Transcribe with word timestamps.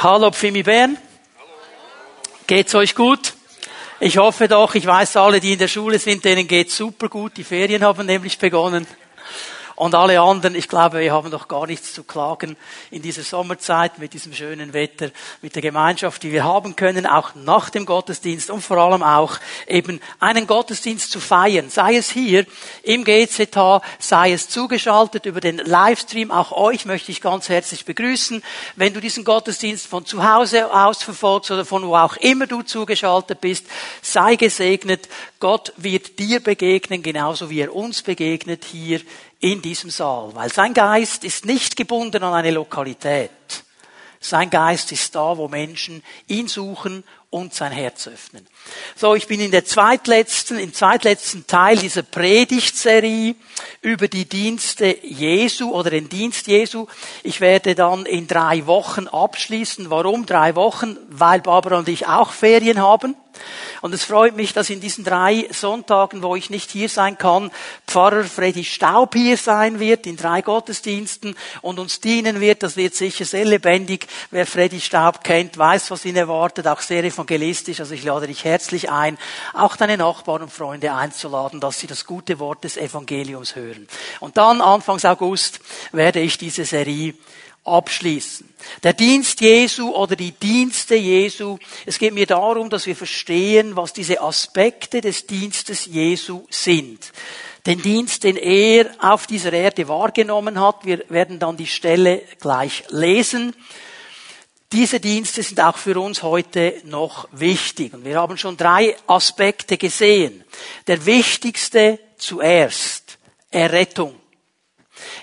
Hallo 0.00 0.30
Pfimi 0.30 0.62
Bern. 0.62 0.96
Geht's 2.46 2.72
euch 2.76 2.94
gut? 2.94 3.34
Ich 3.98 4.16
hoffe 4.16 4.46
doch, 4.46 4.76
ich 4.76 4.86
weiß 4.86 5.16
alle, 5.16 5.40
die 5.40 5.54
in 5.54 5.58
der 5.58 5.66
Schule 5.66 5.98
sind, 5.98 6.24
denen 6.24 6.46
geht's 6.46 6.76
super 6.76 7.08
gut. 7.08 7.36
Die 7.36 7.42
Ferien 7.42 7.82
haben 7.82 8.06
nämlich 8.06 8.38
begonnen. 8.38 8.86
Und 9.78 9.94
alle 9.94 10.20
anderen, 10.20 10.56
ich 10.56 10.66
glaube, 10.66 10.98
wir 10.98 11.12
haben 11.12 11.30
doch 11.30 11.46
gar 11.46 11.64
nichts 11.68 11.94
zu 11.94 12.02
klagen 12.02 12.56
in 12.90 13.00
dieser 13.00 13.22
Sommerzeit 13.22 14.00
mit 14.00 14.12
diesem 14.12 14.34
schönen 14.34 14.72
Wetter, 14.72 15.10
mit 15.40 15.54
der 15.54 15.62
Gemeinschaft, 15.62 16.24
die 16.24 16.32
wir 16.32 16.42
haben 16.42 16.74
können, 16.74 17.06
auch 17.06 17.36
nach 17.36 17.70
dem 17.70 17.86
Gottesdienst 17.86 18.50
und 18.50 18.60
vor 18.60 18.78
allem 18.78 19.04
auch 19.04 19.38
eben 19.68 20.00
einen 20.18 20.48
Gottesdienst 20.48 21.12
zu 21.12 21.20
feiern. 21.20 21.70
Sei 21.70 21.94
es 21.94 22.10
hier 22.10 22.44
im 22.82 23.04
GZH, 23.04 23.80
sei 24.00 24.32
es 24.32 24.48
zugeschaltet 24.48 25.26
über 25.26 25.40
den 25.40 25.58
Livestream. 25.58 26.32
Auch 26.32 26.50
euch 26.50 26.84
möchte 26.84 27.12
ich 27.12 27.20
ganz 27.20 27.48
herzlich 27.48 27.84
begrüßen. 27.84 28.42
Wenn 28.74 28.94
du 28.94 29.00
diesen 29.00 29.22
Gottesdienst 29.22 29.86
von 29.86 30.04
zu 30.04 30.28
Hause 30.28 30.74
aus 30.74 31.04
verfolgst 31.04 31.52
oder 31.52 31.64
von 31.64 31.86
wo 31.86 31.94
auch 31.94 32.16
immer 32.16 32.48
du 32.48 32.62
zugeschaltet 32.62 33.40
bist, 33.40 33.66
sei 34.02 34.34
gesegnet. 34.34 35.08
Gott 35.38 35.72
wird 35.76 36.18
dir 36.18 36.40
begegnen, 36.40 37.00
genauso 37.00 37.48
wie 37.48 37.60
er 37.60 37.72
uns 37.72 38.02
begegnet 38.02 38.64
hier 38.64 39.00
in 39.40 39.62
diesem 39.62 39.90
Saal, 39.90 40.34
weil 40.34 40.52
sein 40.52 40.74
Geist 40.74 41.24
ist 41.24 41.44
nicht 41.44 41.76
gebunden 41.76 42.22
an 42.22 42.34
eine 42.34 42.50
Lokalität. 42.50 43.30
Sein 44.20 44.50
Geist 44.50 44.90
ist 44.90 45.14
da, 45.14 45.36
wo 45.36 45.46
Menschen 45.46 46.02
ihn 46.26 46.48
suchen 46.48 47.04
und 47.30 47.52
sein 47.52 47.72
Herz 47.72 48.08
öffnen. 48.08 48.46
So, 48.96 49.14
ich 49.14 49.26
bin 49.26 49.40
in 49.40 49.50
der 49.50 49.64
zweitletzten, 49.64 50.58
im 50.58 50.72
zweitletzten 50.72 51.46
Teil 51.46 51.76
dieser 51.76 52.02
Predigtserie 52.02 53.34
über 53.82 54.08
die 54.08 54.24
Dienste 54.24 54.96
Jesu 55.02 55.70
oder 55.72 55.90
den 55.90 56.08
Dienst 56.08 56.46
Jesu. 56.46 56.86
Ich 57.22 57.40
werde 57.40 57.74
dann 57.74 58.06
in 58.06 58.26
drei 58.26 58.66
Wochen 58.66 59.08
abschließen. 59.08 59.90
Warum 59.90 60.24
drei 60.24 60.54
Wochen? 60.54 60.96
Weil 61.10 61.40
Barbara 61.40 61.78
und 61.78 61.88
ich 61.88 62.06
auch 62.06 62.32
Ferien 62.32 62.80
haben. 62.80 63.14
Und 63.80 63.94
es 63.94 64.04
freut 64.04 64.36
mich, 64.36 64.52
dass 64.52 64.70
in 64.70 64.80
diesen 64.80 65.04
drei 65.04 65.46
Sonntagen, 65.50 66.22
wo 66.22 66.36
ich 66.36 66.50
nicht 66.50 66.70
hier 66.70 66.88
sein 66.88 67.18
kann, 67.18 67.50
Pfarrer 67.86 68.24
Freddy 68.24 68.64
Staub 68.64 69.14
hier 69.14 69.36
sein 69.36 69.78
wird, 69.78 70.06
in 70.06 70.16
drei 70.16 70.42
Gottesdiensten 70.42 71.36
und 71.62 71.78
uns 71.78 72.00
dienen 72.00 72.40
wird. 72.40 72.62
Das 72.62 72.76
wird 72.76 72.94
sicher 72.94 73.24
sehr 73.24 73.44
lebendig. 73.44 74.06
Wer 74.30 74.46
Freddy 74.46 74.80
Staub 74.80 75.22
kennt, 75.22 75.56
weiß, 75.56 75.90
was 75.90 76.04
ihn 76.04 76.16
erwartet, 76.16 76.66
auch 76.66 76.80
sehr 76.80 77.04
evangelistisch. 77.18 77.80
Also 77.80 77.94
ich 77.94 78.04
lade 78.04 78.26
dich 78.26 78.44
herzlich 78.44 78.90
ein, 78.90 79.18
auch 79.52 79.76
deine 79.76 79.96
Nachbarn 79.96 80.42
und 80.42 80.52
Freunde 80.52 80.92
einzuladen, 80.92 81.60
dass 81.60 81.80
sie 81.80 81.86
das 81.86 82.04
gute 82.04 82.38
Wort 82.38 82.64
des 82.64 82.76
Evangeliums 82.76 83.56
hören. 83.56 83.88
Und 84.20 84.36
dann, 84.36 84.60
Anfangs 84.60 85.04
August, 85.04 85.60
werde 85.92 86.20
ich 86.20 86.38
diese 86.38 86.64
Serie 86.64 87.14
abschließen. 87.64 88.48
Der 88.82 88.92
Dienst 88.92 89.40
Jesu 89.40 89.90
oder 89.90 90.16
die 90.16 90.32
Dienste 90.32 90.94
Jesu, 90.94 91.58
es 91.84 91.98
geht 91.98 92.14
mir 92.14 92.26
darum, 92.26 92.70
dass 92.70 92.86
wir 92.86 92.96
verstehen, 92.96 93.76
was 93.76 93.92
diese 93.92 94.22
Aspekte 94.22 95.00
des 95.00 95.26
Dienstes 95.26 95.86
Jesu 95.86 96.44
sind. 96.50 97.12
Den 97.66 97.82
Dienst, 97.82 98.24
den 98.24 98.36
er 98.36 98.90
auf 99.00 99.26
dieser 99.26 99.52
Erde 99.52 99.88
wahrgenommen 99.88 100.58
hat, 100.58 100.86
wir 100.86 101.04
werden 101.10 101.38
dann 101.38 101.56
die 101.56 101.66
Stelle 101.66 102.22
gleich 102.40 102.84
lesen. 102.88 103.54
Diese 104.72 105.00
Dienste 105.00 105.42
sind 105.42 105.60
auch 105.60 105.78
für 105.78 105.98
uns 105.98 106.22
heute 106.22 106.74
noch 106.84 107.26
wichtig. 107.32 107.94
Und 107.94 108.04
wir 108.04 108.20
haben 108.20 108.36
schon 108.36 108.56
drei 108.56 108.94
Aspekte 109.06 109.78
gesehen. 109.78 110.44
Der 110.86 111.06
wichtigste 111.06 111.98
zuerst, 112.18 113.18
Errettung. 113.50 114.14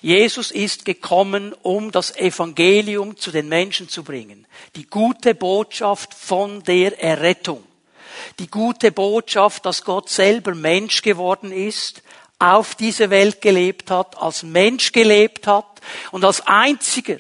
Jesus 0.02 0.50
ist 0.50 0.86
gekommen, 0.86 1.54
um 1.62 1.92
das 1.92 2.16
Evangelium 2.16 3.18
zu 3.18 3.32
den 3.32 3.48
Menschen 3.48 3.88
zu 3.88 4.04
bringen. 4.04 4.48
Die 4.76 4.88
gute 4.88 5.36
Botschaft 5.36 6.14
von 6.14 6.64
der 6.64 7.02
Errettung. 7.02 7.64
Die 8.40 8.48
gute 8.48 8.92
Botschaft, 8.92 9.66
dass 9.66 9.84
Gott 9.84 10.10
selber 10.10 10.56
Mensch 10.56 11.02
geworden 11.02 11.52
ist, 11.52 12.02
auf 12.40 12.76
diese 12.76 13.10
Welt 13.10 13.42
gelebt 13.42 13.92
hat, 13.92 14.18
als 14.18 14.44
Mensch 14.44 14.92
gelebt 14.92 15.46
hat 15.48 15.82
und 16.12 16.26
als 16.26 16.46
einziger, 16.48 17.18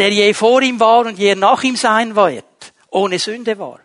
der 0.00 0.10
je 0.10 0.32
vor 0.32 0.62
ihm 0.62 0.80
war 0.80 1.04
und 1.04 1.18
je 1.18 1.34
nach 1.34 1.62
ihm 1.62 1.76
sein 1.76 2.16
wird, 2.16 2.44
ohne 2.88 3.18
Sünde 3.18 3.58
war. 3.58 3.80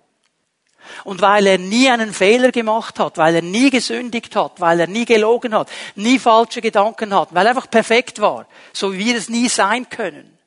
Und 1.03 1.21
weil 1.21 1.45
er 1.45 1.57
nie 1.57 1.89
einen 1.89 2.13
Fehler 2.13 2.53
gemacht 2.53 2.99
hat, 2.99 3.17
weil 3.17 3.35
er 3.35 3.41
nie 3.41 3.69
gesündigt 3.69 4.33
hat, 4.37 4.61
weil 4.61 4.79
er 4.79 4.87
nie 4.87 5.03
gelogen 5.03 5.53
hat, 5.53 5.69
nie 5.95 6.17
falsche 6.17 6.61
Gedanken 6.61 7.13
hat, 7.13 7.33
weil 7.33 7.45
er 7.45 7.49
einfach 7.49 7.69
perfekt 7.69 8.21
war, 8.21 8.47
so 8.71 8.93
wie 8.93 8.99
wir 8.99 9.17
es 9.17 9.27
nie 9.27 9.49
sein 9.49 9.89
können, 9.89 10.37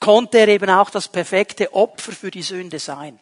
konnte 0.00 0.38
er 0.38 0.48
eben 0.48 0.70
auch 0.70 0.88
das 0.88 1.08
perfekte 1.08 1.74
Opfer 1.74 2.12
für 2.12 2.30
die 2.30 2.42
Sünde 2.42 2.78
sein. 2.78 3.20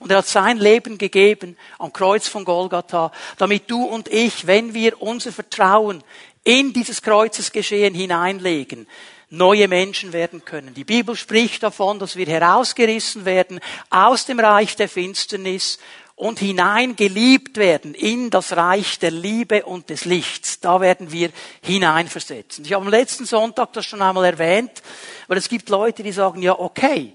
Und 0.00 0.10
er 0.10 0.18
hat 0.18 0.26
sein 0.26 0.58
Leben 0.58 0.98
gegeben 0.98 1.56
am 1.78 1.92
Kreuz 1.92 2.26
von 2.26 2.44
Golgatha, 2.44 3.12
damit 3.38 3.70
du 3.70 3.84
und 3.84 4.08
ich, 4.08 4.48
wenn 4.48 4.74
wir 4.74 5.00
unser 5.00 5.30
Vertrauen 5.30 6.02
in 6.42 6.72
dieses 6.72 7.00
Kreuzesgeschehen 7.00 7.94
hineinlegen, 7.94 8.88
neue 9.36 9.68
Menschen 9.68 10.12
werden 10.12 10.44
können. 10.44 10.74
Die 10.74 10.84
Bibel 10.84 11.16
spricht 11.16 11.62
davon, 11.62 11.98
dass 11.98 12.16
wir 12.16 12.26
herausgerissen 12.26 13.24
werden 13.24 13.60
aus 13.90 14.26
dem 14.26 14.40
Reich 14.40 14.76
der 14.76 14.88
Finsternis 14.88 15.78
und 16.16 16.38
hineingeliebt 16.38 17.56
werden 17.56 17.94
in 17.94 18.30
das 18.30 18.56
Reich 18.56 18.98
der 18.98 19.10
Liebe 19.10 19.64
und 19.64 19.90
des 19.90 20.04
Lichts. 20.04 20.60
Da 20.60 20.80
werden 20.80 21.10
wir 21.10 21.30
hineinversetzen. 21.62 22.64
Ich 22.64 22.72
habe 22.72 22.84
am 22.84 22.90
letzten 22.90 23.24
Sonntag 23.24 23.72
das 23.72 23.86
schon 23.86 24.02
einmal 24.02 24.24
erwähnt, 24.24 24.82
weil 25.26 25.38
es 25.38 25.48
gibt 25.48 25.68
Leute, 25.68 26.02
die 26.02 26.12
sagen, 26.12 26.40
ja, 26.40 26.58
okay, 26.58 27.14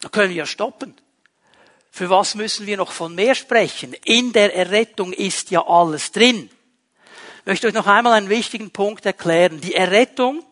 da 0.00 0.08
können 0.08 0.28
wir 0.28 0.36
ja 0.36 0.46
stoppen. 0.46 0.94
Für 1.90 2.10
was 2.10 2.34
müssen 2.34 2.66
wir 2.66 2.76
noch 2.76 2.92
von 2.92 3.14
mehr 3.14 3.34
sprechen? 3.34 3.94
In 4.04 4.32
der 4.32 4.54
Errettung 4.54 5.12
ist 5.12 5.50
ja 5.50 5.66
alles 5.66 6.12
drin. 6.12 6.50
Ich 7.40 7.46
möchte 7.46 7.68
euch 7.68 7.74
noch 7.74 7.86
einmal 7.86 8.14
einen 8.14 8.28
wichtigen 8.28 8.70
Punkt 8.70 9.06
erklären. 9.06 9.60
Die 9.60 9.74
Errettung, 9.74 10.42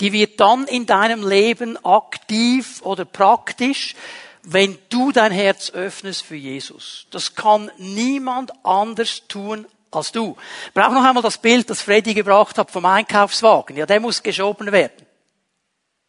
die 0.00 0.12
wird 0.12 0.40
dann 0.40 0.66
in 0.66 0.86
deinem 0.86 1.26
Leben 1.26 1.82
aktiv 1.84 2.80
oder 2.82 3.04
praktisch, 3.04 3.94
wenn 4.42 4.78
du 4.88 5.12
dein 5.12 5.32
Herz 5.32 5.70
öffnest 5.70 6.22
für 6.22 6.36
Jesus. 6.36 7.06
Das 7.10 7.34
kann 7.34 7.70
niemand 7.76 8.52
anders 8.64 9.22
tun 9.28 9.66
als 9.90 10.12
du. 10.12 10.36
Ich 10.66 10.74
brauche 10.74 10.94
noch 10.94 11.04
einmal 11.04 11.22
das 11.22 11.38
Bild, 11.38 11.68
das 11.70 11.82
Freddy 11.82 12.14
gebracht 12.14 12.58
hat 12.58 12.70
vom 12.70 12.84
Einkaufswagen. 12.84 13.76
Ja, 13.76 13.86
der 13.86 14.00
muss 14.00 14.22
geschoben 14.22 14.70
werden. 14.72 15.06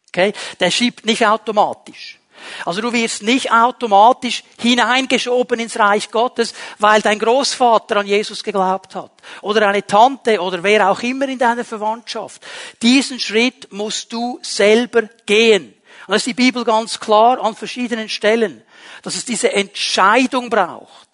Okay? 0.10 0.34
Der 0.60 0.72
schiebt 0.72 1.06
nicht 1.06 1.26
automatisch. 1.26 2.19
Also 2.66 2.82
du 2.82 2.92
wirst 2.94 3.24
nicht 3.24 3.52
automatisch 3.52 4.44
hineingeschoben 4.60 5.60
ins 5.60 5.78
Reich 5.78 6.12
Gottes, 6.12 6.54
weil 6.78 7.02
dein 7.02 7.20
Großvater 7.20 7.98
an 7.98 8.08
Jesus 8.08 8.44
geglaubt 8.44 8.96
hat. 8.96 9.12
Oder 9.42 9.68
eine 9.68 9.86
Tante 9.86 10.42
oder 10.42 10.64
wer 10.64 10.90
auch 10.90 11.02
immer 11.02 11.28
in 11.28 11.40
deiner 11.40 11.66
Verwandtschaft. 11.66 12.42
Diesen 12.82 13.20
Schritt 13.20 13.72
musst 13.72 14.12
du 14.14 14.40
selber 14.42 15.04
gehen. 15.26 15.74
Und 16.08 16.14
da 16.14 16.16
ist 16.16 16.28
die 16.28 16.34
Bibel 16.34 16.64
ganz 16.64 17.00
klar 17.00 17.40
an 17.44 17.56
verschiedenen 17.56 18.10
Stellen, 18.10 18.64
dass 19.04 19.16
es 19.16 19.26
diese 19.26 19.54
Entscheidung 19.54 20.50
braucht. 20.50 21.08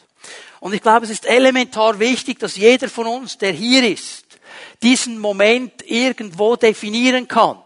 Und 0.59 0.74
ich 0.74 0.81
glaube, 0.81 1.06
es 1.06 1.12
ist 1.12 1.25
elementar 1.25 2.00
wichtig, 2.00 2.40
dass 2.40 2.56
jeder 2.56 2.90
von 2.90 3.06
uns, 3.06 3.38
der 3.38 3.52
hier 3.52 3.88
ist, 3.88 4.25
diesen 4.81 5.19
Moment 5.19 5.74
irgendwo 5.86 6.56
definieren 6.56 7.28
kann. 7.28 7.59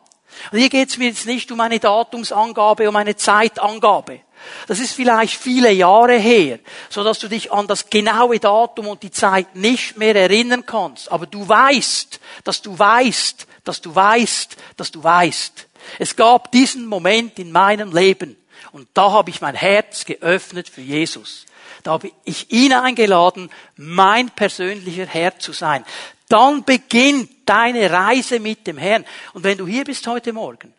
Und 0.51 0.59
hier 0.59 0.69
geht 0.69 0.89
es 0.89 0.97
mir 0.97 1.09
jetzt 1.09 1.25
nicht 1.25 1.51
um 1.51 1.59
eine 1.59 1.79
Datumsangabe, 1.79 2.87
um 2.87 2.95
eine 2.95 3.15
Zeitangabe. 3.15 4.21
Das 4.67 4.79
ist 4.79 4.93
vielleicht 4.93 5.35
viele 5.35 5.71
Jahre 5.71 6.17
her, 6.17 6.59
so 6.89 7.03
dass 7.03 7.19
du 7.19 7.27
dich 7.27 7.51
an 7.51 7.67
das 7.67 7.89
genaue 7.89 8.39
Datum 8.39 8.87
und 8.87 9.03
die 9.03 9.11
Zeit 9.11 9.55
nicht 9.55 9.97
mehr 9.97 10.15
erinnern 10.15 10.65
kannst. 10.65 11.11
Aber 11.11 11.25
du 11.25 11.47
weißt, 11.47 12.19
dass 12.43 12.61
du 12.61 12.77
weißt, 12.77 13.47
dass 13.63 13.81
du 13.81 13.93
weißt, 13.93 14.55
dass 14.77 14.91
du 14.91 15.03
weißt, 15.03 15.67
es 15.97 16.15
gab 16.15 16.51
diesen 16.51 16.85
Moment 16.85 17.39
in 17.39 17.51
meinem 17.51 17.93
Leben 17.93 18.37
und 18.71 18.87
da 18.93 19.11
habe 19.11 19.29
ich 19.29 19.41
mein 19.41 19.55
Herz 19.55 20.05
geöffnet 20.05 20.69
für 20.69 20.81
Jesus. 20.81 21.45
Da 21.83 21.91
habe 21.91 22.11
ich 22.25 22.51
ihn 22.51 22.73
eingeladen, 22.73 23.49
mein 23.77 24.29
persönlicher 24.29 25.05
Herr 25.05 25.39
zu 25.39 25.53
sein. 25.53 25.85
Dann 26.29 26.63
beginnt 26.63 27.29
deine 27.45 27.91
Reise 27.91 28.39
mit 28.39 28.65
dem 28.65 28.77
Herrn. 28.77 29.03
Und 29.33 29.43
wenn 29.43 29.57
du 29.57 29.67
hier 29.67 29.83
bist 29.83 30.07
heute 30.07 30.31
Morgen 30.31 30.73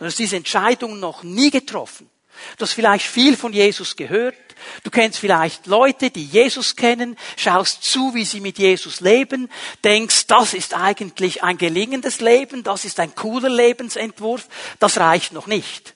und 0.00 0.06
hast 0.06 0.18
diese 0.18 0.36
Entscheidung 0.36 0.98
noch 0.98 1.22
nie 1.22 1.50
getroffen, 1.50 2.10
Du 2.56 2.62
hast 2.64 2.72
vielleicht 2.72 3.06
viel 3.06 3.36
von 3.36 3.52
Jesus 3.52 3.96
gehört. 3.96 4.36
Du 4.82 4.90
kennst 4.90 5.18
vielleicht 5.18 5.66
Leute, 5.66 6.10
die 6.10 6.24
Jesus 6.24 6.76
kennen, 6.76 7.16
schaust 7.36 7.82
zu, 7.82 8.14
wie 8.14 8.24
sie 8.24 8.40
mit 8.40 8.58
Jesus 8.58 9.00
leben, 9.00 9.50
denkst, 9.82 10.26
das 10.28 10.54
ist 10.54 10.74
eigentlich 10.74 11.42
ein 11.42 11.58
gelingendes 11.58 12.20
Leben, 12.20 12.62
das 12.62 12.84
ist 12.84 13.00
ein 13.00 13.14
cooler 13.14 13.48
Lebensentwurf. 13.48 14.48
Das 14.78 14.98
reicht 14.98 15.32
noch 15.32 15.46
nicht. 15.46 15.94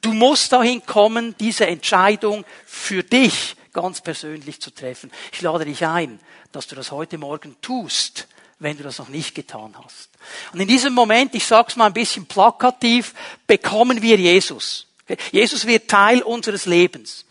Du 0.00 0.12
musst 0.12 0.52
dahin 0.52 0.84
kommen, 0.86 1.34
diese 1.40 1.66
Entscheidung 1.66 2.44
für 2.66 3.02
dich 3.02 3.56
ganz 3.74 4.00
persönlich 4.00 4.60
zu 4.62 4.70
treffen. 4.70 5.10
Ich 5.32 5.42
lade 5.42 5.66
dich 5.66 5.84
ein, 5.84 6.18
dass 6.52 6.66
du 6.66 6.74
das 6.76 6.90
heute 6.90 7.18
Morgen 7.18 7.56
tust, 7.60 8.28
wenn 8.58 8.78
du 8.78 8.82
das 8.82 8.98
noch 8.98 9.08
nicht 9.08 9.34
getan 9.34 9.74
hast. 9.84 10.08
Und 10.52 10.60
in 10.60 10.68
diesem 10.68 10.94
Moment, 10.94 11.34
ich 11.34 11.44
sag's 11.44 11.76
mal 11.76 11.86
ein 11.86 11.92
bisschen 11.92 12.24
plakativ, 12.24 13.12
bekommen 13.46 14.00
wir 14.00 14.16
Jesus. 14.16 14.86
Jesus 15.32 15.66
wird 15.66 15.88
Teil 15.90 16.22
unseres 16.22 16.64
Lebens. 16.64 17.26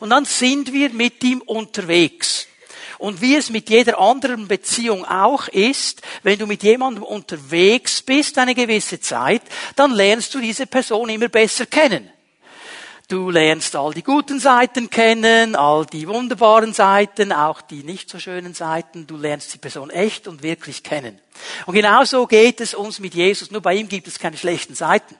Und 0.00 0.10
dann 0.10 0.24
sind 0.24 0.72
wir 0.72 0.90
mit 0.90 1.22
ihm 1.24 1.40
unterwegs. 1.40 2.46
Und 2.98 3.20
wie 3.20 3.36
es 3.36 3.50
mit 3.50 3.70
jeder 3.70 3.98
anderen 3.98 4.46
Beziehung 4.48 5.04
auch 5.04 5.48
ist, 5.48 6.02
wenn 6.22 6.38
du 6.38 6.46
mit 6.46 6.62
jemandem 6.62 7.02
unterwegs 7.02 8.02
bist 8.02 8.38
eine 8.38 8.54
gewisse 8.54 9.00
Zeit, 9.00 9.42
dann 9.76 9.92
lernst 9.92 10.34
du 10.34 10.40
diese 10.40 10.66
Person 10.66 11.08
immer 11.08 11.28
besser 11.28 11.66
kennen. 11.66 12.10
Du 13.06 13.28
lernst 13.28 13.76
all 13.76 13.92
die 13.92 14.02
guten 14.02 14.40
Seiten 14.40 14.88
kennen, 14.88 15.56
all 15.56 15.84
die 15.84 16.08
wunderbaren 16.08 16.72
Seiten, 16.72 17.32
auch 17.32 17.60
die 17.60 17.84
nicht 17.84 18.08
so 18.08 18.18
schönen 18.18 18.54
Seiten. 18.54 19.06
Du 19.06 19.18
lernst 19.18 19.52
die 19.52 19.58
Person 19.58 19.90
echt 19.90 20.26
und 20.26 20.42
wirklich 20.42 20.82
kennen. 20.82 21.20
Und 21.66 21.74
genauso 21.74 22.26
geht 22.26 22.62
es 22.62 22.72
uns 22.72 23.00
mit 23.00 23.14
Jesus. 23.14 23.50
Nur 23.50 23.60
bei 23.60 23.74
ihm 23.74 23.90
gibt 23.90 24.08
es 24.08 24.18
keine 24.18 24.38
schlechten 24.38 24.74
Seiten. 24.74 25.16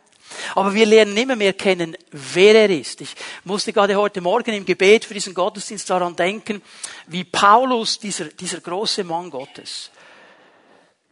Aber 0.54 0.72
wir 0.72 0.86
lernen 0.86 1.14
immer 1.14 1.36
mehr 1.36 1.52
kennen, 1.52 1.94
wer 2.10 2.54
er 2.54 2.70
ist. 2.70 3.02
Ich 3.02 3.14
musste 3.44 3.74
gerade 3.74 3.96
heute 3.96 4.22
Morgen 4.22 4.54
im 4.54 4.64
Gebet 4.64 5.04
für 5.04 5.12
diesen 5.12 5.34
Gottesdienst 5.34 5.88
daran 5.90 6.16
denken, 6.16 6.62
wie 7.08 7.24
Paulus, 7.24 7.98
dieser, 7.98 8.24
dieser 8.24 8.60
große 8.60 9.04
Mann 9.04 9.28
Gottes, 9.28 9.90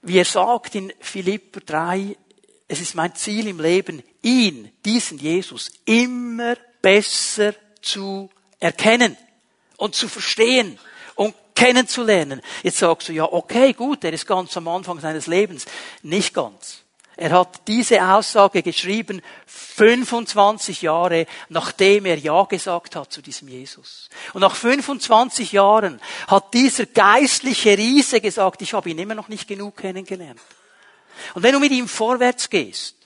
wie 0.01 0.19
er 0.19 0.25
sagt 0.25 0.75
in 0.75 0.91
Philipper 1.01 1.61
3, 1.61 2.17
es 2.73 2.81
ist 2.81 2.95
mein 2.95 3.15
Ziel 3.15 3.49
im 3.49 3.61
Leben, 3.61 4.03
ihn, 4.23 4.73
diesen 4.83 5.19
Jesus, 5.19 5.71
immer 5.85 6.57
besser 6.81 7.55
zu 7.83 8.31
erkennen 8.61 9.15
und 9.77 9.95
zu 9.95 10.09
verstehen 10.09 10.79
und 11.15 11.35
kennenzulernen. 11.55 12.41
Jetzt 12.63 12.79
sagst 12.79 13.11
du, 13.11 13.13
ja, 13.13 13.31
okay, 13.31 13.75
gut, 13.75 14.05
er 14.05 14.15
ist 14.15 14.27
ganz 14.27 14.57
am 14.57 14.69
Anfang 14.69 15.01
seines 15.01 15.27
Lebens. 15.27 15.67
Nicht 16.03 16.33
ganz. 16.33 16.79
Er 17.15 17.33
hat 17.33 17.69
diese 17.69 18.03
Aussage 18.03 18.63
geschrieben 18.63 19.21
25 19.45 20.81
Jahre, 20.81 21.27
nachdem 21.51 22.07
er 22.07 22.17
Ja 22.17 22.45
gesagt 22.45 22.97
hat 22.97 23.13
zu 23.13 23.21
diesem 23.21 23.49
Jesus. 23.49 24.09
Und 24.33 24.41
nach 24.41 24.55
25 24.55 25.53
Jahren 25.53 26.01
hat 26.27 26.55
dieser 26.55 26.87
geistliche 26.87 27.77
Riese 27.77 28.23
gesagt, 28.23 28.63
ich 28.63 28.73
habe 28.73 28.89
ihn 28.89 28.99
immer 28.99 29.15
noch 29.15 29.29
nicht 29.29 29.47
genug 29.47 29.77
kennengelernt. 29.77 30.41
Und 31.35 31.43
wenn 31.43 31.53
du 31.53 31.61
mit 31.61 31.73
ihm 31.73 31.88
vorwärts 31.88 32.50
gehst, 32.50 32.97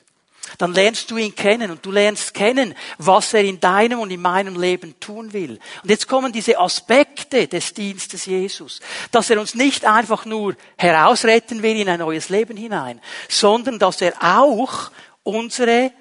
dann 0.58 0.73
lernst 0.73 1.11
du 1.11 1.17
ihn 1.17 1.35
kennen 1.35 1.70
und 1.70 1.85
du 1.85 1.91
lernst 1.91 2.32
kennen, 2.32 2.75
was 2.99 3.35
er 3.35 3.43
in 3.43 3.61
deinem 3.61 3.99
und 3.99 4.11
in 4.11 4.20
meinem 4.20 4.58
Leben 4.61 4.99
tun 5.00 5.32
will. 5.32 5.58
Und 5.82 5.91
jetzt 5.91 6.08
kommen 6.08 6.32
diese 6.32 6.58
Aspekte 6.58 7.49
des 7.49 7.75
Dienstes 7.75 8.26
Jesus, 8.26 8.81
dass 9.11 9.31
er 9.31 9.41
uns 9.41 9.55
nicht 9.55 9.85
einfach 9.85 10.25
nur 10.25 10.55
herausretten 10.76 11.62
will 11.62 11.76
in 11.76 11.88
ein 11.88 11.99
neues 11.99 12.29
Leben 12.29 12.56
hinein, 12.56 13.00
sondern 13.29 13.79
dass 13.79 14.00
er 14.00 14.14
auch 14.20 14.91
unsere 15.23 15.93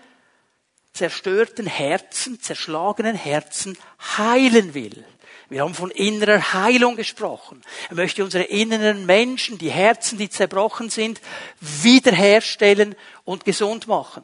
zerstörten 0.94 1.66
Herzen, 1.66 2.40
zerschlagenen 2.40 3.16
Herzen 3.16 3.78
heilen 4.18 4.74
will. 4.74 5.04
Wir 5.50 5.62
haben 5.62 5.76
von 5.76 5.92
innerer 5.92 6.54
Heilung 6.54 6.96
gesprochen. 6.96 7.62
Er 7.90 7.96
möchte 7.96 8.24
unsere 8.24 8.46
inneren 8.46 9.06
Menschen, 9.06 9.58
die 9.58 9.70
Herzen, 9.70 10.18
die 10.18 10.30
zerbrochen 10.30 10.90
sind, 10.90 11.22
wiederherstellen 11.60 12.96
und 13.26 13.46
gesund 13.46 13.88
machen. 13.88 14.24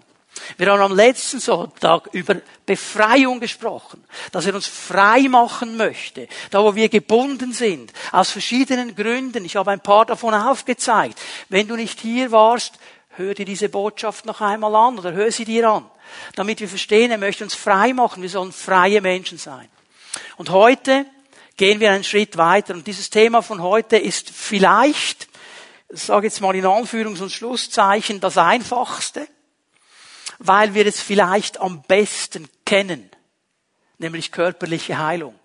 Wir 0.58 0.72
haben 0.72 0.82
am 0.82 0.96
letzten 0.96 1.40
Sonntag 1.40 2.08
über 2.14 2.36
Befreiung 2.66 3.40
gesprochen, 3.40 4.04
dass 4.32 4.46
er 4.46 4.56
uns 4.56 4.68
frei 4.68 5.28
machen 5.28 5.78
möchte, 5.78 6.28
da 6.50 6.64
wo 6.64 6.74
wir 6.74 6.90
gebunden 6.90 7.54
sind, 7.54 7.92
aus 8.12 8.32
verschiedenen 8.32 8.96
Gründen. 8.96 9.46
Ich 9.46 9.56
habe 9.56 9.72
ein 9.72 9.82
paar 9.82 10.06
davon 10.06 10.34
aufgezeigt. 10.34 11.20
Wenn 11.50 11.68
du 11.68 11.76
nicht 11.76 12.00
hier 12.00 12.32
warst, 12.32 12.76
hör 13.10 13.34
dir 13.34 13.46
diese 13.46 13.70
Botschaft 13.70 14.26
noch 14.26 14.42
einmal 14.42 14.74
an 14.76 14.98
oder 14.98 15.12
hör 15.12 15.32
sie 15.32 15.46
dir 15.46 15.70
an, 15.70 15.86
damit 16.36 16.62
wir 16.62 16.70
verstehen, 16.70 17.12
er 17.12 17.18
möchte 17.18 17.44
uns 17.44 17.54
frei 17.54 17.94
machen. 17.94 18.22
Wir 18.22 18.30
sollen 18.30 18.54
freie 18.54 19.02
Menschen 19.02 19.38
sein. 19.38 19.68
Und 20.38 20.50
heute 20.50 21.06
gehen 21.58 21.80
wir 21.80 21.92
einen 21.92 22.04
Schritt 22.04 22.38
weiter 22.38 22.74
und 22.74 22.88
dieses 22.88 23.10
Thema 23.10 23.42
von 23.42 23.62
heute 23.62 23.98
ist 23.98 24.30
vielleicht, 24.30 25.28
ich 25.90 26.02
sage 26.02 26.28
jetzt 26.28 26.42
mal 26.42 26.56
in 26.56 26.66
Anführungs- 26.66 27.22
und 27.22 27.32
Schlusszeichen, 27.32 28.20
das 28.20 28.38
einfachste 28.38 29.28
weil 30.44 30.74
wir 30.74 30.86
es 30.88 31.00
vielleicht 31.00 31.60
am 31.60 31.84
besten 31.84 32.50
kennen, 32.66 33.10
nämlich 34.00 34.32
körperliche 34.32 34.98
Heilung. 34.98 35.36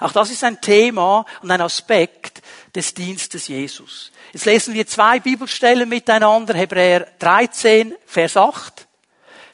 Auch 0.00 0.10
das 0.10 0.30
ist 0.30 0.42
ein 0.42 0.60
Thema 0.60 1.24
und 1.42 1.50
ein 1.50 1.60
Aspekt 1.60 2.42
des 2.74 2.92
Dienstes 2.92 3.46
Jesus. 3.46 4.10
Jetzt 4.32 4.46
lesen 4.46 4.74
wir 4.74 4.86
zwei 4.86 5.20
Bibelstellen 5.20 5.88
miteinander, 5.88 6.54
Hebräer 6.54 7.06
13, 7.20 7.94
Vers 8.04 8.36
8. 8.36 8.88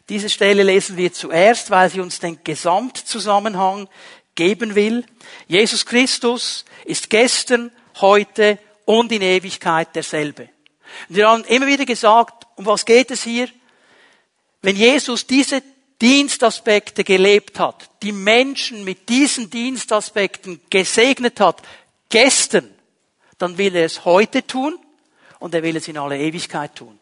Diese 0.08 0.30
Stelle 0.30 0.62
lesen 0.62 0.96
wir 0.96 1.12
zuerst, 1.12 1.70
weil 1.70 1.90
sie 1.90 2.00
uns 2.00 2.18
den 2.18 2.42
Gesamtzusammenhang 2.42 3.88
geben 4.34 4.74
will. 4.74 5.04
Jesus 5.46 5.84
Christus 5.86 6.64
ist 6.84 7.10
gestern, 7.10 7.70
heute 8.00 8.58
und 8.84 9.12
in 9.12 9.22
Ewigkeit 9.22 9.94
derselbe. 9.94 10.48
Und 11.08 11.16
wir 11.16 11.28
haben 11.28 11.44
immer 11.44 11.66
wieder 11.66 11.84
gesagt, 11.84 12.46
um 12.56 12.66
was 12.66 12.84
geht 12.84 13.10
es 13.10 13.24
hier? 13.24 13.48
Wenn 14.62 14.76
Jesus 14.76 15.26
diese 15.26 15.62
Dienstaspekte 16.00 17.04
gelebt 17.04 17.58
hat, 17.58 17.90
die 18.02 18.12
Menschen 18.12 18.84
mit 18.84 19.08
diesen 19.08 19.50
Dienstaspekten 19.50 20.60
gesegnet 20.68 21.40
hat, 21.40 21.62
gestern, 22.08 22.68
dann 23.38 23.58
will 23.58 23.74
er 23.76 23.86
es 23.86 24.04
heute 24.04 24.46
tun 24.46 24.78
und 25.38 25.54
er 25.54 25.62
will 25.62 25.76
es 25.76 25.88
in 25.88 25.98
aller 25.98 26.16
Ewigkeit 26.16 26.74
tun. 26.74 26.98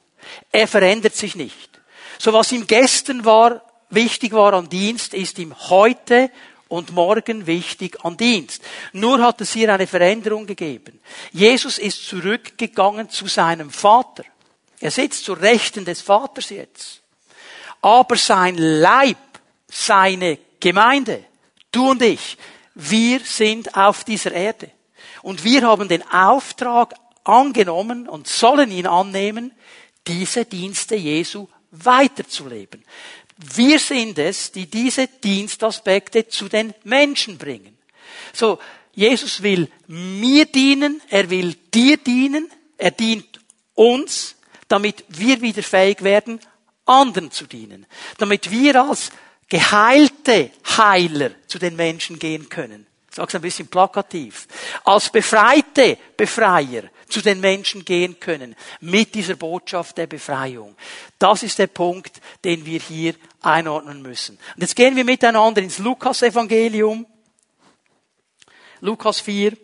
Er 0.53 0.69
verändert 0.69 1.15
sich 1.15 1.35
nicht. 1.35 1.81
So 2.19 2.33
was 2.33 2.53
ihm 2.53 2.67
gestern 2.67 3.25
war, 3.25 3.63
wichtig 3.89 4.33
war 4.33 4.53
an 4.53 4.69
Dienst, 4.69 5.15
ist 5.15 5.39
ihm 5.39 5.55
heute 5.71 6.31
und 6.71 6.93
morgen 6.93 7.47
wichtig 7.47 8.03
an 8.05 8.17
Dienst. 8.17 8.63
Nur 8.93 9.21
hat 9.21 9.41
es 9.41 9.53
hier 9.53 9.75
eine 9.75 9.87
Veränderung 9.87 10.47
gegeben. 10.47 11.01
Jesus 11.33 11.79
ist 11.79 12.07
zurückgegangen 12.07 13.11
zu 13.11 13.27
seinem 13.27 13.71
Vater. 13.71 14.25
Er 14.81 14.91
sitzt 14.91 15.25
zur 15.25 15.41
Rechten 15.41 15.85
des 15.85 16.01
Vaters 16.01 16.51
jetzt. 16.51 17.03
Aber 17.83 18.17
sein 18.17 18.57
Leib, 18.57 19.19
seine 19.69 20.39
Gemeinde, 20.61 21.25
du 21.73 21.91
und 21.91 22.03
ich, 22.03 22.39
wir 22.75 23.21
sind 23.21 23.75
auf 23.77 24.05
dieser 24.05 24.33
Erde. 24.33 24.71
Und 25.23 25.45
wir 25.45 25.63
haben 25.63 25.89
den 25.89 26.09
Auftrag 26.09 26.95
angenommen 27.25 28.09
und 28.09 28.29
sollen 28.29 28.71
ihn 28.71 28.87
annehmen, 28.87 29.53
diese 30.07 30.45
Dienste 30.45 30.95
Jesu 30.95 31.49
weiterzuleben. 31.73 32.85
Wir 33.55 33.79
sind 33.79 34.19
es, 34.19 34.53
die 34.53 34.67
diese 34.67 35.07
Dienstaspekte 35.07 36.29
zu 36.29 36.49
den 36.49 36.75
Menschen 36.85 37.39
bringen. 37.39 37.77
So, 38.33 38.59
Jesus 38.93 39.43
will 39.43 39.69
mir 39.87 40.47
dienen, 40.47 41.01
er 41.09 41.31
will 41.31 41.55
dir 41.73 41.97
dienen, 41.97 42.51
er 42.77 42.91
dient 42.91 43.41
uns, 43.75 44.37
damit 44.69 45.05
wir 45.09 45.41
wieder 45.41 45.63
fähig 45.63 46.03
werden, 46.03 46.41
anderen 46.85 47.31
zu 47.31 47.47
dienen, 47.47 47.87
damit 48.19 48.51
wir 48.51 48.83
als 48.83 49.11
geheilte 49.49 50.51
Heiler 50.77 51.31
zu 51.47 51.59
den 51.59 51.77
Menschen 51.77 52.19
gehen 52.19 52.49
können. 52.49 52.87
Ich 53.11 53.17
sage 53.17 53.29
es 53.29 53.35
ein 53.35 53.43
bisschen 53.43 53.67
plakativ. 53.67 54.47
Als 54.85 55.11
befreite 55.11 55.99
Befreier 56.17 56.85
zu 57.11 57.21
den 57.21 57.41
Menschen 57.41 57.85
gehen 57.85 58.19
können 58.21 58.57
mit 58.81 59.15
dieser 59.15 59.35
Botschaft 59.37 59.99
der 59.99 60.07
Befreiung. 60.07 60.77
Das 61.19 61.43
ist 61.43 61.59
der 61.59 61.67
Punkt, 61.67 62.21
den 62.45 62.65
wir 62.67 62.81
hier 62.81 63.15
einordnen 63.43 64.03
müssen. 64.03 64.39
Und 64.55 64.63
jetzt 64.63 64.77
gehen 64.77 64.97
wir 64.97 65.05
miteinander 65.05 65.63
ins 65.63 65.79
Lukas-Evangelium. 65.79 67.07
Lukas 68.81 69.21
4, 69.21 69.57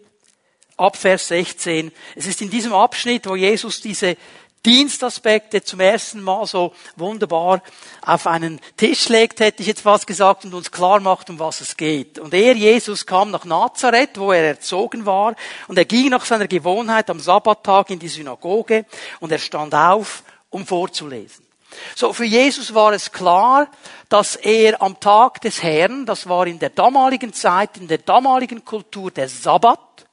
ab 0.77 0.97
Vers 0.97 1.29
16. 1.29 1.91
Es 2.15 2.27
ist 2.27 2.43
in 2.43 2.51
diesem 2.51 2.73
Abschnitt, 2.73 3.27
wo 3.27 3.37
Jesus 3.37 3.81
diese 3.81 4.17
Dienstaspekte 4.65 5.63
zum 5.63 5.81
ersten 5.81 6.21
Mal 6.21 6.47
so 6.47 6.73
wunderbar 6.97 7.63
auf 8.03 8.27
einen 8.27 8.61
Tisch 8.77 9.09
legt, 9.09 9.41
hätte 9.41 9.63
ich 9.63 9.69
jetzt 9.69 9.85
was 9.85 10.07
gesagt, 10.07 10.45
und 10.45 10.55
uns 10.55 10.73
klar 10.73 10.99
macht, 11.01 11.31
um 11.31 11.39
was 11.39 11.61
es 11.61 11.77
geht. 11.77 12.19
Und 12.19 12.35
er, 12.35 12.55
Jesus, 12.55 13.07
kam 13.07 13.31
nach 13.31 13.45
Nazareth, 13.45 14.19
wo 14.19 14.33
er 14.33 14.45
erzogen 14.45 15.07
war, 15.07 15.35
und 15.69 15.79
er 15.79 15.85
ging 15.85 16.09
nach 16.09 16.25
seiner 16.25 16.49
Gewohnheit 16.49 17.11
am 17.11 17.21
Sabbattag 17.21 17.91
in 17.91 17.99
die 17.99 18.09
Synagoge, 18.09 18.87
und 19.21 19.31
er 19.31 19.39
stand 19.39 19.75
auf, 19.75 20.25
um 20.51 20.67
vorzulesen. 20.67 21.47
So, 21.95 22.13
für 22.13 22.25
Jesus 22.25 22.75
war 22.75 22.93
es 22.93 23.13
klar, 23.13 23.69
dass 24.09 24.37
er 24.37 24.81
am 24.81 24.99
Tag 25.01 25.41
des 25.41 25.63
Herrn, 25.63 26.07
das 26.07 26.29
war 26.29 26.47
in 26.47 26.59
der 26.59 26.71
damaligen 26.71 27.33
Zeit, 27.33 27.77
in 27.77 27.89
der 27.89 27.99
damaligen 27.99 28.65
Kultur 28.65 29.11
der 29.11 29.29
Sabbat, 29.29 30.06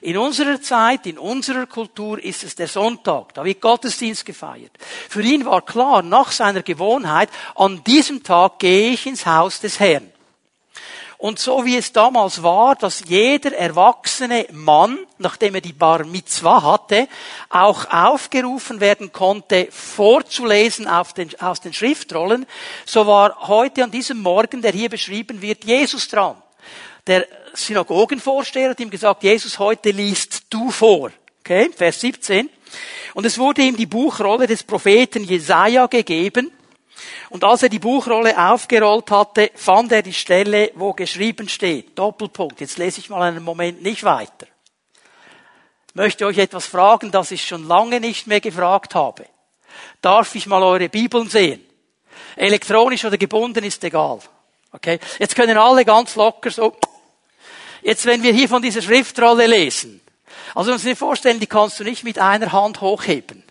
in 0.00 0.16
unserer 0.16 0.60
Zeit, 0.60 1.06
in 1.06 1.18
unserer 1.18 1.66
Kultur 1.66 2.22
ist 2.22 2.44
es 2.44 2.54
der 2.54 2.68
Sonntag. 2.68 3.34
Da 3.34 3.44
wird 3.44 3.60
Gottesdienst 3.60 4.24
gefeiert. 4.24 4.72
Für 5.08 5.22
ihn 5.22 5.44
war 5.44 5.62
klar, 5.62 6.02
nach 6.02 6.32
seiner 6.32 6.62
Gewohnheit, 6.62 7.30
an 7.54 7.82
diesem 7.84 8.22
Tag 8.22 8.58
gehe 8.58 8.90
ich 8.92 9.06
ins 9.06 9.26
Haus 9.26 9.60
des 9.60 9.80
Herrn. 9.80 10.12
Und 11.18 11.40
so 11.40 11.64
wie 11.64 11.76
es 11.76 11.92
damals 11.92 12.44
war, 12.44 12.76
dass 12.76 13.02
jeder 13.08 13.52
erwachsene 13.52 14.46
Mann, 14.52 14.98
nachdem 15.18 15.56
er 15.56 15.60
die 15.60 15.72
Bar 15.72 16.04
Mitzwa 16.04 16.62
hatte, 16.62 17.08
auch 17.50 17.90
aufgerufen 17.90 18.80
werden 18.80 19.12
konnte, 19.12 19.66
vorzulesen 19.72 20.88
den, 21.16 21.40
aus 21.40 21.60
den 21.60 21.72
Schriftrollen, 21.72 22.46
so 22.86 23.08
war 23.08 23.48
heute 23.48 23.82
an 23.82 23.90
diesem 23.90 24.22
Morgen, 24.22 24.62
der 24.62 24.70
hier 24.70 24.88
beschrieben 24.88 25.42
wird, 25.42 25.64
Jesus 25.64 26.06
dran. 26.06 26.36
Der 27.08 27.26
Synagogenvorsteher 27.54 28.70
hat 28.70 28.80
ihm 28.80 28.90
gesagt, 28.90 29.22
Jesus, 29.22 29.58
heute 29.58 29.90
liest 29.90 30.42
du 30.50 30.70
vor. 30.70 31.10
Okay, 31.40 31.70
Vers 31.74 32.02
17. 32.02 32.50
Und 33.14 33.24
es 33.24 33.38
wurde 33.38 33.62
ihm 33.62 33.78
die 33.78 33.86
Buchrolle 33.86 34.46
des 34.46 34.62
Propheten 34.62 35.24
Jesaja 35.24 35.86
gegeben. 35.86 36.52
Und 37.30 37.44
als 37.44 37.62
er 37.62 37.70
die 37.70 37.78
Buchrolle 37.78 38.36
aufgerollt 38.38 39.10
hatte, 39.10 39.50
fand 39.54 39.90
er 39.92 40.02
die 40.02 40.12
Stelle, 40.12 40.70
wo 40.74 40.92
geschrieben 40.92 41.48
steht. 41.48 41.98
Doppelpunkt. 41.98 42.60
Jetzt 42.60 42.76
lese 42.76 43.00
ich 43.00 43.08
mal 43.08 43.22
einen 43.22 43.42
Moment 43.42 43.82
nicht 43.82 44.04
weiter. 44.04 44.46
Ich 45.88 45.94
möchte 45.94 46.26
euch 46.26 46.36
etwas 46.36 46.66
fragen, 46.66 47.10
das 47.10 47.30
ich 47.30 47.46
schon 47.46 47.66
lange 47.66 48.00
nicht 48.00 48.26
mehr 48.26 48.40
gefragt 48.40 48.94
habe. 48.94 49.24
Darf 50.02 50.34
ich 50.34 50.46
mal 50.46 50.62
eure 50.62 50.90
Bibeln 50.90 51.30
sehen? 51.30 51.64
Elektronisch 52.36 53.06
oder 53.06 53.16
gebunden 53.16 53.64
ist 53.64 53.82
egal. 53.82 54.18
Okay? 54.72 54.98
Jetzt 55.18 55.34
können 55.34 55.56
alle 55.56 55.86
ganz 55.86 56.14
locker 56.14 56.50
so. 56.50 56.76
Jetzt, 57.88 58.04
wenn 58.04 58.22
wir 58.22 58.34
hier 58.34 58.50
von 58.50 58.60
dieser 58.60 58.82
Schriftrolle 58.82 59.46
lesen, 59.46 60.02
also 60.54 60.72
uns 60.72 60.84
nicht 60.84 60.98
vorstellen, 60.98 61.40
die 61.40 61.46
kannst 61.46 61.80
du 61.80 61.84
nicht 61.84 62.04
mit 62.04 62.18
einer 62.18 62.52
Hand 62.52 62.82
hochheben. 62.82 63.42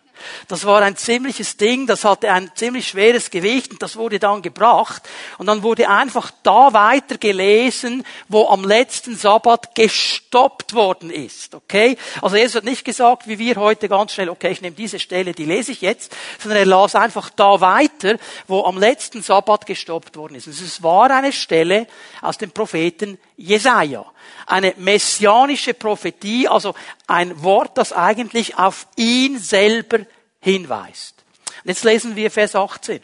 Das 0.48 0.64
war 0.64 0.84
ein 0.84 0.96
ziemliches 0.96 1.58
Ding, 1.58 1.88
das 1.88 2.06
hatte 2.06 2.32
ein 2.32 2.52
ziemlich 2.54 2.88
schweres 2.88 3.32
Gewicht 3.32 3.72
und 3.72 3.82
das 3.82 3.96
wurde 3.96 4.20
dann 4.20 4.44
gebracht. 4.44 5.02
Und 5.40 5.48
dann 5.48 5.64
wurde 5.64 5.90
einfach 5.90 6.30
da 6.44 6.72
weiter 6.74 7.18
gelesen, 7.18 8.04
wo 8.28 8.48
am 8.50 8.64
letzten 8.64 9.16
Sabbat 9.16 9.74
gestoppt 9.74 10.76
worden 10.76 11.10
ist. 11.10 11.56
Okay? 11.56 11.98
Also 12.22 12.36
Jesus 12.36 12.58
hat 12.58 12.64
nicht 12.64 12.86
gesagt, 12.86 13.28
wie 13.28 13.40
wir 13.40 13.56
heute 13.56 13.90
ganz 13.90 14.14
schnell, 14.14 14.30
okay, 14.30 14.52
ich 14.52 14.62
nehme 14.62 14.76
diese 14.76 15.00
Stelle, 15.00 15.32
die 15.32 15.46
lese 15.46 15.72
ich 15.72 15.82
jetzt, 15.82 16.16
sondern 16.38 16.60
er 16.60 16.68
las 16.68 16.94
einfach 16.94 17.32
da 17.32 17.60
weiter, 17.60 18.18
wo 18.48 18.66
am 18.66 18.78
letzten 18.78 19.24
Sabbat 19.24 19.66
gestoppt 19.66 20.16
worden 20.16 20.36
ist. 20.36 20.46
Und 20.46 20.54
es 20.54 20.84
war 20.84 21.10
eine 21.10 21.32
Stelle 21.32 21.88
aus 22.22 22.38
dem 22.38 22.52
Propheten 22.52 23.18
Jesaja. 23.38 24.06
Eine 24.48 24.74
messianische 24.78 25.74
Prophetie, 25.74 26.48
also 26.48 26.74
ein 27.06 27.42
Wort, 27.44 27.78
das 27.78 27.94
eigentlich 27.94 28.58
auf 28.58 28.88
ihn 28.96 29.40
selber 29.40 30.00
hinweist. 30.40 31.24
Und 31.64 31.70
jetzt 31.70 31.84
lesen 31.84 32.16
wir 32.16 32.32
Vers 32.32 32.56
18. 32.56 33.02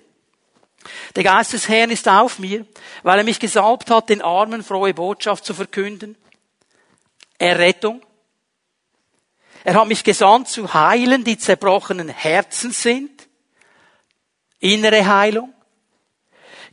Der 1.15 1.23
Geist 1.23 1.53
des 1.53 1.69
Herrn 1.69 1.91
ist 1.91 2.09
auf 2.09 2.39
mir, 2.39 2.65
weil 3.03 3.19
er 3.19 3.23
mich 3.23 3.39
gesalbt 3.39 3.89
hat, 3.89 4.09
den 4.09 4.21
Armen 4.21 4.63
frohe 4.63 4.93
Botschaft 4.93 5.45
zu 5.45 5.53
verkünden. 5.53 6.17
Errettung. 7.37 8.01
Er 9.63 9.75
hat 9.75 9.87
mich 9.87 10.03
gesandt 10.03 10.49
zu 10.49 10.73
heilen, 10.73 11.23
die 11.23 11.37
zerbrochenen 11.37 12.09
Herzen 12.09 12.71
sind. 12.71 13.29
Innere 14.59 15.05
Heilung. 15.05 15.53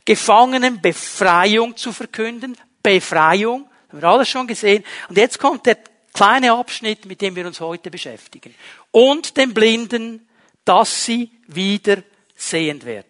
Gefangenen 0.03 0.81
Befreiung 0.81 1.77
zu 1.77 1.93
verkünden. 1.93 2.57
Befreiung. 2.81 3.69
Haben 3.89 4.01
wir 4.01 4.09
alles 4.09 4.29
schon 4.29 4.47
gesehen. 4.47 4.83
Und 5.09 5.17
jetzt 5.17 5.39
kommt 5.39 5.65
der 5.65 5.77
kleine 6.13 6.53
Abschnitt, 6.53 7.05
mit 7.05 7.21
dem 7.21 7.35
wir 7.35 7.45
uns 7.45 7.59
heute 7.59 7.91
beschäftigen. 7.91 8.53
Und 8.91 9.37
den 9.37 9.53
Blinden, 9.53 10.27
dass 10.65 11.05
sie 11.05 11.31
wieder 11.47 12.03
sehend 12.35 12.85
werden. 12.85 13.07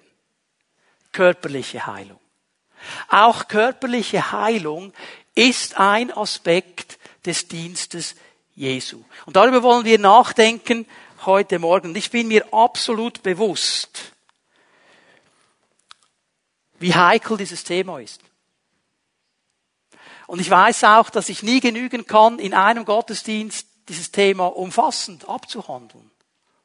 Körperliche 1.12 1.86
Heilung. 1.86 2.20
Auch 3.10 3.48
körperliche 3.48 4.32
Heilung 4.32 4.94
ist 5.36 5.78
ein 5.78 6.12
Aspekt 6.12 6.98
des 7.26 7.48
Dienstes 7.48 8.16
Jesu. 8.56 9.04
Und 9.26 9.36
darüber 9.36 9.64
wollen 9.64 9.86
wir 9.86 10.00
nachdenken 10.00 10.86
heute 11.26 11.60
Morgen. 11.60 11.96
Ich 11.96 12.12
bin 12.12 12.28
mir 12.28 12.54
absolut 12.54 13.22
bewusst, 13.24 14.14
wie 16.80 16.94
heikel 16.94 17.38
dieses 17.38 17.64
Thema 17.64 18.00
ist. 18.00 18.22
Und 20.32 20.40
ich 20.40 20.50
weiß 20.50 20.86
auch, 20.86 21.10
dass 21.10 21.28
ich 21.28 21.44
nie 21.44 21.60
genügen 21.60 22.08
kann, 22.08 22.40
in 22.40 22.54
einem 22.54 22.86
Gottesdienst 22.86 23.68
dieses 23.90 24.12
Thema 24.12 24.46
umfassend 24.46 25.28
abzuhandeln. 25.28 26.10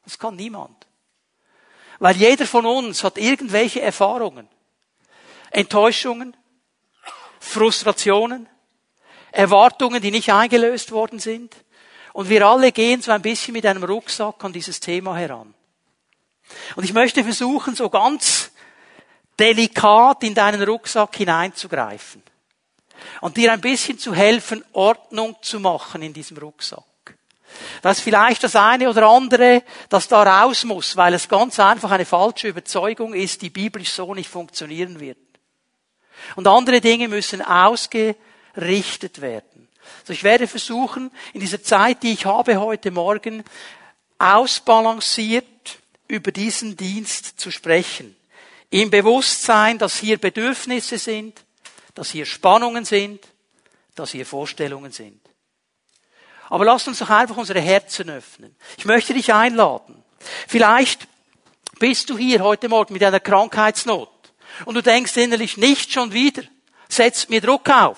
Das 0.05 0.17
kann 0.17 0.37
niemand. 0.37 0.87
Weil 1.99 2.15
jeder 2.15 2.45
von 2.45 2.65
uns 2.65 3.03
hat 3.03 3.17
irgendwelche 3.17 3.81
Erfahrungen. 3.81 4.47
Enttäuschungen, 5.51 6.37
Frustrationen, 7.41 8.47
Erwartungen, 9.33 10.01
die 10.01 10.11
nicht 10.11 10.31
eingelöst 10.31 10.93
worden 10.93 11.19
sind. 11.19 11.53
Und 12.13 12.29
wir 12.29 12.47
alle 12.47 12.71
gehen 12.71 13.01
so 13.01 13.11
ein 13.11 13.21
bisschen 13.21 13.51
mit 13.51 13.65
einem 13.65 13.83
Rucksack 13.83 14.45
an 14.45 14.53
dieses 14.53 14.79
Thema 14.79 15.17
heran. 15.17 15.53
Und 16.77 16.85
ich 16.85 16.93
möchte 16.93 17.21
versuchen, 17.21 17.75
so 17.75 17.89
ganz 17.89 18.49
delikat 19.37 20.23
in 20.23 20.35
deinen 20.35 20.63
Rucksack 20.63 21.17
hineinzugreifen 21.17 22.23
und 23.21 23.37
dir 23.37 23.51
ein 23.51 23.61
bisschen 23.61 23.99
zu 23.99 24.13
helfen, 24.13 24.63
Ordnung 24.73 25.35
zu 25.41 25.59
machen 25.59 26.01
in 26.01 26.13
diesem 26.13 26.37
Rucksack. 26.37 26.83
Das 27.81 27.97
ist 27.97 28.03
vielleicht 28.03 28.43
das 28.43 28.55
eine 28.55 28.89
oder 28.89 29.07
andere, 29.07 29.63
das 29.89 30.07
da 30.07 30.23
raus 30.23 30.63
muss, 30.63 30.97
weil 30.97 31.13
es 31.13 31.29
ganz 31.29 31.59
einfach 31.59 31.91
eine 31.91 32.05
falsche 32.05 32.49
Überzeugung 32.49 33.13
ist, 33.13 33.41
die 33.41 33.49
biblisch 33.49 33.91
so 33.91 34.13
nicht 34.13 34.29
funktionieren 34.29 34.99
wird. 34.99 35.17
Und 36.35 36.47
andere 36.47 36.81
Dinge 36.81 37.07
müssen 37.07 37.41
ausgerichtet 37.41 39.21
werden. 39.21 39.67
Also 40.01 40.13
ich 40.13 40.23
werde 40.23 40.47
versuchen, 40.47 41.11
in 41.33 41.39
dieser 41.39 41.63
Zeit, 41.63 42.03
die 42.03 42.13
ich 42.13 42.25
habe 42.25 42.59
heute 42.59 42.91
Morgen, 42.91 43.43
ausbalanciert 44.19 45.45
über 46.07 46.31
diesen 46.31 46.75
Dienst 46.75 47.39
zu 47.39 47.51
sprechen. 47.51 48.15
Im 48.69 48.89
Bewusstsein, 48.89 49.77
dass 49.77 49.97
hier 49.97 50.17
Bedürfnisse 50.17 50.97
sind, 50.97 51.39
dass 51.97 52.11
hier 52.11 52.27
Spannungen 52.27 52.85
sind, 52.85 53.25
dass 53.95 54.11
hier 54.11 54.23
Vorstellungen 54.23 54.91
sind. 54.91 55.19
Aber 56.47 56.63
lasst 56.63 56.87
uns 56.87 56.99
doch 56.99 57.09
einfach 57.09 57.37
unsere 57.37 57.59
Herzen 57.59 58.11
öffnen. 58.11 58.55
Ich 58.77 58.85
möchte 58.85 59.15
dich 59.15 59.33
einladen. 59.33 60.03
Vielleicht 60.47 61.07
bist 61.79 62.11
du 62.11 62.17
hier 62.17 62.41
heute 62.41 62.69
Morgen 62.69 62.93
mit 62.93 63.03
einer 63.03 63.19
Krankheitsnot 63.19 64.11
und 64.65 64.75
du 64.75 64.83
denkst 64.83 65.17
innerlich 65.17 65.57
nicht 65.57 65.91
schon 65.91 66.13
wieder, 66.13 66.43
setzt 66.87 67.31
mir 67.31 67.41
Druck 67.41 67.67
auf. 67.67 67.97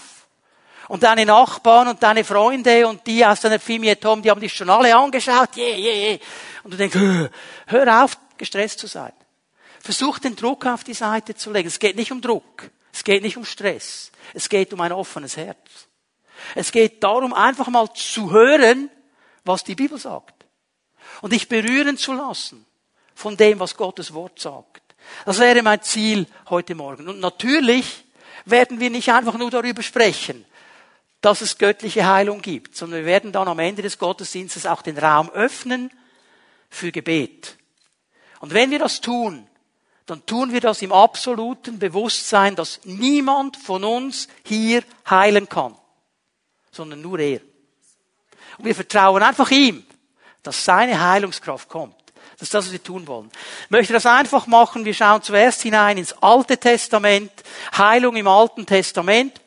Und 0.87 1.03
deine 1.03 1.25
Nachbarn 1.25 1.89
und 1.89 2.01
deine 2.01 2.23
Freunde 2.23 2.87
und 2.87 3.05
die 3.05 3.25
aus 3.25 3.41
deiner 3.41 3.59
Familie 3.59 3.99
Tom, 3.99 4.21
die 4.21 4.31
haben 4.31 4.39
dich 4.39 4.53
schon 4.53 4.69
alle 4.69 4.95
angeschaut, 4.95 5.49
je, 5.55 5.75
je, 5.75 5.93
je. 5.93 6.19
Und 6.63 6.71
du 6.73 6.77
denkst, 6.77 7.29
hör 7.67 8.03
auf, 8.03 8.17
gestresst 8.37 8.79
zu 8.79 8.87
sein. 8.87 9.13
Versuch 9.81 10.19
den 10.19 10.37
Druck 10.37 10.65
auf 10.67 10.85
die 10.85 10.93
Seite 10.93 11.35
zu 11.35 11.51
legen. 11.51 11.67
Es 11.67 11.79
geht 11.79 11.97
nicht 11.97 12.13
um 12.13 12.21
Druck. 12.21 12.71
Es 12.93 13.03
geht 13.03 13.24
nicht 13.24 13.38
um 13.38 13.46
Stress. 13.46 14.12
Es 14.34 14.50
geht 14.50 14.74
um 14.74 14.81
ein 14.81 14.91
offenes 14.91 15.38
Herz. 15.38 15.88
Es 16.55 16.72
geht 16.72 17.03
darum, 17.03 17.34
einfach 17.34 17.67
mal 17.67 17.93
zu 17.93 18.31
hören, 18.31 18.89
was 19.43 19.63
die 19.63 19.75
Bibel 19.75 19.98
sagt. 19.98 20.46
Und 21.22 21.34
dich 21.34 21.50
berühren 21.50 21.98
zu 21.98 22.13
lassen 22.13 22.65
von 23.15 23.36
dem, 23.36 23.60
was 23.60 23.75
Gottes 23.75 24.13
Wort 24.13 24.39
sagt. 24.39 24.81
Das 25.25 25.39
wäre 25.39 25.62
mein 25.63 25.81
Ziel 25.81 26.27
heute 26.50 26.75
Morgen. 26.75 27.08
Und 27.08 27.19
natürlich 27.19 28.05
werden 28.46 28.79
wir 28.79 28.89
nicht 28.89 29.12
einfach 29.12 29.38
nur 29.38 29.51
darüber 29.51 29.81
sprechen, 29.81 30.46
dass 31.22 31.41
es 31.41 31.58
göttliche 31.58 32.08
Heilung 32.08 32.41
gibt, 32.41 32.75
sondern 32.75 33.00
wir 33.00 33.05
werden 33.05 33.31
dann 33.31 33.48
am 33.48 33.60
Ende 33.60 33.81
des 33.81 33.98
Gottesdienstes 33.98 34.65
auch 34.65 34.81
den 34.81 34.98
Raum 34.98 35.29
öffnen 35.31 35.91
für 36.69 36.91
Gebet. 36.91 37.58
Und 38.39 38.53
wenn 38.53 38.72
wir 38.72 38.79
das 38.79 39.01
tun, 39.01 39.48
dann 40.09 40.25
tun 40.25 40.51
wir 40.51 40.61
das 40.61 40.81
im 40.81 40.91
absoluten 40.91 41.79
Bewusstsein, 41.79 42.55
dass 42.55 42.79
niemand 42.83 43.57
von 43.57 43.83
uns 43.83 44.27
hier 44.43 44.83
heilen 45.09 45.47
kann, 45.47 45.75
sondern 46.71 47.01
nur 47.01 47.19
er. 47.19 47.41
Und 48.57 48.65
wir 48.65 48.75
vertrauen 48.75 49.21
einfach 49.21 49.51
ihm, 49.51 49.85
dass 50.43 50.65
seine 50.65 50.99
Heilungskraft 50.99 51.69
kommt. 51.69 51.95
Das 52.33 52.47
ist 52.47 52.53
das, 52.53 52.65
was 52.65 52.71
wir 52.71 52.83
tun 52.83 53.05
wollen. 53.07 53.29
Ich 53.65 53.69
möchte 53.69 53.93
das 53.93 54.05
einfach 54.05 54.47
machen. 54.47 54.85
Wir 54.85 54.93
schauen 54.93 55.21
zuerst 55.21 55.61
hinein 55.61 55.97
ins 55.97 56.13
Alte 56.21 56.57
Testament. 56.57 57.31
Heilung 57.77 58.15
im 58.15 58.27
Alten 58.27 58.65
Testament. 58.65 59.41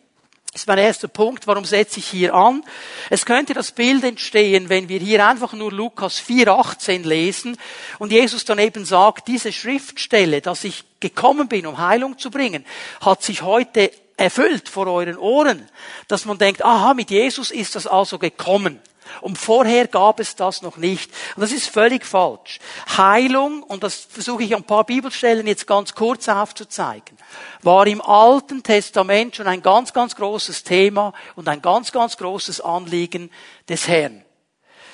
Das 0.52 0.62
ist 0.62 0.68
mein 0.68 0.76
erster 0.76 1.08
Punkt. 1.08 1.46
Warum 1.46 1.64
setze 1.64 1.98
ich 1.98 2.06
hier 2.06 2.34
an? 2.34 2.62
Es 3.08 3.24
könnte 3.24 3.54
das 3.54 3.72
Bild 3.72 4.04
entstehen, 4.04 4.68
wenn 4.68 4.86
wir 4.90 4.98
hier 4.98 5.26
einfach 5.26 5.54
nur 5.54 5.72
Lukas 5.72 6.20
4,18 6.20 7.08
lesen 7.08 7.56
und 7.98 8.12
Jesus 8.12 8.44
dann 8.44 8.58
eben 8.58 8.84
sagt, 8.84 9.28
diese 9.28 9.50
Schriftstelle, 9.50 10.42
dass 10.42 10.64
ich 10.64 10.84
gekommen 11.00 11.48
bin, 11.48 11.66
um 11.66 11.78
Heilung 11.78 12.18
zu 12.18 12.30
bringen, 12.30 12.66
hat 13.00 13.22
sich 13.22 13.40
heute 13.40 13.92
erfüllt 14.18 14.68
vor 14.68 14.88
euren 14.88 15.16
Ohren, 15.16 15.66
dass 16.06 16.26
man 16.26 16.36
denkt, 16.36 16.62
aha, 16.62 16.92
mit 16.92 17.10
Jesus 17.10 17.50
ist 17.50 17.74
das 17.74 17.86
also 17.86 18.18
gekommen. 18.18 18.78
Und 19.20 19.38
vorher 19.38 19.86
gab 19.86 20.20
es 20.20 20.36
das 20.36 20.62
noch 20.62 20.76
nicht. 20.76 21.10
Und 21.36 21.42
das 21.42 21.52
ist 21.52 21.68
völlig 21.68 22.04
falsch. 22.04 22.58
Heilung, 22.96 23.62
und 23.62 23.82
das 23.82 23.96
versuche 23.96 24.42
ich 24.42 24.54
an 24.54 24.62
ein 24.62 24.66
paar 24.66 24.84
Bibelstellen 24.84 25.46
jetzt 25.46 25.66
ganz 25.66 25.94
kurz 25.94 26.28
aufzuzeigen, 26.28 27.16
war 27.62 27.86
im 27.86 28.00
Alten 28.00 28.62
Testament 28.62 29.36
schon 29.36 29.46
ein 29.46 29.62
ganz, 29.62 29.92
ganz 29.92 30.16
großes 30.16 30.64
Thema 30.64 31.12
und 31.36 31.48
ein 31.48 31.62
ganz, 31.62 31.92
ganz 31.92 32.16
großes 32.16 32.60
Anliegen 32.60 33.30
des 33.68 33.88
Herrn. 33.88 34.24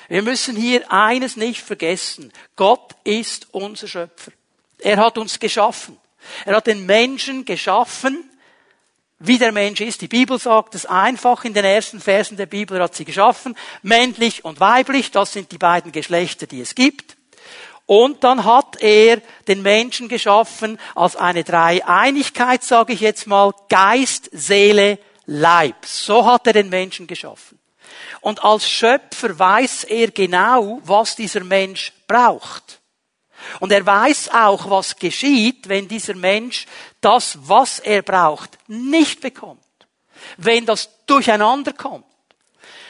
Wir 0.07 0.23
müssen 0.23 0.55
hier 0.55 0.91
eines 0.91 1.37
nicht 1.37 1.61
vergessen. 1.61 2.33
Gott 2.55 2.95
ist 3.03 3.47
unser 3.53 3.87
Schöpfer. 3.87 4.31
Er 4.79 4.97
hat 4.97 5.17
uns 5.17 5.39
geschaffen. 5.39 5.97
Er 6.45 6.55
hat 6.55 6.67
den 6.67 6.85
Menschen 6.85 7.45
geschaffen, 7.45 8.28
wie 9.19 9.37
der 9.37 9.51
Mensch 9.51 9.81
ist. 9.81 10.01
Die 10.01 10.07
Bibel 10.07 10.39
sagt 10.39 10.75
es 10.75 10.85
einfach 10.85 11.43
in 11.43 11.53
den 11.53 11.65
ersten 11.65 11.99
Versen 11.99 12.37
der 12.37 12.45
Bibel, 12.45 12.81
hat 12.81 12.95
sie 12.95 13.05
geschaffen, 13.05 13.55
männlich 13.81 14.45
und 14.45 14.59
weiblich, 14.59 15.11
das 15.11 15.33
sind 15.33 15.51
die 15.51 15.57
beiden 15.57 15.91
Geschlechter, 15.91 16.47
die 16.47 16.61
es 16.61 16.75
gibt. 16.75 17.17
Und 17.85 18.23
dann 18.23 18.45
hat 18.45 18.81
er 18.81 19.19
den 19.47 19.61
Menschen 19.61 20.09
geschaffen 20.09 20.79
als 20.93 21.15
eine 21.15 21.43
Dreieinigkeit, 21.43 22.63
sage 22.63 22.93
ich 22.93 22.99
jetzt 22.99 23.25
mal, 23.25 23.51
Geist, 23.67 24.29
Seele, 24.31 24.99
Leib. 25.25 25.85
So 25.85 26.25
hat 26.25 26.45
er 26.47 26.53
den 26.53 26.69
Menschen 26.69 27.07
geschaffen. 27.07 27.59
Und 28.21 28.43
als 28.43 28.69
Schöpfer 28.69 29.37
weiß 29.37 29.85
er 29.85 30.11
genau, 30.11 30.79
was 30.83 31.15
dieser 31.15 31.43
Mensch 31.43 31.93
braucht. 32.07 32.78
Und 33.59 33.71
er 33.71 33.85
weiß 33.85 34.31
auch, 34.33 34.69
was 34.69 34.95
geschieht, 34.95 35.69
wenn 35.69 35.87
dieser 35.87 36.15
Mensch 36.15 36.65
das, 37.01 37.37
was 37.41 37.79
er 37.79 38.01
braucht, 38.01 38.57
nicht 38.67 39.21
bekommt. 39.21 39.61
Wenn 40.37 40.65
das 40.65 40.89
durcheinander 41.05 41.73
kommt. 41.73 42.05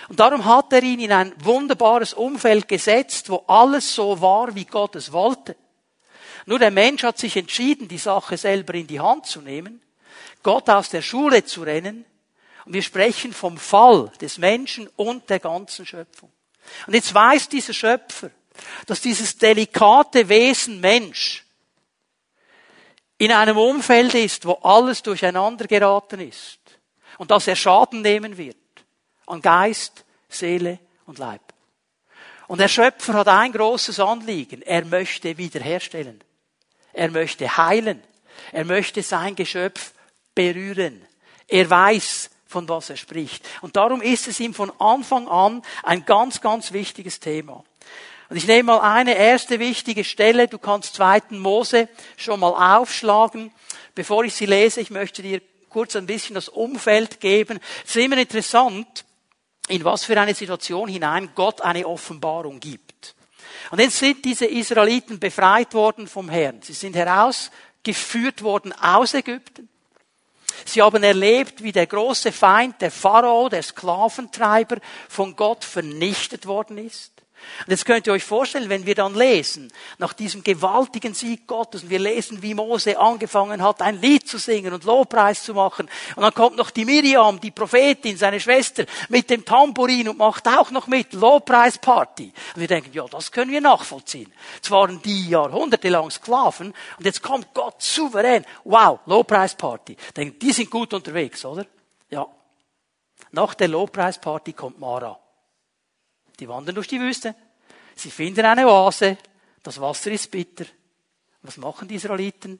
Und 0.10 0.20
darum 0.20 0.46
hat 0.46 0.74
er 0.74 0.82
ihn 0.82 1.00
in 1.00 1.12
ein 1.12 1.34
wunderbares 1.44 2.14
Umfeld 2.14 2.68
gesetzt, 2.68 3.30
wo 3.30 3.44
alles 3.48 3.94
so 3.94 4.20
war, 4.20 4.56
wie 4.56 4.66
Gott 4.66 4.96
es 4.96 5.12
wollte. 5.12 5.56
Nur 6.48 6.58
der 6.58 6.72
Mensch 6.72 7.04
hat 7.04 7.20
sich 7.20 7.38
entschieden, 7.38 7.88
die 7.88 8.00
Sache 8.00 8.36
selber 8.36 8.74
in 8.74 8.88
die 8.88 9.00
Hand 9.00 9.28
zu 9.28 9.40
nehmen, 9.40 9.82
Gott 10.42 10.68
aus 10.68 10.90
der 10.90 11.04
Schule 11.04 11.46
zu 11.46 11.62
rennen. 11.62 12.06
Und 12.66 12.74
wir 12.74 12.82
sprechen 12.82 13.34
vom 13.34 13.58
Fall 13.58 14.12
des 14.20 14.40
Menschen 14.40 14.90
und 14.96 15.30
der 15.30 15.40
ganzen 15.40 15.86
Schöpfung. 15.86 16.32
Und 16.88 16.94
jetzt 16.96 17.14
weiß 17.14 17.50
dieser 17.50 17.74
Schöpfer, 17.74 18.32
dass 18.86 19.02
dieses 19.02 19.38
delikate 19.38 20.28
Wesen 20.30 20.80
Mensch 20.80 21.46
in 23.18 23.32
einem 23.32 23.58
Umfeld 23.58 24.14
ist, 24.16 24.46
wo 24.46 24.54
alles 24.64 25.04
durcheinander 25.04 25.68
geraten 25.68 26.22
ist 26.22 26.60
und 27.18 27.32
dass 27.32 27.48
er 27.48 27.56
Schaden 27.56 28.02
nehmen 28.02 28.38
wird 28.38 28.58
an 29.28 29.42
Geist, 29.42 30.06
Seele 30.28 30.80
und 31.06 31.20
Leib. 31.20 31.42
Und 32.48 32.60
der 32.60 32.68
Schöpfer 32.68 33.14
hat 33.14 33.28
ein 33.28 33.52
großes 33.52 34.00
Anliegen. 34.00 34.64
Er 34.64 34.84
möchte 34.86 35.38
wiederherstellen. 35.38 36.24
Er 36.94 37.12
möchte 37.12 37.58
heilen. 37.58 38.02
Er 38.52 38.66
möchte 38.66 39.04
sein 39.04 39.36
Geschöpf 39.36 39.94
berühren. 40.34 41.06
Er 41.48 41.70
weiß, 41.70 42.32
von 42.48 42.68
was 42.68 42.90
er 42.90 42.98
spricht. 42.98 43.48
Und 43.62 43.76
darum 43.76 44.02
ist 44.02 44.28
es 44.28 44.40
ihm 44.40 44.56
von 44.56 44.72
Anfang 44.80 45.28
an 45.28 45.62
ein 45.84 46.06
ganz, 46.06 46.42
ganz 46.42 46.72
wichtiges 46.72 47.20
Thema. 47.20 47.64
Und 48.30 48.38
ich 48.38 48.46
nehme 48.46 48.74
mal 48.74 48.80
eine 48.80 49.16
erste 49.16 49.60
wichtige 49.60 50.04
Stelle. 50.04 50.48
Du 50.48 50.60
kannst 50.60 50.96
zweiten 50.96 51.40
Mose 51.40 51.90
schon 52.16 52.40
mal 52.40 52.80
aufschlagen. 52.80 53.52
Bevor 53.96 54.24
ich 54.24 54.36
sie 54.36 54.46
lese, 54.46 54.82
ich 54.82 54.92
möchte 54.92 55.24
dir 55.24 55.42
kurz 55.70 55.96
ein 55.96 56.06
bisschen 56.06 56.36
das 56.36 56.48
Umfeld 56.48 57.20
geben. 57.20 57.60
Es 57.84 57.96
ist 57.96 58.04
immer 58.04 58.18
interessant, 58.18 59.06
in 59.68 59.84
was 59.84 60.04
für 60.04 60.20
eine 60.20 60.36
Situation 60.36 60.90
hinein 60.90 61.30
Gott 61.34 61.62
eine 61.62 61.88
Offenbarung 61.88 62.60
gibt. 62.60 63.16
Und 63.72 63.80
jetzt 63.80 63.98
sind 63.98 64.24
diese 64.26 64.46
Israeliten 64.46 65.20
befreit 65.20 65.74
worden 65.74 66.08
vom 66.08 66.30
Herrn. 66.30 66.62
Sie 66.62 66.74
sind 66.74 66.96
herausgeführt 66.96 68.42
worden 68.42 68.74
aus 68.74 69.14
Ägypten. 69.14 69.70
Sie 70.66 70.82
haben 70.82 71.04
erlebt, 71.04 71.64
wie 71.64 71.72
der 71.72 71.88
große 71.88 72.32
Feind, 72.32 72.82
der 72.82 72.92
Pharao, 72.92 73.50
der 73.50 73.64
Sklaventreiber, 73.64 74.78
von 75.08 75.36
Gott 75.36 75.64
vernichtet 75.64 76.46
worden 76.46 76.78
ist. 76.78 77.19
Und 77.66 77.72
jetzt 77.72 77.86
könnt 77.86 78.08
ihr 78.08 78.14
euch 78.14 78.24
vorstellen, 78.24 78.70
wenn 78.70 78.86
wir 78.86 78.96
dann 78.96 79.16
lesen, 79.16 79.72
nach 79.98 80.14
diesem 80.14 80.44
gewaltigen 80.44 81.14
Sieg 81.14 81.48
Gottes, 81.48 81.84
und 81.84 81.90
wir 81.90 82.00
lesen, 82.00 82.42
wie 82.42 82.54
Mose 82.54 82.98
angefangen 82.98 83.62
hat, 83.62 83.82
ein 83.82 84.02
Lied 84.02 84.28
zu 84.28 84.38
singen 84.38 84.74
und 84.74 84.84
Lobpreis 84.84 85.44
zu 85.44 85.54
machen, 85.54 85.90
und 86.16 86.24
dann 86.24 86.34
kommt 86.34 86.58
noch 86.58 86.72
die 86.72 86.86
Miriam, 86.86 87.40
die 87.40 87.52
Prophetin, 87.52 88.18
seine 88.18 88.40
Schwester, 88.40 88.86
mit 89.10 89.30
dem 89.30 89.46
Tambourin 89.46 90.10
und 90.10 90.18
macht 90.18 90.48
auch 90.48 90.72
noch 90.72 90.88
mit, 90.88 91.14
Lobpreisparty. 91.14 92.32
Und 92.56 92.60
wir 92.60 92.68
denken, 92.68 92.92
ja, 92.94 93.06
das 93.06 93.32
können 93.32 93.52
wir 93.52 93.62
nachvollziehen. 93.62 94.32
Es 94.62 94.72
waren 94.72 95.02
die 95.02 95.30
jahrhundertelang 95.30 96.10
Sklaven, 96.12 96.74
und 96.98 97.06
jetzt 97.06 97.22
kommt 97.22 97.54
Gott 97.54 97.82
souverän. 97.82 98.46
Wow, 98.64 99.00
Lobpreisparty. 99.06 99.98
Denken, 100.16 100.40
die 100.40 100.52
sind 100.52 100.70
gut 100.70 100.94
unterwegs, 100.94 101.44
oder? 101.46 101.66
Ja. 102.10 102.28
Nach 103.32 103.54
der 103.54 103.68
Lobpreisparty 103.68 104.54
kommt 104.54 104.80
Mara. 104.80 105.20
Die 106.40 106.48
wandern 106.48 106.76
durch 106.76 106.88
die 106.88 107.00
Wüste. 107.00 107.36
Sie 107.96 108.12
finden 108.12 108.46
eine 108.46 108.68
Oase. 108.68 109.18
Das 109.62 109.80
Wasser 109.82 110.12
ist 110.12 110.32
bitter. 110.32 110.66
Was 111.42 111.58
machen 111.58 111.88
die 111.88 111.96
Israeliten? 111.96 112.60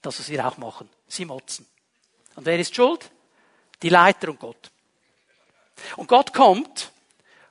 Das, 0.00 0.18
was 0.18 0.28
wir 0.28 0.46
auch 0.46 0.56
machen. 0.58 0.88
Sie 1.08 1.24
motzen. 1.24 1.66
Und 2.36 2.46
wer 2.46 2.58
ist 2.58 2.74
schuld? 2.74 3.10
Die 3.82 3.88
Leiter 3.88 4.28
und 4.28 4.38
Gott. 4.38 4.70
Und 5.96 6.08
Gott 6.08 6.32
kommt 6.32 6.92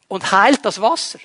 und 0.08 0.32
heilt 0.32 0.64
das 0.64 0.80
Wasser. 0.82 1.20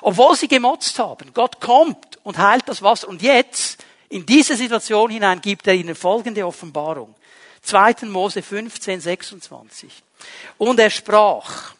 Obwohl 0.00 0.36
sie 0.36 0.48
gemotzt 0.48 0.98
haben. 0.98 1.32
Gott 1.34 1.60
kommt 1.60 2.18
und 2.22 2.38
heilt 2.38 2.68
das 2.68 2.82
Wasser. 2.82 3.08
Und 3.08 3.20
jetzt, 3.20 3.84
in 4.08 4.24
diese 4.24 4.56
Situation 4.56 5.10
hinein, 5.10 5.40
gibt 5.40 5.66
er 5.66 5.74
ihnen 5.74 5.94
folgende 5.94 6.46
Offenbarung. 6.46 7.14
2. 7.62 8.06
Mose 8.06 8.42
15, 8.42 9.00
26. 9.00 10.02
Und 10.58 10.78
er 10.78 10.90
sprach, 10.90 11.73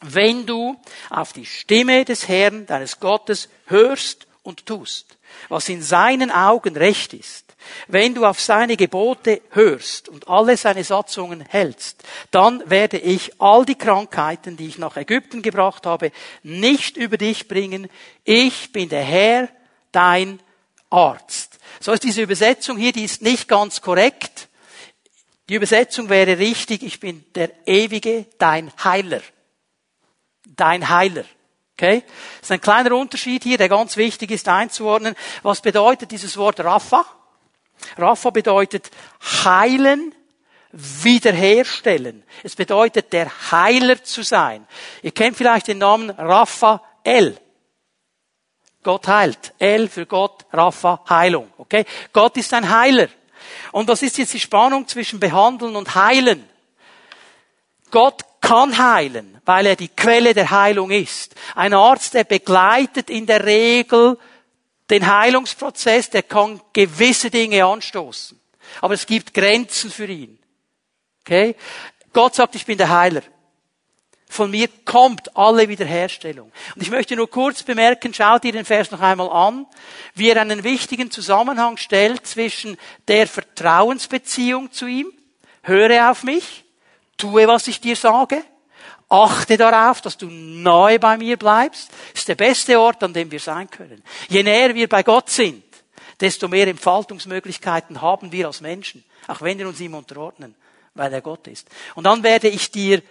wenn 0.00 0.46
du 0.46 0.76
auf 1.10 1.32
die 1.32 1.46
Stimme 1.46 2.04
des 2.04 2.28
Herrn, 2.28 2.66
deines 2.66 3.00
Gottes, 3.00 3.48
hörst 3.66 4.26
und 4.42 4.66
tust, 4.66 5.16
was 5.48 5.68
in 5.68 5.82
seinen 5.82 6.30
Augen 6.30 6.76
recht 6.76 7.12
ist, 7.12 7.44
wenn 7.88 8.14
du 8.14 8.24
auf 8.24 8.40
seine 8.40 8.76
Gebote 8.76 9.42
hörst 9.50 10.08
und 10.08 10.28
alle 10.28 10.56
seine 10.56 10.84
Satzungen 10.84 11.40
hältst, 11.40 12.02
dann 12.30 12.62
werde 12.70 12.98
ich 12.98 13.40
all 13.40 13.64
die 13.64 13.74
Krankheiten, 13.74 14.56
die 14.56 14.68
ich 14.68 14.78
nach 14.78 14.96
Ägypten 14.96 15.42
gebracht 15.42 15.84
habe, 15.84 16.12
nicht 16.42 16.96
über 16.96 17.16
dich 17.16 17.48
bringen. 17.48 17.88
Ich 18.24 18.72
bin 18.72 18.88
der 18.88 19.02
Herr, 19.02 19.48
dein 19.92 20.40
Arzt. 20.88 21.58
So 21.80 21.92
ist 21.92 22.04
diese 22.04 22.22
Übersetzung 22.22 22.78
hier, 22.78 22.92
die 22.92 23.04
ist 23.04 23.22
nicht 23.22 23.48
ganz 23.48 23.82
korrekt. 23.82 24.48
Die 25.48 25.54
Übersetzung 25.54 26.08
wäre 26.08 26.38
richtig, 26.38 26.82
ich 26.82 27.00
bin 27.00 27.24
der 27.34 27.50
ewige, 27.66 28.26
dein 28.38 28.72
Heiler 28.82 29.20
dein 30.56 30.88
Heiler. 30.88 31.24
Okay? 31.74 32.02
Das 32.40 32.48
ist 32.48 32.52
ein 32.52 32.60
kleiner 32.60 32.92
Unterschied 32.96 33.44
hier, 33.44 33.58
der 33.58 33.68
ganz 33.68 33.96
wichtig 33.96 34.30
ist 34.30 34.48
einzuordnen. 34.48 35.14
Was 35.42 35.60
bedeutet 35.60 36.10
dieses 36.10 36.36
Wort 36.36 36.60
Rapha? 36.60 37.04
Rapha 37.96 38.30
bedeutet 38.30 38.90
heilen, 39.44 40.14
wiederherstellen. 40.72 42.24
Es 42.42 42.56
bedeutet 42.56 43.12
der 43.12 43.30
Heiler 43.52 44.02
zu 44.02 44.22
sein. 44.22 44.66
Ihr 45.02 45.12
kennt 45.12 45.36
vielleicht 45.36 45.68
den 45.68 45.78
Namen 45.78 46.10
Raphael. 46.10 47.38
Gott 48.82 49.06
heilt. 49.06 49.54
El 49.58 49.88
für 49.88 50.06
Gott, 50.06 50.46
Rapha, 50.52 51.04
Heilung. 51.08 51.52
Okay? 51.58 51.84
Gott 52.12 52.36
ist 52.36 52.52
ein 52.54 52.68
Heiler. 52.68 53.08
Und 53.72 53.88
das 53.88 54.02
ist 54.02 54.18
jetzt 54.18 54.34
die 54.34 54.40
Spannung 54.40 54.86
zwischen 54.86 55.20
behandeln 55.20 55.76
und 55.76 55.94
heilen. 55.94 56.48
Gott 57.90 58.22
kann 58.40 58.78
heilen, 58.78 59.40
weil 59.44 59.66
er 59.66 59.76
die 59.76 59.88
Quelle 59.88 60.34
der 60.34 60.50
Heilung 60.50 60.90
ist. 60.90 61.34
Ein 61.54 61.74
Arzt, 61.74 62.14
der 62.14 62.24
begleitet 62.24 63.10
in 63.10 63.26
der 63.26 63.44
Regel 63.44 64.18
den 64.90 65.06
Heilungsprozess, 65.06 66.10
der 66.10 66.22
kann 66.22 66.60
gewisse 66.72 67.30
Dinge 67.30 67.64
anstoßen. 67.64 68.40
Aber 68.80 68.94
es 68.94 69.06
gibt 69.06 69.34
Grenzen 69.34 69.90
für 69.90 70.06
ihn. 70.06 70.38
Okay? 71.20 71.56
Gott 72.12 72.34
sagt, 72.34 72.54
ich 72.54 72.64
bin 72.64 72.78
der 72.78 72.88
Heiler. 72.88 73.22
Von 74.30 74.50
mir 74.50 74.68
kommt 74.84 75.36
alle 75.36 75.68
Wiederherstellung. 75.68 76.52
Und 76.74 76.82
ich 76.82 76.90
möchte 76.90 77.16
nur 77.16 77.30
kurz 77.30 77.62
bemerken, 77.62 78.12
schaut 78.12 78.44
ihr 78.44 78.52
den 78.52 78.66
Vers 78.66 78.90
noch 78.90 79.00
einmal 79.00 79.30
an, 79.30 79.66
wie 80.14 80.28
er 80.28 80.40
einen 80.40 80.64
wichtigen 80.64 81.10
Zusammenhang 81.10 81.78
stellt 81.78 82.26
zwischen 82.26 82.76
der 83.08 83.26
Vertrauensbeziehung 83.26 84.70
zu 84.70 84.86
ihm, 84.86 85.10
höre 85.62 86.10
auf 86.10 86.24
mich, 86.24 86.64
tue, 87.18 87.46
was 87.46 87.68
ich 87.68 87.80
dir 87.80 87.96
sage, 87.96 88.42
achte 89.08 89.56
darauf, 89.56 90.00
dass 90.00 90.16
du 90.16 90.26
nahe 90.26 90.98
bei 90.98 91.16
mir 91.16 91.36
bleibst, 91.36 91.90
das 92.12 92.20
ist 92.20 92.28
der 92.28 92.34
beste 92.34 92.78
Ort, 92.80 93.02
an 93.02 93.12
dem 93.12 93.30
wir 93.30 93.40
sein 93.40 93.70
können. 93.70 94.02
Je 94.28 94.42
näher 94.42 94.74
wir 94.74 94.88
bei 94.88 95.02
Gott 95.02 95.30
sind, 95.30 95.64
desto 96.20 96.48
mehr 96.48 96.68
Entfaltungsmöglichkeiten 96.68 98.00
haben 98.02 98.32
wir 98.32 98.46
als 98.46 98.60
Menschen, 98.60 99.04
auch 99.26 99.40
wenn 99.40 99.58
wir 99.58 99.68
uns 99.68 99.80
ihm 99.80 99.94
unterordnen, 99.94 100.54
weil 100.94 101.12
er 101.12 101.20
Gott 101.20 101.46
ist. 101.46 101.68
Und 101.94 102.04
dann 102.04 102.22
werde 102.22 102.48
ich 102.48 102.70
dir 102.70 103.02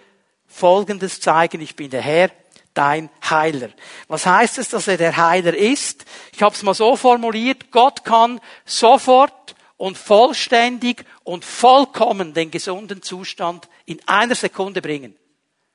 Folgendes 0.46 1.20
zeigen, 1.20 1.60
ich 1.60 1.76
bin 1.76 1.90
der 1.90 2.02
Herr, 2.02 2.30
dein 2.74 3.10
Heiler. 3.28 3.70
Was 4.06 4.24
heißt 4.24 4.58
es, 4.58 4.68
dass 4.68 4.86
er 4.86 4.96
der 4.96 5.16
Heiler 5.16 5.54
ist? 5.54 6.04
Ich 6.32 6.42
habe 6.42 6.54
es 6.54 6.62
mal 6.62 6.74
so 6.74 6.96
formuliert, 6.96 7.70
Gott 7.72 8.04
kann 8.04 8.40
sofort 8.64 9.56
und 9.78 9.96
vollständig 9.96 11.06
und 11.24 11.44
vollkommen 11.44 12.34
den 12.34 12.50
gesunden 12.50 13.00
Zustand 13.00 13.68
in 13.86 13.98
einer 14.06 14.34
Sekunde 14.34 14.82
bringen. 14.82 15.16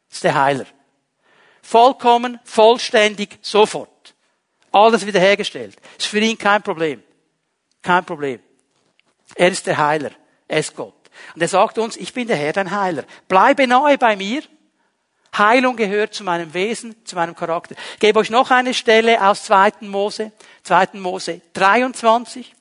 Das 0.09 0.17
ist 0.17 0.23
der 0.25 0.35
Heiler. 0.35 0.65
Vollkommen, 1.63 2.39
vollständig, 2.43 3.39
sofort. 3.41 4.13
Alles 4.71 5.05
wiederhergestellt. 5.05 5.77
Ist 5.97 6.07
für 6.07 6.19
ihn 6.19 6.37
kein 6.37 6.61
Problem. 6.61 7.01
Kein 7.81 8.05
Problem. 8.05 8.39
Er 9.35 9.49
ist 9.49 9.65
der 9.65 9.77
Heiler. 9.77 10.11
Er 10.47 10.59
ist 10.59 10.75
Gott. 10.75 10.93
Und 11.33 11.41
er 11.41 11.47
sagt 11.47 11.77
uns, 11.77 11.95
ich 11.95 12.13
bin 12.13 12.27
der 12.27 12.35
Herr, 12.35 12.53
dein 12.53 12.71
Heiler. 12.71 13.05
Bleibe 13.27 13.65
nahe 13.65 13.97
bei 13.97 14.15
mir. 14.15 14.43
Heilung 15.37 15.75
gehört 15.75 16.13
zu 16.13 16.23
meinem 16.23 16.53
Wesen, 16.53 16.95
zu 17.05 17.15
meinem 17.15 17.35
Charakter. 17.35 17.75
Ich 17.93 17.99
gebe 17.99 18.19
euch 18.19 18.29
noch 18.29 18.51
eine 18.51 18.73
Stelle 18.73 19.25
aus 19.25 19.43
2. 19.45 19.71
Mose, 19.81 20.31
2. 20.63 20.89
Mose 20.93 21.41
23. 21.53 22.53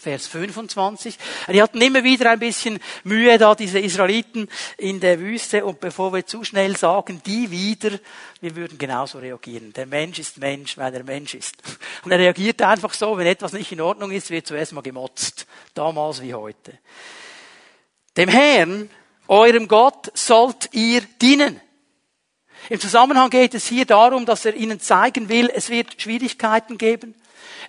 Vers 0.00 0.28
25. 0.28 1.18
Die 1.52 1.60
hatten 1.60 1.80
immer 1.82 2.02
wieder 2.02 2.30
ein 2.30 2.38
bisschen 2.38 2.80
Mühe 3.04 3.36
da, 3.36 3.54
diese 3.54 3.78
Israeliten 3.78 4.48
in 4.78 4.98
der 4.98 5.20
Wüste. 5.20 5.62
Und 5.66 5.78
bevor 5.78 6.14
wir 6.14 6.24
zu 6.24 6.42
schnell 6.42 6.74
sagen, 6.76 7.20
die 7.26 7.50
wieder, 7.50 7.98
wir 8.40 8.56
würden 8.56 8.78
genauso 8.78 9.18
reagieren. 9.18 9.74
Der 9.74 9.84
Mensch 9.84 10.18
ist 10.18 10.38
Mensch, 10.38 10.78
weil 10.78 10.94
er 10.94 11.04
Mensch 11.04 11.34
ist. 11.34 11.56
Und 12.02 12.12
er 12.12 12.18
reagiert 12.18 12.62
einfach 12.62 12.94
so, 12.94 13.18
wenn 13.18 13.26
etwas 13.26 13.52
nicht 13.52 13.70
in 13.72 13.82
Ordnung 13.82 14.10
ist, 14.10 14.30
wird 14.30 14.46
zuerst 14.46 14.72
mal 14.72 14.80
gemotzt. 14.80 15.46
Damals 15.74 16.22
wie 16.22 16.32
heute. 16.32 16.78
Dem 18.16 18.30
Herrn, 18.30 18.88
eurem 19.28 19.68
Gott, 19.68 20.10
sollt 20.14 20.70
ihr 20.72 21.02
dienen. 21.20 21.60
Im 22.70 22.80
Zusammenhang 22.80 23.28
geht 23.28 23.54
es 23.54 23.66
hier 23.66 23.84
darum, 23.84 24.24
dass 24.24 24.46
er 24.46 24.54
ihnen 24.54 24.80
zeigen 24.80 25.28
will, 25.28 25.50
es 25.54 25.68
wird 25.68 26.00
Schwierigkeiten 26.00 26.78
geben. 26.78 27.14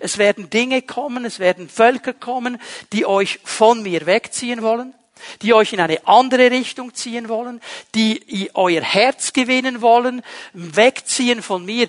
Es 0.00 0.18
werden 0.18 0.50
Dinge 0.50 0.82
kommen, 0.82 1.24
es 1.24 1.38
werden 1.38 1.68
Völker 1.68 2.12
kommen, 2.12 2.60
die 2.92 3.06
euch 3.06 3.40
von 3.44 3.82
mir 3.82 4.06
wegziehen 4.06 4.62
wollen, 4.62 4.94
die 5.42 5.54
euch 5.54 5.72
in 5.72 5.80
eine 5.80 6.06
andere 6.06 6.50
Richtung 6.50 6.94
ziehen 6.94 7.28
wollen, 7.28 7.60
die 7.94 8.50
euer 8.54 8.82
Herz 8.82 9.32
gewinnen 9.32 9.80
wollen, 9.80 10.22
wegziehen 10.52 11.42
von 11.42 11.64
mir. 11.64 11.88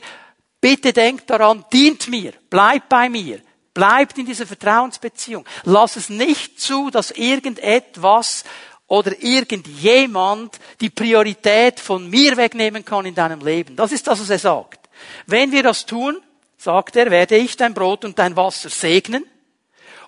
Bitte 0.62 0.93
denkt 0.93 1.29
daran, 1.29 1.65
dient 1.73 2.08
mir, 2.08 2.34
bleibt 2.49 2.89
bei 2.89 3.10
mir, 3.10 3.41
bleibt 3.73 4.17
in 4.17 4.25
dieser 4.25 4.47
Vertrauensbeziehung. 4.47 5.45
Lass 5.63 5.95
es 5.95 6.10
nicht 6.10 6.60
zu, 6.60 6.89
dass 6.89 7.12
irgendetwas 7.12 8.43
oder 8.88 9.12
irgendjemand 9.21 10.60
die 10.79 10.89
Priorität 10.89 11.79
von 11.79 12.10
mir 12.10 12.38
wegnehmen 12.38 12.86
kann 12.86 13.06
in 13.06 13.15
deinem 13.15 13.39
Leben. 13.41 13.75
Das 13.75 13.91
ist 13.91 14.08
das, 14.08 14.19
was 14.19 14.29
er 14.29 14.39
sagt. 14.39 14.88
Wenn 15.25 15.51
wir 15.51 15.63
das 15.63 15.86
tun, 15.86 16.21
sagt 16.63 16.95
er, 16.95 17.12
werde 17.12 17.36
ich 17.36 17.58
dein 17.58 17.73
Brot 17.73 18.06
und 18.06 18.17
dein 18.19 18.38
Wasser 18.38 18.69
segnen 18.69 19.26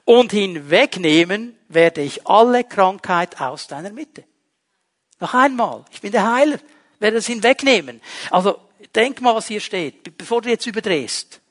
und 0.05 0.31
hinwegnehmen 0.31 1.59
werde 1.67 2.01
ich 2.01 2.25
alle 2.25 2.63
Krankheit 2.63 3.41
aus 3.41 3.67
deiner 3.67 3.91
Mitte. 3.91 4.23
Noch 5.19 5.33
einmal, 5.33 5.83
ich 5.91 5.99
bin 5.99 6.13
der 6.13 6.31
Heiler, 6.31 6.57
werde 6.99 7.17
es 7.17 7.27
hinwegnehmen. 7.27 8.01
Also 8.31 8.57
denk 8.95 9.19
mal, 9.19 9.35
was 9.35 9.47
hier 9.47 9.59
steht, 9.59 10.17
bevor 10.17 10.41
du 10.41 10.49
jetzt 10.49 10.65
überdrehst. 10.65 11.41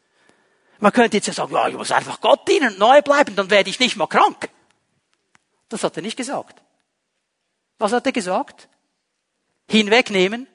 Man 0.79 0.93
könnte 0.93 1.19
jetzt 1.19 1.27
ja 1.27 1.35
sagen, 1.35 1.53
ja, 1.53 1.69
ich 1.69 1.77
muss 1.77 1.93
einfach 1.93 2.23
Gott 2.23 2.49
dienen 2.49 2.73
und 2.73 2.79
neu 2.79 3.03
bleiben, 3.03 3.37
dann 3.37 3.51
werde 3.51 3.69
ich 3.69 3.81
nicht 3.81 3.97
mal 3.97 4.07
krank. 4.07 4.49
Das 5.69 5.85
hat 5.85 5.97
er 5.97 6.03
nicht 6.03 6.17
gesagt. 6.17 6.63
Was 7.77 7.93
hat 7.93 8.07
er 8.07 8.13
gesagt? 8.13 8.71
Hinwegnehmen. 9.69 10.47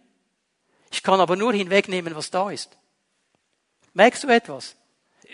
Ich 0.89 1.03
kann 1.03 1.19
aber 1.19 1.35
nur 1.35 1.53
hinwegnehmen, 1.53 2.15
was 2.15 2.31
da 2.31 2.49
ist. 2.49 2.78
Merkst 3.93 4.23
du 4.23 4.27
etwas? 4.27 4.75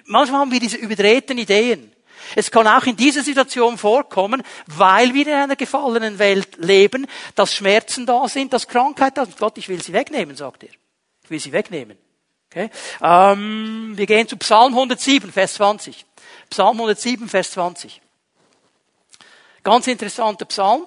Manchmal 0.06 0.42
haben 0.42 0.52
wir 0.52 0.60
diese 0.60 0.78
überdrehten 0.78 1.38
Ideen. 1.38 1.92
Es 2.36 2.50
kann 2.50 2.68
auch 2.68 2.86
in 2.86 2.96
dieser 2.96 3.22
Situation 3.22 3.78
vorkommen, 3.78 4.42
weil 4.68 5.14
wir 5.14 5.28
in 5.28 5.34
einer 5.34 5.56
gefallenen 5.56 6.18
Welt 6.18 6.58
leben, 6.58 7.08
dass 7.36 7.54
Schmerzen 7.54 8.06
da 8.06 8.28
sind, 8.28 8.54
dass 8.54 8.68
Krankheit 8.68 9.18
da 9.18 9.26
sind. 9.26 9.38
Gott, 9.38 9.58
ich 9.58 9.70
will 9.70 9.82
sie 9.82 9.94
wegnehmen, 9.94 10.36
sagt 10.36 10.64
er. 10.64 10.70
Ich 11.24 11.30
will 11.30 11.40
sie 11.40 11.52
wegnehmen. 11.52 11.98
Okay? 12.50 12.70
Ähm, 13.02 13.94
wir 13.96 14.06
gehen 14.06 14.28
zu 14.28 14.38
Psalm 14.38 14.74
107, 14.74 15.32
Vers 15.32 15.56
20. 15.56 16.06
Psalm 16.50 16.78
107, 16.78 17.28
Vers 17.28 17.52
20. 17.52 18.02
Ganz 19.64 19.88
interessanter 19.88 20.46
Psalm. 20.46 20.86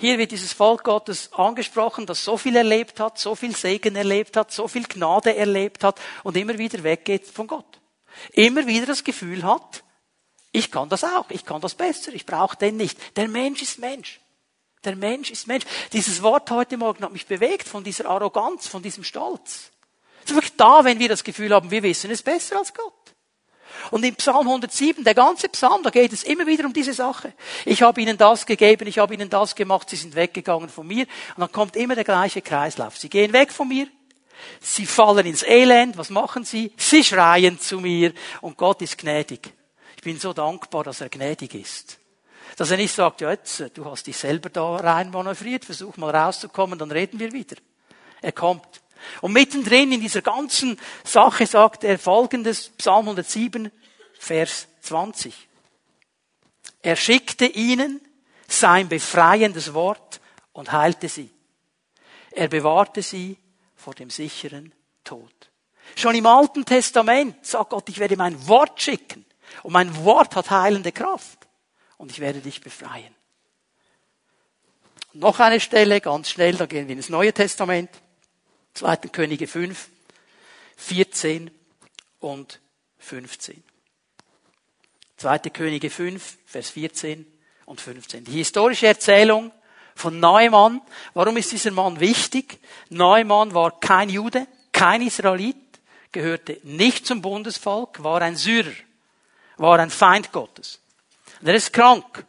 Hier 0.00 0.16
wird 0.18 0.30
dieses 0.30 0.52
Volk 0.52 0.84
Gottes 0.84 1.32
angesprochen, 1.32 2.06
das 2.06 2.22
so 2.24 2.36
viel 2.36 2.54
erlebt 2.54 3.00
hat, 3.00 3.18
so 3.18 3.34
viel 3.34 3.56
Segen 3.56 3.96
erlebt 3.96 4.36
hat, 4.36 4.52
so 4.52 4.68
viel 4.68 4.84
Gnade 4.84 5.34
erlebt 5.34 5.82
hat 5.82 6.00
und 6.22 6.36
immer 6.36 6.56
wieder 6.56 6.84
weggeht 6.84 7.26
von 7.26 7.48
Gott. 7.48 7.80
Immer 8.32 8.66
wieder 8.66 8.86
das 8.86 9.02
Gefühl 9.02 9.42
hat, 9.42 9.82
ich 10.52 10.70
kann 10.70 10.88
das 10.88 11.02
auch, 11.02 11.30
ich 11.30 11.44
kann 11.44 11.60
das 11.60 11.74
besser, 11.74 12.12
ich 12.12 12.26
brauche 12.26 12.56
den 12.56 12.76
nicht. 12.76 13.16
Der 13.16 13.28
Mensch 13.28 13.60
ist 13.60 13.80
Mensch. 13.80 14.20
Der 14.84 14.94
Mensch 14.94 15.32
ist 15.32 15.48
Mensch. 15.48 15.64
Dieses 15.92 16.22
Wort 16.22 16.50
heute 16.52 16.76
Morgen 16.76 17.02
hat 17.04 17.12
mich 17.12 17.26
bewegt 17.26 17.66
von 17.66 17.82
dieser 17.82 18.08
Arroganz, 18.08 18.68
von 18.68 18.82
diesem 18.82 19.02
Stolz. 19.02 19.72
Es 20.22 20.30
ist 20.30 20.36
wirklich 20.36 20.56
da, 20.56 20.84
wenn 20.84 21.00
wir 21.00 21.08
das 21.08 21.24
Gefühl 21.24 21.52
haben, 21.52 21.72
wir 21.72 21.82
wissen 21.82 22.10
es 22.10 22.22
besser 22.22 22.58
als 22.58 22.72
Gott. 22.72 22.94
Und 23.90 24.04
im 24.04 24.14
Psalm 24.16 24.46
107, 24.46 25.04
der 25.04 25.14
ganze 25.14 25.48
Psalm, 25.48 25.82
da 25.82 25.90
geht 25.90 26.12
es 26.12 26.24
immer 26.24 26.46
wieder 26.46 26.64
um 26.64 26.72
diese 26.72 26.92
Sache. 26.92 27.32
Ich 27.64 27.82
habe 27.82 28.00
ihnen 28.00 28.16
das 28.16 28.46
gegeben, 28.46 28.86
ich 28.86 28.98
habe 28.98 29.14
ihnen 29.14 29.30
das 29.30 29.54
gemacht, 29.54 29.90
sie 29.90 29.96
sind 29.96 30.14
weggegangen 30.14 30.68
von 30.68 30.86
mir. 30.86 31.06
Und 31.36 31.40
dann 31.40 31.52
kommt 31.52 31.76
immer 31.76 31.94
der 31.94 32.04
gleiche 32.04 32.42
Kreislauf. 32.42 32.96
Sie 32.98 33.08
gehen 33.08 33.32
weg 33.32 33.52
von 33.52 33.68
mir, 33.68 33.86
sie 34.60 34.86
fallen 34.86 35.26
ins 35.26 35.42
Elend, 35.42 35.96
was 35.96 36.10
machen 36.10 36.44
sie? 36.44 36.72
Sie 36.76 37.04
schreien 37.04 37.58
zu 37.60 37.80
mir 37.80 38.12
und 38.40 38.56
Gott 38.56 38.82
ist 38.82 38.98
gnädig. 38.98 39.52
Ich 39.96 40.02
bin 40.02 40.18
so 40.18 40.32
dankbar, 40.32 40.84
dass 40.84 41.00
er 41.00 41.08
gnädig 41.08 41.54
ist. 41.54 41.98
Dass 42.56 42.70
er 42.70 42.76
nicht 42.76 42.94
sagt, 42.94 43.20
ja, 43.20 43.30
jetzt, 43.30 43.64
du 43.74 43.84
hast 43.84 44.06
dich 44.06 44.16
selber 44.16 44.48
da 44.48 44.76
rein 44.76 45.10
manövriert, 45.10 45.64
versuch 45.64 45.96
mal 45.96 46.14
rauszukommen, 46.14 46.78
dann 46.78 46.90
reden 46.90 47.18
wir 47.20 47.32
wieder. 47.32 47.56
Er 48.20 48.32
kommt. 48.32 48.66
Und 49.20 49.32
mittendrin 49.32 49.92
in 49.92 50.00
dieser 50.00 50.22
ganzen 50.22 50.78
Sache 51.04 51.46
sagt 51.46 51.84
er 51.84 51.98
folgendes, 51.98 52.70
Psalm 52.70 53.06
107, 53.06 53.70
Vers 54.18 54.68
20. 54.82 55.48
Er 56.82 56.96
schickte 56.96 57.46
ihnen 57.46 58.00
sein 58.46 58.88
befreiendes 58.88 59.74
Wort 59.74 60.20
und 60.52 60.72
heilte 60.72 61.08
sie. 61.08 61.30
Er 62.30 62.48
bewahrte 62.48 63.02
sie 63.02 63.36
vor 63.76 63.94
dem 63.94 64.10
sicheren 64.10 64.72
Tod. 65.04 65.32
Schon 65.96 66.14
im 66.14 66.26
Alten 66.26 66.64
Testament 66.64 67.44
sagt 67.44 67.70
Gott, 67.70 67.88
ich 67.88 67.98
werde 67.98 68.16
mein 68.16 68.46
Wort 68.48 68.80
schicken. 68.80 69.24
Und 69.62 69.72
mein 69.72 70.04
Wort 70.04 70.36
hat 70.36 70.50
heilende 70.50 70.92
Kraft. 70.92 71.48
Und 71.96 72.10
ich 72.10 72.20
werde 72.20 72.40
dich 72.40 72.60
befreien. 72.60 73.14
Noch 75.14 75.40
eine 75.40 75.58
Stelle, 75.58 76.00
ganz 76.00 76.30
schnell, 76.30 76.54
da 76.54 76.66
gehen 76.66 76.86
wir 76.86 76.94
ins 76.94 77.08
Neue 77.08 77.32
Testament. 77.32 77.90
2. 78.78 78.96
Könige 79.10 79.48
5, 79.48 79.88
14 80.76 81.50
und 82.20 82.60
15. 82.98 83.64
2. 85.16 85.38
Könige 85.50 85.90
5, 85.90 86.38
Vers 86.46 86.70
14 86.70 87.26
und 87.64 87.80
15. 87.80 88.22
Die 88.22 88.32
historische 88.32 88.86
Erzählung 88.86 89.50
von 89.96 90.20
Neumann. 90.20 90.80
Warum 91.12 91.36
ist 91.38 91.50
dieser 91.50 91.72
Mann 91.72 91.98
wichtig? 91.98 92.60
Neumann 92.88 93.52
war 93.52 93.80
kein 93.80 94.10
Jude, 94.10 94.46
kein 94.70 95.02
Israelit, 95.02 95.56
gehörte 96.12 96.60
nicht 96.62 97.04
zum 97.04 97.20
Bundesvolk, 97.20 98.04
war 98.04 98.22
ein 98.22 98.36
Syrer, 98.36 98.74
war 99.56 99.80
ein 99.80 99.90
Feind 99.90 100.30
Gottes. 100.30 100.78
Und 101.40 101.48
er 101.48 101.56
ist 101.56 101.72
krank. 101.72 102.24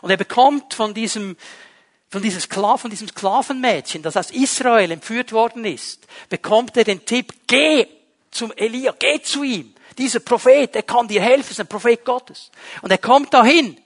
Und 0.00 0.10
er 0.10 0.16
bekommt 0.16 0.72
von 0.72 0.94
diesem 0.94 1.36
von, 2.14 2.22
dieser 2.22 2.38
Sklaven, 2.38 2.78
von 2.78 2.90
diesem 2.90 3.08
Sklavenmädchen, 3.08 4.00
das 4.00 4.16
aus 4.16 4.30
Israel 4.30 4.92
entführt 4.92 5.32
worden 5.32 5.64
ist, 5.64 6.06
bekommt 6.28 6.76
er 6.76 6.84
den 6.84 7.04
Tipp, 7.04 7.32
geh 7.48 7.88
zum 8.30 8.52
Elia, 8.52 8.94
geh 8.96 9.20
zu 9.20 9.42
ihm. 9.42 9.74
Dieser 9.98 10.20
Prophet, 10.20 10.72
der 10.76 10.84
kann 10.84 11.08
dir 11.08 11.20
helfen, 11.20 11.50
ist 11.50 11.58
ein 11.58 11.66
Prophet 11.66 12.04
Gottes. 12.04 12.52
Und 12.82 12.92
er 12.92 12.98
kommt 12.98 13.34
dahin. 13.34 13.76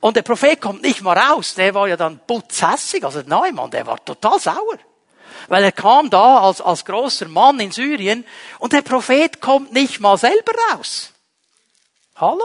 Und 0.00 0.16
der 0.16 0.22
Prophet 0.22 0.62
kommt 0.62 0.80
nicht 0.80 1.02
mal 1.02 1.18
raus, 1.18 1.54
der 1.54 1.74
war 1.74 1.86
ja 1.86 1.98
dann 1.98 2.20
putzhässig, 2.26 3.04
also 3.04 3.20
der 3.20 3.28
Neumann, 3.28 3.70
der 3.70 3.86
war 3.86 4.02
total 4.02 4.40
sauer. 4.40 4.78
Weil 5.48 5.64
er 5.64 5.72
kam 5.72 6.08
da 6.08 6.38
als, 6.38 6.62
als 6.62 6.86
großer 6.86 7.28
Mann 7.28 7.60
in 7.60 7.70
Syrien 7.70 8.24
und 8.60 8.72
der 8.72 8.80
Prophet 8.80 9.42
kommt 9.42 9.74
nicht 9.74 10.00
mal 10.00 10.16
selber 10.16 10.52
raus. 10.72 11.12
Hallo? 12.16 12.40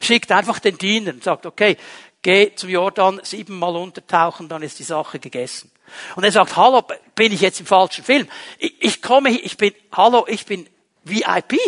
Schickt 0.00 0.30
einfach 0.32 0.58
den 0.58 0.76
Diener 0.76 1.12
und 1.12 1.24
sagt, 1.24 1.46
okay, 1.46 1.78
geh 2.24 2.52
zum 2.56 2.70
Jordan, 2.70 3.20
siebenmal 3.22 3.76
untertauchen, 3.76 4.48
dann 4.48 4.62
ist 4.62 4.80
die 4.80 4.84
Sache 4.84 5.20
gegessen. 5.20 5.70
Und 6.16 6.24
er 6.24 6.32
sagt, 6.32 6.56
hallo, 6.56 6.82
bin 7.14 7.30
ich 7.30 7.42
jetzt 7.42 7.60
im 7.60 7.66
falschen 7.66 8.02
Film? 8.02 8.26
Ich, 8.58 8.74
ich 8.80 9.02
komme 9.02 9.30
ich 9.30 9.56
bin, 9.56 9.72
hallo, 9.92 10.24
ich 10.26 10.44
bin 10.44 10.68
VIP. 11.04 11.60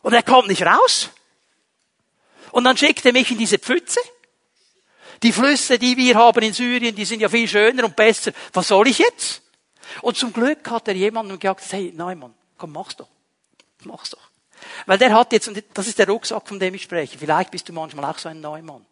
Und 0.00 0.14
er 0.14 0.22
kommt 0.22 0.48
nicht 0.48 0.64
raus. 0.64 1.10
Und 2.52 2.64
dann 2.64 2.76
schickt 2.76 3.04
er 3.04 3.12
mich 3.12 3.30
in 3.30 3.38
diese 3.38 3.58
Pfütze. 3.58 4.00
Die 5.22 5.32
Flüsse, 5.32 5.78
die 5.78 5.96
wir 5.96 6.14
haben 6.14 6.42
in 6.42 6.52
Syrien, 6.52 6.94
die 6.94 7.04
sind 7.04 7.20
ja 7.20 7.28
viel 7.28 7.48
schöner 7.48 7.84
und 7.84 7.96
besser. 7.96 8.32
Was 8.52 8.68
soll 8.68 8.88
ich 8.88 8.98
jetzt? 8.98 9.42
Und 10.02 10.16
zum 10.16 10.32
Glück 10.32 10.70
hat 10.70 10.86
er 10.88 10.94
jemandem 10.94 11.38
gesagt, 11.38 11.64
hey, 11.72 11.92
nein, 11.94 12.18
Mann, 12.18 12.34
komm, 12.56 12.72
mach's 12.72 12.96
doch. 12.96 13.08
Mach's 13.84 14.10
doch. 14.10 14.33
Weil 14.86 14.98
der 14.98 15.12
hat 15.12 15.32
jetzt, 15.32 15.48
und 15.48 15.62
das 15.74 15.86
ist 15.86 15.98
der 15.98 16.08
Rucksack, 16.08 16.46
von 16.48 16.58
dem 16.58 16.74
ich 16.74 16.82
spreche, 16.82 17.18
vielleicht 17.18 17.50
bist 17.50 17.68
du 17.68 17.72
manchmal 17.72 18.04
auch 18.10 18.18
so 18.18 18.28
ein 18.28 18.40
Neumann. 18.40 18.84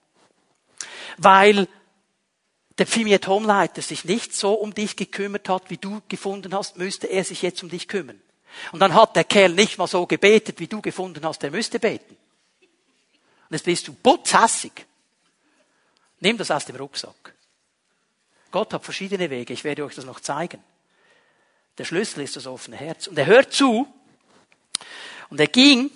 Weil 1.18 1.68
der 2.78 2.86
Pfimiet 2.86 3.26
Homeleiter 3.26 3.82
sich 3.82 4.04
nicht 4.04 4.34
so 4.34 4.54
um 4.54 4.74
dich 4.74 4.96
gekümmert 4.96 5.48
hat, 5.48 5.70
wie 5.70 5.76
du 5.76 6.00
gefunden 6.08 6.54
hast, 6.54 6.78
müsste 6.78 7.06
er 7.06 7.24
sich 7.24 7.42
jetzt 7.42 7.62
um 7.62 7.68
dich 7.68 7.88
kümmern. 7.88 8.20
Und 8.72 8.80
dann 8.80 8.94
hat 8.94 9.16
der 9.16 9.24
Kerl 9.24 9.52
nicht 9.52 9.78
mal 9.78 9.86
so 9.86 10.06
gebetet, 10.06 10.60
wie 10.60 10.66
du 10.66 10.80
gefunden 10.80 11.24
hast, 11.24 11.42
er 11.44 11.50
müsste 11.50 11.78
beten. 11.78 12.16
Und 13.48 13.56
jetzt 13.56 13.64
bist 13.64 13.88
du 13.88 13.94
putzhassig. 13.94 14.86
Nimm 16.20 16.38
das 16.38 16.50
aus 16.50 16.64
dem 16.64 16.76
Rucksack. 16.76 17.34
Gott 18.50 18.72
hat 18.72 18.84
verschiedene 18.84 19.30
Wege, 19.30 19.52
ich 19.52 19.64
werde 19.64 19.84
euch 19.84 19.94
das 19.94 20.04
noch 20.04 20.20
zeigen. 20.20 20.62
Der 21.78 21.84
Schlüssel 21.84 22.22
ist 22.22 22.36
das 22.36 22.46
offene 22.46 22.76
Herz. 22.76 23.06
Und 23.06 23.18
er 23.18 23.26
hört 23.26 23.52
zu, 23.52 23.86
und 25.32 25.40
er 25.40 25.46
ging, 25.46 25.90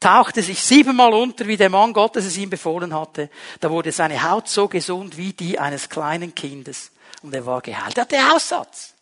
tauchte 0.00 0.42
sich 0.42 0.62
siebenmal 0.62 1.12
unter, 1.12 1.46
wie 1.46 1.58
der 1.58 1.68
Mann 1.68 1.92
Gottes 1.92 2.24
es 2.24 2.38
ihm 2.38 2.48
befohlen 2.48 2.94
hatte. 2.94 3.28
Da 3.60 3.70
wurde 3.70 3.92
seine 3.92 4.30
Haut 4.30 4.48
so 4.48 4.66
gesund 4.66 5.18
wie 5.18 5.34
die 5.34 5.58
eines 5.58 5.90
kleinen 5.90 6.34
Kindes. 6.34 6.90
Und 7.20 7.34
er 7.34 7.44
war 7.44 7.60
geheilt. 7.60 7.98
Er 7.98 8.04
hatte 8.04 8.34
Aussatz. 8.34 8.94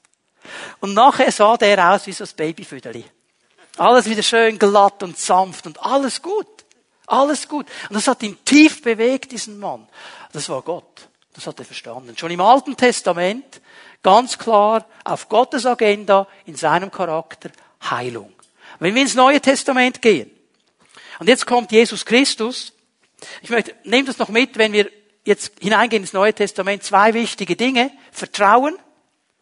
Und 0.81 0.93
nachher 0.93 1.31
sah 1.31 1.57
der 1.57 1.95
aus 1.95 2.09
wie 2.09 2.13
so 2.13 2.25
das 2.25 2.33
Babyfüderli. 2.33 3.05
Alles 3.77 4.07
wieder 4.07 4.25
schön 4.25 4.59
glatt 4.59 5.05
und 5.05 5.17
sanft 5.17 5.69
und 5.69 5.81
alles 5.85 6.21
gut. 6.21 6.49
Alles 7.07 7.49
gut. 7.49 7.67
Und 7.89 7.95
das 7.95 8.09
hat 8.09 8.21
ihn 8.25 8.45
tief 8.45 8.83
bewegt, 8.83 9.31
diesen 9.31 9.61
Mann. 9.61 9.87
Das 10.33 10.49
war 10.49 10.63
Gott. 10.63 11.09
Das 11.33 11.47
hat 11.47 11.61
er 11.61 11.65
verstanden. 11.65 12.19
Schon 12.19 12.33
im 12.33 12.41
Alten 12.41 12.77
Testament 12.77 13.61
ganz 14.03 14.37
klar 14.37 14.85
auf 15.05 15.29
Gottes 15.29 15.65
Agenda 15.65 16.27
in 16.45 16.57
seinem 16.57 16.91
Charakter 16.91 17.51
Heilung. 17.89 18.33
Wenn 18.79 18.95
wir 18.95 19.03
ins 19.03 19.15
Neue 19.15 19.41
Testament 19.41 20.03
gehen, 20.03 20.31
und 21.19 21.29
jetzt 21.29 21.47
kommt 21.47 21.73
Jesus 21.73 22.05
Christus, 22.05 22.73
ich 23.43 23.51
möchte, 23.51 23.75
nehmt 23.85 24.09
das 24.09 24.19
noch 24.19 24.29
mit, 24.29 24.57
wenn 24.59 24.73
wir 24.73 24.91
jetzt 25.25 25.53
hineingehen 25.61 26.03
ins 26.03 26.13
Neue 26.13 26.33
Testament, 26.33 26.83
zwei 26.83 27.15
wichtige 27.15 27.57
Dinge. 27.57 27.91
Vertrauen, 28.13 28.77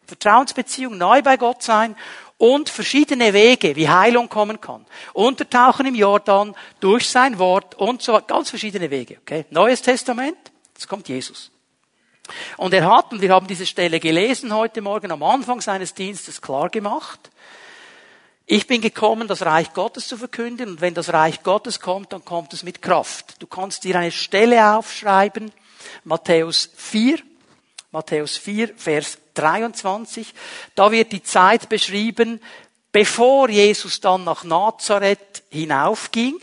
Vertrauensbeziehung, 0.07 0.97
neu 0.97 1.23
bei 1.23 1.37
Gott 1.37 1.63
sein 1.63 1.97
und 2.39 2.69
verschiedene 2.69 3.33
Wege, 3.33 3.77
wie 3.77 3.89
Heilung 3.89 4.29
kommen 4.29 4.61
kann. 4.61 4.85
Untertauchen 5.13 5.87
im 5.87 5.95
Jordan, 5.95 6.55
durch 6.81 7.09
sein 7.09 7.39
Wort 7.39 7.75
und 7.77 8.03
so, 8.03 8.21
ganz 8.27 8.51
verschiedene 8.51 8.91
Wege, 8.91 9.19
okay? 9.21 9.47
Neues 9.51 9.83
Testament, 9.83 10.37
jetzt 10.75 10.89
kommt 10.89 11.09
Jesus. 11.09 11.51
Und 12.57 12.75
er 12.75 12.91
hat, 12.91 13.13
und 13.13 13.21
wir 13.21 13.31
haben 13.31 13.47
diese 13.47 13.67
Stelle 13.67 14.01
gelesen 14.01 14.53
heute 14.53 14.83
Morgen 14.83 15.13
am 15.13 15.23
Anfang 15.23 15.61
seines 15.61 15.95
Dienstes 15.95 16.43
klar 16.43 16.69
gemacht, 16.69 17.31
ich 18.47 18.69
bin 18.69 18.81
gekommen, 18.81 19.27
das 19.27 19.45
Reich 19.45 19.73
Gottes 19.75 20.07
zu 20.07 20.17
verkünden 20.17 20.71
und 20.71 20.81
wenn 20.81 20.95
das 20.95 21.13
Reich 21.13 21.43
Gottes 21.43 21.81
kommt, 21.81 22.13
dann 22.13 22.25
kommt 22.25 22.53
es 22.53 22.63
mit 22.63 22.81
Kraft. 22.81 23.43
Du 23.43 23.49
kannst 23.49 23.83
dir 23.83 23.97
eine 23.97 24.13
Stelle 24.13 24.77
aufschreiben, 24.77 25.51
Matthäus 26.05 26.71
4, 26.77 27.19
Matthäus 27.91 28.37
4, 28.37 28.75
Vers 28.77 29.19
23. 29.35 30.33
Da 30.77 30.93
wird 30.93 31.11
die 31.11 31.25
Zeit 31.25 31.69
beschrieben, 31.69 32.41
bevor 32.93 33.51
Jesus 33.51 34.01
dann 34.01 34.23
nach 34.23 34.45
Nazareth 34.45 35.43
hinaufging 35.51 36.39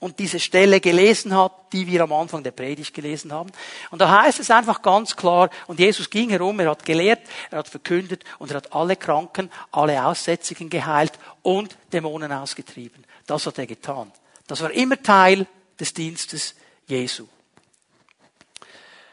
und 0.00 0.18
diese 0.18 0.40
Stelle 0.40 0.80
gelesen 0.80 1.36
hat, 1.36 1.52
die 1.72 1.86
wir 1.86 2.02
am 2.02 2.12
Anfang 2.12 2.42
der 2.42 2.50
Predigt 2.50 2.94
gelesen 2.94 3.32
haben. 3.32 3.52
Und 3.90 4.00
da 4.00 4.22
heißt 4.22 4.40
es 4.40 4.50
einfach 4.50 4.82
ganz 4.82 5.14
klar, 5.14 5.50
und 5.66 5.78
Jesus 5.78 6.08
ging 6.08 6.30
herum, 6.30 6.58
er 6.58 6.70
hat 6.70 6.84
gelehrt, 6.84 7.20
er 7.50 7.58
hat 7.58 7.68
verkündet 7.68 8.24
und 8.38 8.50
er 8.50 8.56
hat 8.56 8.72
alle 8.72 8.96
Kranken, 8.96 9.50
alle 9.70 10.04
Aussätzigen 10.04 10.70
geheilt 10.70 11.12
und 11.42 11.76
Dämonen 11.92 12.32
ausgetrieben. 12.32 13.04
Das 13.26 13.46
hat 13.46 13.58
er 13.58 13.66
getan. 13.66 14.10
Das 14.46 14.62
war 14.62 14.70
immer 14.70 15.00
Teil 15.00 15.46
des 15.78 15.92
Dienstes 15.92 16.54
Jesu. 16.86 17.26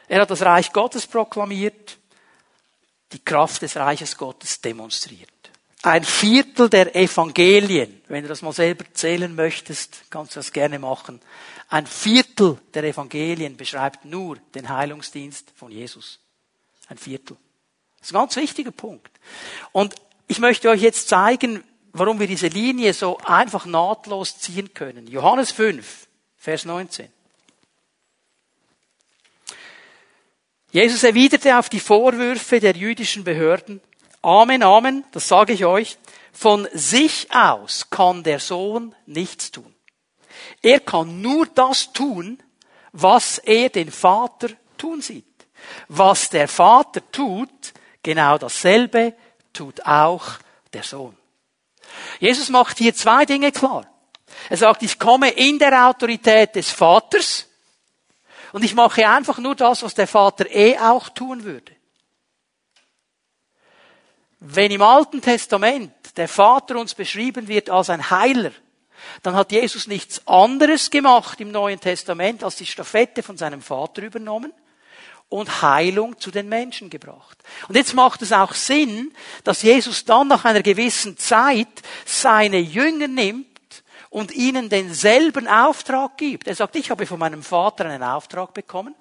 Er 0.07 0.21
hat 0.21 0.31
das 0.31 0.41
Reich 0.41 0.71
Gottes 0.71 1.05
proklamiert, 1.05 1.97
die 3.11 3.19
Kraft 3.19 3.61
des 3.61 3.75
Reiches 3.75 4.17
Gottes 4.17 4.61
demonstriert 4.61 5.36
ein 5.83 6.03
Viertel 6.03 6.69
der 6.69 6.95
Evangelien, 6.95 8.01
wenn 8.07 8.23
du 8.23 8.29
das 8.29 8.41
mal 8.41 8.53
selber 8.53 8.85
zählen 8.93 9.33
möchtest, 9.35 10.03
kannst 10.09 10.35
du 10.35 10.39
das 10.39 10.51
gerne 10.51 10.79
machen. 10.79 11.21
Ein 11.69 11.85
Viertel 11.85 12.57
der 12.73 12.83
Evangelien 12.83 13.57
beschreibt 13.57 14.05
nur 14.05 14.37
den 14.55 14.69
Heilungsdienst 14.69 15.51
von 15.55 15.71
Jesus. 15.71 16.19
Ein 16.87 16.97
Viertel. 16.97 17.37
Das 17.99 18.07
ist 18.07 18.15
ein 18.15 18.19
ganz 18.19 18.35
wichtiger 18.37 18.71
Punkt. 18.71 19.11
Und 19.71 19.95
ich 20.27 20.39
möchte 20.39 20.69
euch 20.69 20.81
jetzt 20.81 21.09
zeigen, 21.09 21.63
warum 21.93 22.19
wir 22.19 22.27
diese 22.27 22.47
Linie 22.47 22.93
so 22.93 23.17
einfach 23.19 23.65
nahtlos 23.65 24.39
ziehen 24.39 24.73
können. 24.73 25.07
Johannes 25.07 25.51
5, 25.51 26.07
Vers 26.37 26.65
19. 26.65 27.09
Jesus 30.71 31.03
erwiderte 31.03 31.57
auf 31.57 31.69
die 31.69 31.79
Vorwürfe 31.79 32.59
der 32.59 32.75
jüdischen 32.75 33.23
Behörden, 33.23 33.81
Amen, 34.27 34.61
Amen, 34.61 35.05
das 35.13 35.29
sage 35.29 35.53
ich 35.53 35.63
euch. 35.63 35.97
Von 36.33 36.67
sich 36.73 37.33
aus 37.33 37.89
kann 37.89 38.23
der 38.23 38.41
Sohn 38.41 38.93
nichts 39.05 39.51
tun. 39.51 39.73
Er 40.61 40.81
kann 40.81 41.21
nur 41.21 41.45
das 41.45 41.93
tun, 41.93 42.37
was 42.91 43.37
er 43.37 43.69
den 43.69 43.89
Vater 43.89 44.49
tun 44.77 44.99
sieht. 44.99 45.23
Was 45.87 46.29
der 46.29 46.49
Vater 46.49 47.09
tut, 47.09 47.49
genau 48.03 48.37
dasselbe 48.37 49.13
tut 49.53 49.85
auch 49.85 50.25
der 50.73 50.83
Sohn. 50.83 51.15
Jesus 52.19 52.49
macht 52.49 52.79
hier 52.79 52.93
zwei 52.93 53.23
Dinge 53.23 53.53
klar. 53.53 53.85
Er 54.49 54.57
sagt, 54.57 54.83
ich 54.83 54.99
komme 54.99 55.29
in 55.29 55.57
der 55.57 55.87
Autorität 55.87 56.53
des 56.53 56.69
Vaters 56.69 57.47
und 58.51 58.65
ich 58.65 58.75
mache 58.75 59.07
einfach 59.07 59.37
nur 59.37 59.55
das, 59.55 59.83
was 59.83 59.93
der 59.93 60.05
Vater 60.05 60.53
eh 60.53 60.77
auch 60.79 61.07
tun 61.07 61.45
würde. 61.45 61.76
Wenn 64.39 64.71
im 64.71 64.81
Alten 64.81 65.21
Testament 65.21 65.91
der 66.15 66.27
Vater 66.27 66.77
uns 66.77 66.93
beschrieben 66.93 67.47
wird 67.47 67.69
als 67.69 67.89
ein 67.89 68.09
Heiler, 68.09 68.51
dann 69.23 69.35
hat 69.35 69.51
Jesus 69.51 69.87
nichts 69.87 70.25
anderes 70.27 70.89
gemacht 70.89 71.39
im 71.41 71.51
Neuen 71.51 71.79
Testament, 71.79 72.43
als 72.43 72.57
die 72.57 72.65
Stafette 72.65 73.23
von 73.23 73.37
seinem 73.37 73.61
Vater 73.61 74.03
übernommen 74.03 74.53
und 75.29 75.61
Heilung 75.61 76.19
zu 76.19 76.31
den 76.31 76.49
Menschen 76.49 76.89
gebracht. 76.89 77.37
Und 77.67 77.75
jetzt 77.75 77.93
macht 77.93 78.21
es 78.21 78.31
auch 78.31 78.53
Sinn, 78.53 79.13
dass 79.43 79.61
Jesus 79.61 80.05
dann 80.05 80.27
nach 80.27 80.45
einer 80.45 80.61
gewissen 80.61 81.17
Zeit 81.17 81.67
seine 82.05 82.59
Jünger 82.59 83.07
nimmt 83.07 83.47
und 84.09 84.31
ihnen 84.31 84.69
denselben 84.69 85.47
Auftrag 85.47 86.17
gibt. 86.17 86.47
Er 86.47 86.55
sagt, 86.55 86.75
ich 86.75 86.89
habe 86.89 87.05
von 87.05 87.19
meinem 87.19 87.43
Vater 87.43 87.85
einen 87.85 88.03
Auftrag 88.03 88.53
bekommen. 88.53 88.95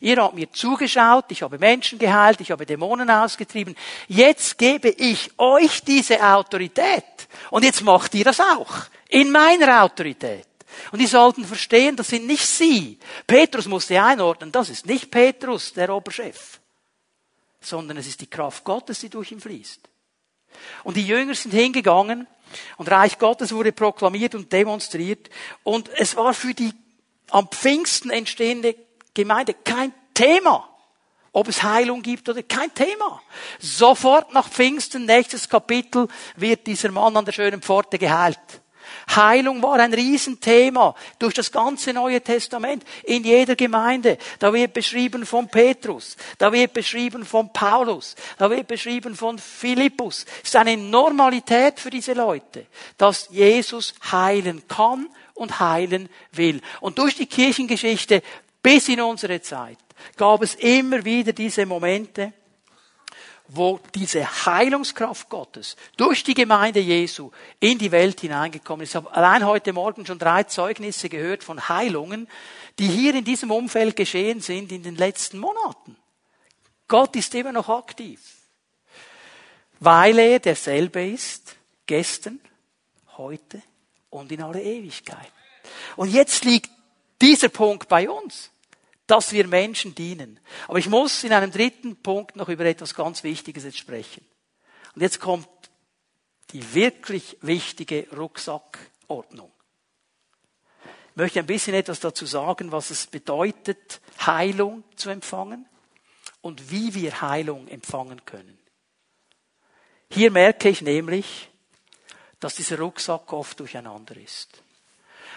Ihr 0.00 0.16
habt 0.22 0.34
mir 0.34 0.50
zugeschaut, 0.52 1.26
ich 1.28 1.42
habe 1.42 1.58
Menschen 1.58 1.98
geheilt, 1.98 2.40
ich 2.40 2.50
habe 2.50 2.66
Dämonen 2.66 3.10
ausgetrieben. 3.10 3.76
Jetzt 4.06 4.58
gebe 4.58 4.88
ich 4.88 5.30
euch 5.38 5.82
diese 5.82 6.22
Autorität. 6.22 7.04
Und 7.50 7.64
jetzt 7.64 7.82
macht 7.82 8.14
ihr 8.14 8.24
das 8.24 8.40
auch. 8.40 8.72
In 9.08 9.30
meiner 9.30 9.82
Autorität. 9.82 10.46
Und 10.92 11.00
die 11.00 11.06
sollten 11.06 11.44
verstehen, 11.44 11.96
das 11.96 12.08
sind 12.08 12.26
nicht 12.26 12.46
sie. 12.46 12.98
Petrus 13.26 13.66
musste 13.66 14.02
einordnen, 14.02 14.52
das 14.52 14.68
ist 14.68 14.86
nicht 14.86 15.10
Petrus, 15.10 15.72
der 15.72 15.94
Oberchef. 15.94 16.60
Sondern 17.60 17.96
es 17.96 18.06
ist 18.06 18.20
die 18.20 18.26
Kraft 18.28 18.64
Gottes, 18.64 19.00
die 19.00 19.08
durch 19.08 19.32
ihn 19.32 19.40
fließt. 19.40 19.80
Und 20.84 20.96
die 20.96 21.06
Jünger 21.06 21.34
sind 21.34 21.52
hingegangen 21.52 22.26
und 22.76 22.90
Reich 22.90 23.18
Gottes 23.18 23.52
wurde 23.52 23.72
proklamiert 23.72 24.34
und 24.34 24.52
demonstriert. 24.52 25.28
Und 25.64 25.90
es 25.96 26.16
war 26.16 26.34
für 26.34 26.54
die 26.54 26.72
am 27.30 27.48
Pfingsten 27.48 28.10
entstehende 28.10 28.74
Gemeinde 29.18 29.52
kein 29.52 29.92
Thema. 30.14 30.68
Ob 31.32 31.48
es 31.48 31.64
Heilung 31.64 32.02
gibt 32.02 32.28
oder 32.28 32.42
kein 32.44 32.72
Thema. 32.72 33.20
Sofort 33.58 34.32
nach 34.32 34.48
Pfingsten, 34.48 35.06
nächstes 35.06 35.48
Kapitel, 35.48 36.06
wird 36.36 36.68
dieser 36.68 36.92
Mann 36.92 37.16
an 37.16 37.24
der 37.24 37.32
schönen 37.32 37.60
Pforte 37.60 37.98
geheilt. 37.98 38.38
Heilung 39.14 39.60
war 39.60 39.80
ein 39.80 39.92
Riesenthema 39.92 40.94
durch 41.18 41.34
das 41.34 41.50
ganze 41.50 41.92
Neue 41.92 42.20
Testament 42.20 42.84
in 43.02 43.24
jeder 43.24 43.56
Gemeinde. 43.56 44.18
Da 44.38 44.52
wird 44.52 44.72
beschrieben 44.72 45.26
von 45.26 45.48
Petrus, 45.48 46.16
da 46.38 46.52
wird 46.52 46.72
beschrieben 46.72 47.24
von 47.24 47.52
Paulus, 47.52 48.14
da 48.38 48.48
wird 48.50 48.68
beschrieben 48.68 49.16
von 49.16 49.38
Philippus. 49.38 50.26
Es 50.42 50.50
ist 50.50 50.56
eine 50.56 50.76
Normalität 50.76 51.80
für 51.80 51.90
diese 51.90 52.12
Leute, 52.12 52.66
dass 52.96 53.28
Jesus 53.30 53.94
heilen 54.12 54.62
kann 54.68 55.08
und 55.34 55.58
heilen 55.60 56.08
will. 56.32 56.60
Und 56.80 56.98
durch 56.98 57.16
die 57.16 57.26
Kirchengeschichte 57.26 58.22
bis 58.62 58.88
in 58.88 59.00
unsere 59.00 59.40
Zeit 59.40 59.78
gab 60.16 60.42
es 60.42 60.54
immer 60.56 61.04
wieder 61.04 61.32
diese 61.32 61.66
Momente, 61.66 62.32
wo 63.48 63.80
diese 63.94 64.46
Heilungskraft 64.46 65.28
Gottes 65.28 65.76
durch 65.96 66.22
die 66.22 66.34
Gemeinde 66.34 66.80
Jesu 66.80 67.30
in 67.60 67.78
die 67.78 67.90
Welt 67.90 68.20
hineingekommen 68.20 68.84
ist. 68.84 68.90
Ich 68.90 68.96
habe 68.96 69.10
allein 69.12 69.46
heute 69.46 69.72
Morgen 69.72 70.04
schon 70.04 70.18
drei 70.18 70.44
Zeugnisse 70.44 71.08
gehört 71.08 71.42
von 71.42 71.68
Heilungen, 71.68 72.28
die 72.78 72.88
hier 72.88 73.14
in 73.14 73.24
diesem 73.24 73.50
Umfeld 73.50 73.96
geschehen 73.96 74.40
sind 74.40 74.70
in 74.70 74.82
den 74.82 74.96
letzten 74.96 75.38
Monaten. 75.38 75.96
Gott 76.86 77.16
ist 77.16 77.34
immer 77.34 77.52
noch 77.52 77.68
aktiv. 77.68 78.20
weil 79.80 80.18
er 80.18 80.38
derselbe 80.38 81.06
ist, 81.06 81.56
gestern, 81.86 82.40
heute 83.16 83.62
und 84.10 84.30
in 84.32 84.42
alle 84.42 84.62
Ewigkeit. 84.62 85.32
Und 85.96 86.10
jetzt 86.10 86.44
liegt 86.44 86.70
dieser 87.20 87.48
Punkt 87.48 87.88
bei 87.88 88.08
uns, 88.08 88.50
dass 89.06 89.32
wir 89.32 89.46
Menschen 89.46 89.94
dienen. 89.94 90.38
Aber 90.68 90.78
ich 90.78 90.88
muss 90.88 91.24
in 91.24 91.32
einem 91.32 91.50
dritten 91.50 91.96
Punkt 91.96 92.36
noch 92.36 92.48
über 92.48 92.64
etwas 92.66 92.94
ganz 92.94 93.24
Wichtiges 93.24 93.64
jetzt 93.64 93.78
sprechen. 93.78 94.24
Und 94.94 95.02
jetzt 95.02 95.18
kommt 95.18 95.48
die 96.50 96.74
wirklich 96.74 97.36
wichtige 97.40 98.06
Rucksackordnung. 98.16 99.50
Ich 101.10 101.16
möchte 101.16 101.40
ein 101.40 101.46
bisschen 101.46 101.74
etwas 101.74 102.00
dazu 102.00 102.26
sagen, 102.26 102.70
was 102.70 102.90
es 102.90 103.06
bedeutet, 103.06 104.00
Heilung 104.24 104.84
zu 104.94 105.10
empfangen 105.10 105.66
und 106.42 106.70
wie 106.70 106.94
wir 106.94 107.20
Heilung 107.20 107.66
empfangen 107.68 108.24
können. 108.24 108.58
Hier 110.10 110.30
merke 110.30 110.68
ich 110.68 110.80
nämlich, 110.80 111.50
dass 112.40 112.54
dieser 112.54 112.78
Rucksack 112.78 113.32
oft 113.32 113.58
durcheinander 113.58 114.16
ist. 114.16 114.62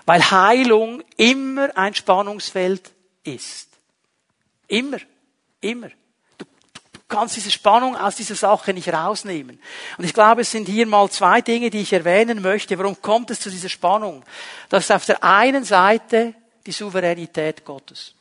Weil 0.05 0.31
Heilung 0.31 1.03
immer 1.17 1.75
ein 1.77 1.93
Spannungsfeld 1.93 2.91
ist. 3.23 3.69
Immer. 4.67 4.97
Immer. 5.59 5.89
Du, 6.37 6.45
du 6.93 6.99
kannst 7.07 7.35
diese 7.35 7.51
Spannung 7.51 7.95
aus 7.95 8.15
dieser 8.15 8.35
Sache 8.35 8.73
nicht 8.73 8.91
rausnehmen. 8.91 9.59
Und 9.97 10.05
ich 10.05 10.13
glaube, 10.13 10.41
es 10.41 10.51
sind 10.51 10.67
hier 10.67 10.87
mal 10.87 11.09
zwei 11.09 11.41
Dinge, 11.41 11.69
die 11.69 11.81
ich 11.81 11.93
erwähnen 11.93 12.41
möchte. 12.41 12.77
Warum 12.79 13.01
kommt 13.01 13.29
es 13.31 13.39
zu 13.39 13.49
dieser 13.49 13.69
Spannung? 13.69 14.23
Das 14.69 14.85
ist 14.85 14.91
auf 14.91 15.05
der 15.05 15.23
einen 15.23 15.63
Seite 15.63 16.33
die 16.65 16.71
Souveränität 16.71 17.63
Gottes. 17.65 18.15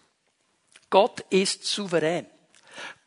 Gott 0.90 1.20
ist 1.30 1.64
souverän. 1.64 2.26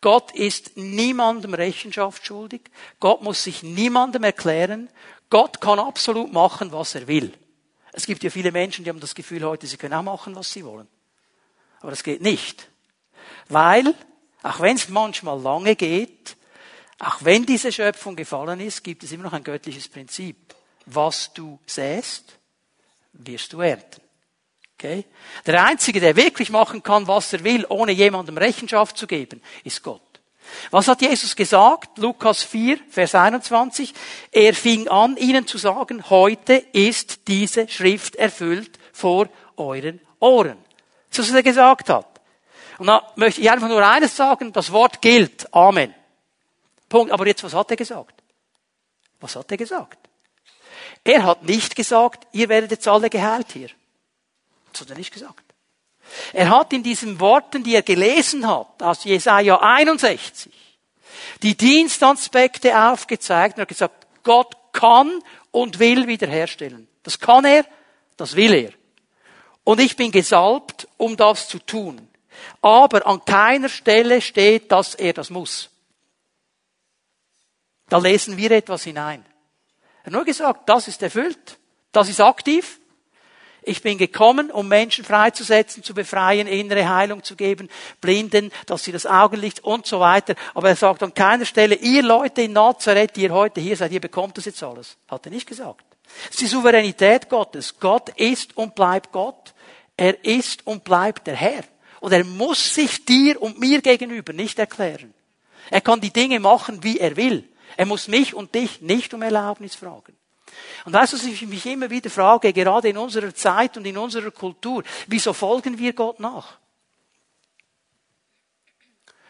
Gott 0.01 0.31
ist 0.33 0.75
niemandem 0.75 1.53
Rechenschaft 1.53 2.25
schuldig. 2.25 2.61
Gott 2.99 3.21
muss 3.21 3.43
sich 3.43 3.63
niemandem 3.63 4.23
erklären. 4.23 4.89
Gott 5.29 5.61
kann 5.61 5.79
absolut 5.79 6.31
machen, 6.31 6.71
was 6.71 6.95
er 6.95 7.07
will. 7.07 7.33
Es 7.93 8.05
gibt 8.05 8.23
ja 8.23 8.29
viele 8.29 8.51
Menschen, 8.51 8.83
die 8.83 8.89
haben 8.89 8.99
das 8.99 9.15
Gefühl 9.15 9.43
heute, 9.43 9.67
sie 9.67 9.77
können 9.77 9.93
auch 9.93 10.03
machen, 10.03 10.35
was 10.35 10.51
sie 10.51 10.65
wollen. 10.65 10.87
Aber 11.79 11.91
das 11.91 12.03
geht 12.03 12.21
nicht. 12.21 12.67
Weil, 13.49 13.93
auch 14.41 14.59
wenn 14.59 14.75
es 14.75 14.89
manchmal 14.89 15.39
lange 15.39 15.75
geht, 15.75 16.35
auch 16.99 17.17
wenn 17.21 17.45
diese 17.45 17.71
Schöpfung 17.71 18.15
gefallen 18.15 18.59
ist, 18.59 18.83
gibt 18.83 19.03
es 19.03 19.11
immer 19.11 19.23
noch 19.23 19.33
ein 19.33 19.43
göttliches 19.43 19.87
Prinzip. 19.87 20.55
Was 20.85 21.33
du 21.33 21.59
säst, 21.65 22.37
wirst 23.13 23.53
du 23.53 23.61
ernten. 23.61 24.01
Okay? 24.75 25.05
Der 25.45 25.63
Einzige, 25.63 25.99
der 25.99 26.15
wirklich 26.15 26.49
machen 26.49 26.81
kann, 26.81 27.07
was 27.07 27.31
er 27.33 27.43
will, 27.43 27.65
ohne 27.69 27.91
jemandem 27.91 28.37
Rechenschaft 28.37 28.97
zu 28.97 29.05
geben, 29.05 29.41
ist 29.63 29.83
Gott. 29.83 30.01
Was 30.71 30.87
hat 30.87 31.01
Jesus 31.01 31.35
gesagt? 31.35 31.97
Lukas 31.97 32.43
4, 32.43 32.79
Vers 32.89 33.15
21. 33.15 33.93
Er 34.31 34.53
fing 34.53 34.87
an, 34.87 35.17
ihnen 35.17 35.47
zu 35.47 35.57
sagen, 35.57 36.09
heute 36.09 36.53
ist 36.73 37.27
diese 37.27 37.67
Schrift 37.67 38.15
erfüllt 38.15 38.79
vor 38.91 39.27
euren 39.57 39.99
Ohren. 40.19 40.57
Ist, 41.11 41.19
was 41.19 41.31
er 41.31 41.43
gesagt 41.43 41.89
hat. 41.89 42.07
Und 42.77 42.87
da 42.87 43.11
möchte 43.15 43.41
ich 43.41 43.51
einfach 43.51 43.67
nur 43.67 43.85
eines 43.85 44.15
sagen, 44.15 44.51
das 44.51 44.71
Wort 44.71 45.01
gilt. 45.01 45.53
Amen. 45.53 45.93
Punkt. 46.89 47.11
Aber 47.11 47.27
jetzt, 47.27 47.43
was 47.43 47.53
hat 47.53 47.69
er 47.71 47.77
gesagt? 47.77 48.21
Was 49.19 49.35
hat 49.35 49.51
er 49.51 49.57
gesagt? 49.57 49.97
Er 51.03 51.23
hat 51.23 51.43
nicht 51.43 51.75
gesagt, 51.75 52.27
ihr 52.31 52.49
werdet 52.49 52.71
jetzt 52.71 52.87
alle 52.87 53.09
geheilt 53.09 53.51
hier. 53.51 53.69
Das 54.71 54.81
hat 54.81 54.89
er 54.89 54.97
nicht 54.97 55.13
gesagt. 55.13 55.52
Er 56.33 56.49
hat 56.49 56.73
in 56.73 56.83
diesen 56.83 57.19
Worten, 57.19 57.63
die 57.63 57.75
er 57.75 57.81
gelesen 57.81 58.47
hat, 58.47 58.81
aus 58.81 59.03
Jesaja 59.03 59.59
61, 59.59 60.51
die 61.41 61.55
Dienstaspekte 61.55 62.77
aufgezeigt 62.77 63.57
und 63.57 63.61
hat 63.61 63.67
gesagt, 63.67 64.07
Gott 64.23 64.55
kann 64.71 65.19
und 65.51 65.79
will 65.79 66.07
wiederherstellen. 66.07 66.87
Das 67.03 67.19
kann 67.19 67.45
er, 67.45 67.65
das 68.17 68.35
will 68.35 68.53
er. 68.53 68.71
Und 69.63 69.79
ich 69.79 69.95
bin 69.95 70.11
gesalbt, 70.11 70.87
um 70.97 71.15
das 71.15 71.47
zu 71.47 71.59
tun. 71.59 72.07
Aber 72.61 73.05
an 73.05 73.23
keiner 73.23 73.69
Stelle 73.69 74.21
steht, 74.21 74.71
dass 74.71 74.95
er 74.95 75.13
das 75.13 75.29
muss. 75.29 75.69
Da 77.89 77.97
lesen 77.97 78.37
wir 78.37 78.51
etwas 78.51 78.83
hinein. 78.83 79.23
Er 80.03 80.07
hat 80.07 80.13
nur 80.13 80.25
gesagt, 80.25 80.67
das 80.67 80.87
ist 80.87 81.01
erfüllt, 81.01 81.59
das 81.91 82.09
ist 82.09 82.19
aktiv, 82.19 82.79
ich 83.65 83.81
bin 83.81 83.97
gekommen, 83.97 84.51
um 84.51 84.67
Menschen 84.67 85.03
freizusetzen, 85.03 85.83
zu 85.83 85.93
befreien, 85.93 86.47
innere 86.47 86.87
Heilung 86.87 87.23
zu 87.23 87.35
geben, 87.35 87.69
Blinden, 88.01 88.51
dass 88.65 88.83
sie 88.83 88.91
das 88.91 89.05
Augenlicht 89.05 89.63
und 89.63 89.85
so 89.85 89.99
weiter. 89.99 90.35
Aber 90.53 90.69
er 90.69 90.75
sagt 90.75 91.03
an 91.03 91.13
keiner 91.13 91.45
Stelle, 91.45 91.75
ihr 91.75 92.03
Leute 92.03 92.43
in 92.43 92.53
Nazareth, 92.53 93.15
die 93.15 93.23
ihr 93.23 93.33
heute 93.33 93.61
hier 93.61 93.77
seid, 93.77 93.91
ihr 93.91 94.01
bekommt 94.01 94.37
das 94.37 94.45
jetzt 94.45 94.61
alles. 94.63 94.97
Hat 95.07 95.25
er 95.25 95.31
nicht 95.31 95.47
gesagt. 95.47 95.85
Das 96.25 96.31
ist 96.31 96.41
die 96.41 96.47
Souveränität 96.47 97.29
Gottes. 97.29 97.79
Gott 97.79 98.09
ist 98.09 98.55
und 98.57 98.75
bleibt 98.75 99.11
Gott. 99.11 99.53
Er 99.97 100.23
ist 100.25 100.65
und 100.67 100.83
bleibt 100.83 101.27
der 101.27 101.35
Herr. 101.35 101.63
Und 101.99 102.11
er 102.11 102.23
muss 102.23 102.75
sich 102.75 103.05
dir 103.05 103.41
und 103.41 103.59
mir 103.59 103.81
gegenüber 103.81 104.33
nicht 104.33 104.59
erklären. 104.59 105.13
Er 105.69 105.81
kann 105.81 106.01
die 106.01 106.11
Dinge 106.11 106.39
machen, 106.39 106.83
wie 106.83 106.99
er 106.99 107.15
will. 107.15 107.47
Er 107.77 107.85
muss 107.85 108.07
mich 108.07 108.33
und 108.33 108.53
dich 108.53 108.81
nicht 108.81 109.13
um 109.13 109.21
Erlaubnis 109.21 109.75
fragen. 109.75 110.15
Und 110.85 110.93
weißt 110.93 111.13
du, 111.13 111.17
was 111.17 111.25
ich 111.25 111.41
mich 111.43 111.65
immer 111.65 111.89
wieder 111.89 112.09
frage, 112.09 112.53
gerade 112.53 112.89
in 112.89 112.97
unserer 112.97 113.33
Zeit 113.33 113.77
und 113.77 113.85
in 113.85 113.97
unserer 113.97 114.31
Kultur, 114.31 114.83
wieso 115.07 115.33
folgen 115.33 115.77
wir 115.77 115.93
Gott 115.93 116.19
nach? 116.19 116.57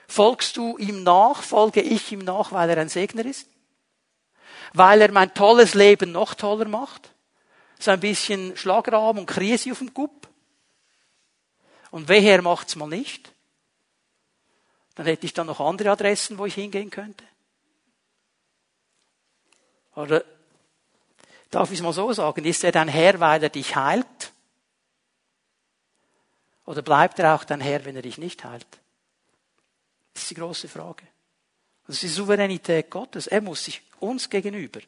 Folgst 0.08 0.58
du 0.58 0.78
ihm 0.78 1.04
nach, 1.04 1.42
folge 1.42 1.82
ich 1.82 2.12
ihm 2.12 2.20
nach, 2.20 2.52
weil 2.52 2.70
er 2.70 2.78
ein 2.78 2.90
Segner 2.90 3.26
ist? 3.26 3.48
Weil 4.74 5.02
er 5.02 5.12
mein 5.12 5.34
tolles 5.34 5.74
Leben 5.74 6.12
noch 6.12 6.34
toller 6.34 6.68
macht? 6.68 7.10
So 7.80 7.92
ein 7.92 8.00
bisschen 8.00 8.56
Schlagrahmen 8.56 9.22
und 9.22 9.26
Krise 9.26 9.72
auf 9.72 9.80
dem 9.80 9.94
Gupp? 9.94 10.28
Und 11.92 12.10
wehe, 12.10 12.30
er 12.30 12.42
macht's 12.42 12.76
mal 12.76 12.88
nicht? 12.88 13.32
Dann 14.96 15.06
hätte 15.06 15.26
ich 15.26 15.34
dann 15.34 15.48
noch 15.48 15.60
andere 15.60 15.92
Adressen, 15.92 16.38
wo 16.38 16.46
ich 16.46 16.56
hingehen 16.56 16.90
könnte. 16.90 17.24
Oder 19.96 20.24
darf 21.56 21.72
ich 21.72 21.80
es 21.80 21.84
mal 21.84 21.94
so 21.94 22.12
sagen, 22.14 22.46
ist 22.46 22.64
er 22.64 22.72
dein 22.72 22.88
Herr, 22.88 23.20
weil 23.20 23.44
er 23.44 23.50
dich 23.50 23.76
heilt? 23.76 24.34
Oder 26.66 26.82
bleibt 26.82 27.20
er 27.20 27.36
auch 27.36 27.44
dein 27.44 27.62
Herr, 27.62 27.86
wenn 27.86 27.96
er 27.96 28.02
dich 28.02 28.18
nicht 28.18 28.44
heilt? 28.44 28.68
Das 30.14 30.24
ist 30.24 30.32
die 30.32 30.36
große 30.36 30.68
Frage. 30.68 31.04
Das 31.88 31.96
ist 31.96 32.04
die 32.04 32.08
Souveränität 32.08 32.90
Gottes. 32.90 33.28
Er 33.28 33.42
muss 33.42 33.66
sich 33.66 33.82
uns 34.00 34.30
gegenüber 34.30 34.80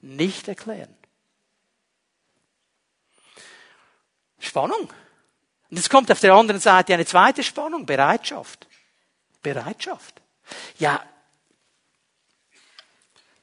nicht 0.00 0.48
erklären. 0.48 0.94
Spannung. 4.38 4.92
Und 5.70 5.76
jetzt 5.76 5.90
kommt 5.90 6.10
auf 6.10 6.20
der 6.20 6.34
anderen 6.34 6.60
Seite 6.60 6.94
eine 6.94 7.06
zweite 7.06 7.42
Spannung, 7.42 7.86
Bereitschaft. 7.86 8.66
Bereitschaft. 9.42 10.20
Ja, 10.78 11.02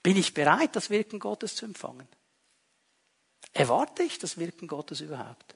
bin 0.06 0.18
ich 0.18 0.36
bereit, 0.36 0.76
das 0.76 0.92
Wirken 0.92 1.18
Gottes 1.18 1.56
zu 1.56 1.66
empfangen? 1.66 2.08
Erwarte 3.54 4.04
ich 4.04 4.20
das 4.20 4.38
Wirken 4.38 4.68
Gottes 4.68 5.02
überhaupt? 5.02 5.56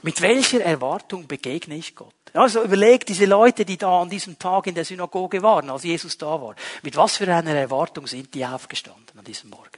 Mit 0.00 0.22
welcher 0.22 0.62
Erwartung 0.62 1.26
begegne 1.26 1.74
ich 1.74 1.94
Gott? 1.94 2.14
Also 2.32 2.62
überleg 2.62 3.04
diese 3.04 3.26
Leute, 3.26 3.66
die 3.66 3.76
da 3.76 4.00
an 4.00 4.08
diesem 4.08 4.38
Tag 4.38 4.66
in 4.66 4.74
der 4.74 4.86
Synagoge 4.86 5.42
waren, 5.42 5.68
als 5.68 5.82
Jesus 5.82 6.16
da 6.16 6.40
war. 6.40 6.56
Mit 6.82 6.96
was 6.96 7.18
für 7.18 7.30
einer 7.30 7.54
Erwartung 7.54 8.06
sind 8.06 8.32
die 8.32 8.46
aufgestanden 8.46 9.18
an 9.18 9.24
diesem 9.26 9.50
Morgen? 9.50 9.75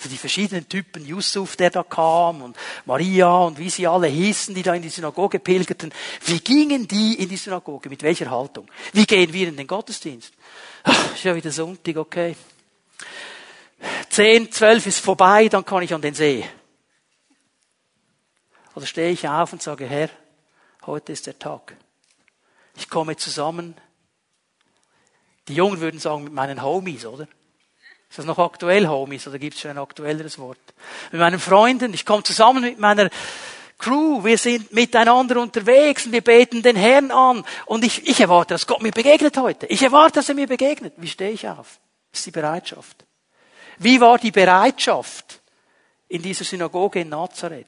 Also 0.00 0.08
die 0.08 0.16
verschiedenen 0.16 0.66
Typen, 0.66 1.04
Yusuf, 1.04 1.56
der 1.56 1.68
da 1.68 1.82
kam, 1.82 2.40
und 2.40 2.56
Maria 2.86 3.30
und 3.40 3.58
wie 3.58 3.68
sie 3.68 3.86
alle 3.86 4.06
hießen, 4.06 4.54
die 4.54 4.62
da 4.62 4.72
in 4.72 4.80
die 4.80 4.88
Synagoge 4.88 5.38
pilgerten. 5.38 5.92
Wie 6.24 6.40
gingen 6.40 6.88
die 6.88 7.20
in 7.22 7.28
die 7.28 7.36
Synagoge? 7.36 7.90
Mit 7.90 8.02
welcher 8.02 8.30
Haltung? 8.30 8.66
Wie 8.94 9.04
gehen 9.04 9.30
wir 9.30 9.48
in 9.48 9.58
den 9.58 9.66
Gottesdienst? 9.66 10.32
Ach, 10.84 11.14
ist 11.14 11.24
ja 11.24 11.36
wieder 11.36 11.50
Sonntag, 11.50 11.98
okay. 11.98 12.34
Zehn, 14.08 14.50
zwölf 14.50 14.86
ist 14.86 15.00
vorbei, 15.00 15.50
dann 15.50 15.66
kann 15.66 15.82
ich 15.82 15.92
an 15.92 16.00
den 16.00 16.14
See. 16.14 16.48
Oder 18.74 18.86
stehe 18.86 19.10
ich 19.10 19.28
auf 19.28 19.52
und 19.52 19.60
sage, 19.60 19.84
Herr, 19.84 20.08
heute 20.86 21.12
ist 21.12 21.26
der 21.26 21.38
Tag. 21.38 21.76
Ich 22.74 22.88
komme 22.88 23.18
zusammen. 23.18 23.74
Die 25.46 25.56
Jungen 25.56 25.78
würden 25.80 26.00
sagen, 26.00 26.24
mit 26.24 26.32
meinen 26.32 26.62
Homies, 26.62 27.04
oder? 27.04 27.28
Ist 28.10 28.18
das 28.18 28.26
noch 28.26 28.38
aktuell, 28.38 28.88
Homies, 28.88 29.28
oder 29.28 29.38
gibt 29.38 29.54
es 29.54 29.60
schon 29.60 29.70
ein 29.70 29.78
aktuelleres 29.78 30.38
Wort? 30.40 30.58
Mit 31.12 31.20
meinen 31.20 31.38
Freunden, 31.38 31.94
ich 31.94 32.04
komme 32.04 32.24
zusammen 32.24 32.62
mit 32.62 32.80
meiner 32.80 33.08
Crew, 33.78 34.24
wir 34.24 34.36
sind 34.36 34.72
miteinander 34.72 35.40
unterwegs 35.40 36.06
und 36.06 36.12
wir 36.12 36.20
beten 36.20 36.60
den 36.62 36.74
Herrn 36.74 37.12
an. 37.12 37.44
Und 37.66 37.84
ich, 37.84 38.06
ich 38.08 38.20
erwarte, 38.20 38.54
dass 38.54 38.66
Gott 38.66 38.82
mir 38.82 38.90
begegnet 38.90 39.36
heute. 39.36 39.66
Ich 39.66 39.82
erwarte, 39.82 40.14
dass 40.14 40.28
er 40.28 40.34
mir 40.34 40.48
begegnet. 40.48 40.94
Wie 40.96 41.06
stehe 41.06 41.30
ich 41.30 41.48
auf? 41.48 41.78
Ist 42.12 42.26
die 42.26 42.32
Bereitschaft. 42.32 43.04
Wie 43.78 44.00
war 44.00 44.18
die 44.18 44.32
Bereitschaft 44.32 45.40
in 46.08 46.20
dieser 46.20 46.44
Synagoge 46.44 47.00
in 47.00 47.08
Nazareth? 47.10 47.66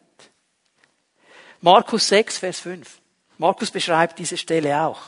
Markus 1.60 2.08
6, 2.08 2.38
Vers 2.38 2.60
5. 2.60 2.98
Markus 3.38 3.70
beschreibt 3.70 4.18
diese 4.18 4.36
Stelle 4.36 4.82
auch. 4.82 5.00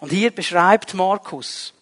Und 0.00 0.10
hier 0.10 0.32
beschreibt 0.32 0.92
Markus, 0.94 1.72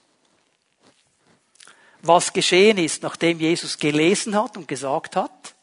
was 2.03 2.32
geschehen 2.32 2.78
ist, 2.78 3.03
nachdem 3.03 3.40
Jesus 3.40 3.78
gelesen 3.78 4.34
hat 4.36 4.57
und 4.57 4.68
gesagt 4.68 5.16
hat, 5.16 5.55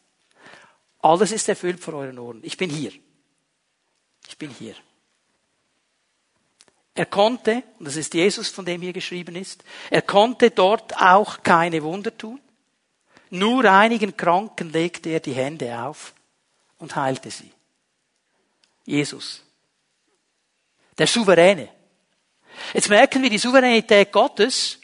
alles 1.00 1.32
ist 1.32 1.48
erfüllt 1.48 1.80
vor 1.80 1.94
euren 1.94 2.18
Ohren. 2.18 2.40
Ich 2.42 2.56
bin 2.56 2.70
hier. 2.70 2.92
Ich 4.28 4.36
bin 4.36 4.50
hier. 4.50 4.74
Er 6.94 7.06
konnte, 7.06 7.62
und 7.78 7.86
das 7.86 7.96
ist 7.96 8.14
Jesus, 8.14 8.48
von 8.48 8.64
dem 8.64 8.80
hier 8.80 8.92
geschrieben 8.92 9.36
ist, 9.36 9.62
er 9.90 10.02
konnte 10.02 10.50
dort 10.50 10.96
auch 10.96 11.42
keine 11.42 11.82
Wunder 11.82 12.16
tun. 12.16 12.40
Nur 13.30 13.64
einigen 13.70 14.16
Kranken 14.16 14.72
legte 14.72 15.10
er 15.10 15.20
die 15.20 15.34
Hände 15.34 15.78
auf 15.78 16.14
und 16.78 16.96
heilte 16.96 17.30
sie. 17.30 17.52
Jesus. 18.84 19.42
Der 20.96 21.06
Souveräne. 21.06 21.68
Jetzt 22.72 22.88
merken 22.88 23.22
wir, 23.22 23.30
die 23.30 23.38
Souveränität 23.38 24.10
Gottes 24.10 24.80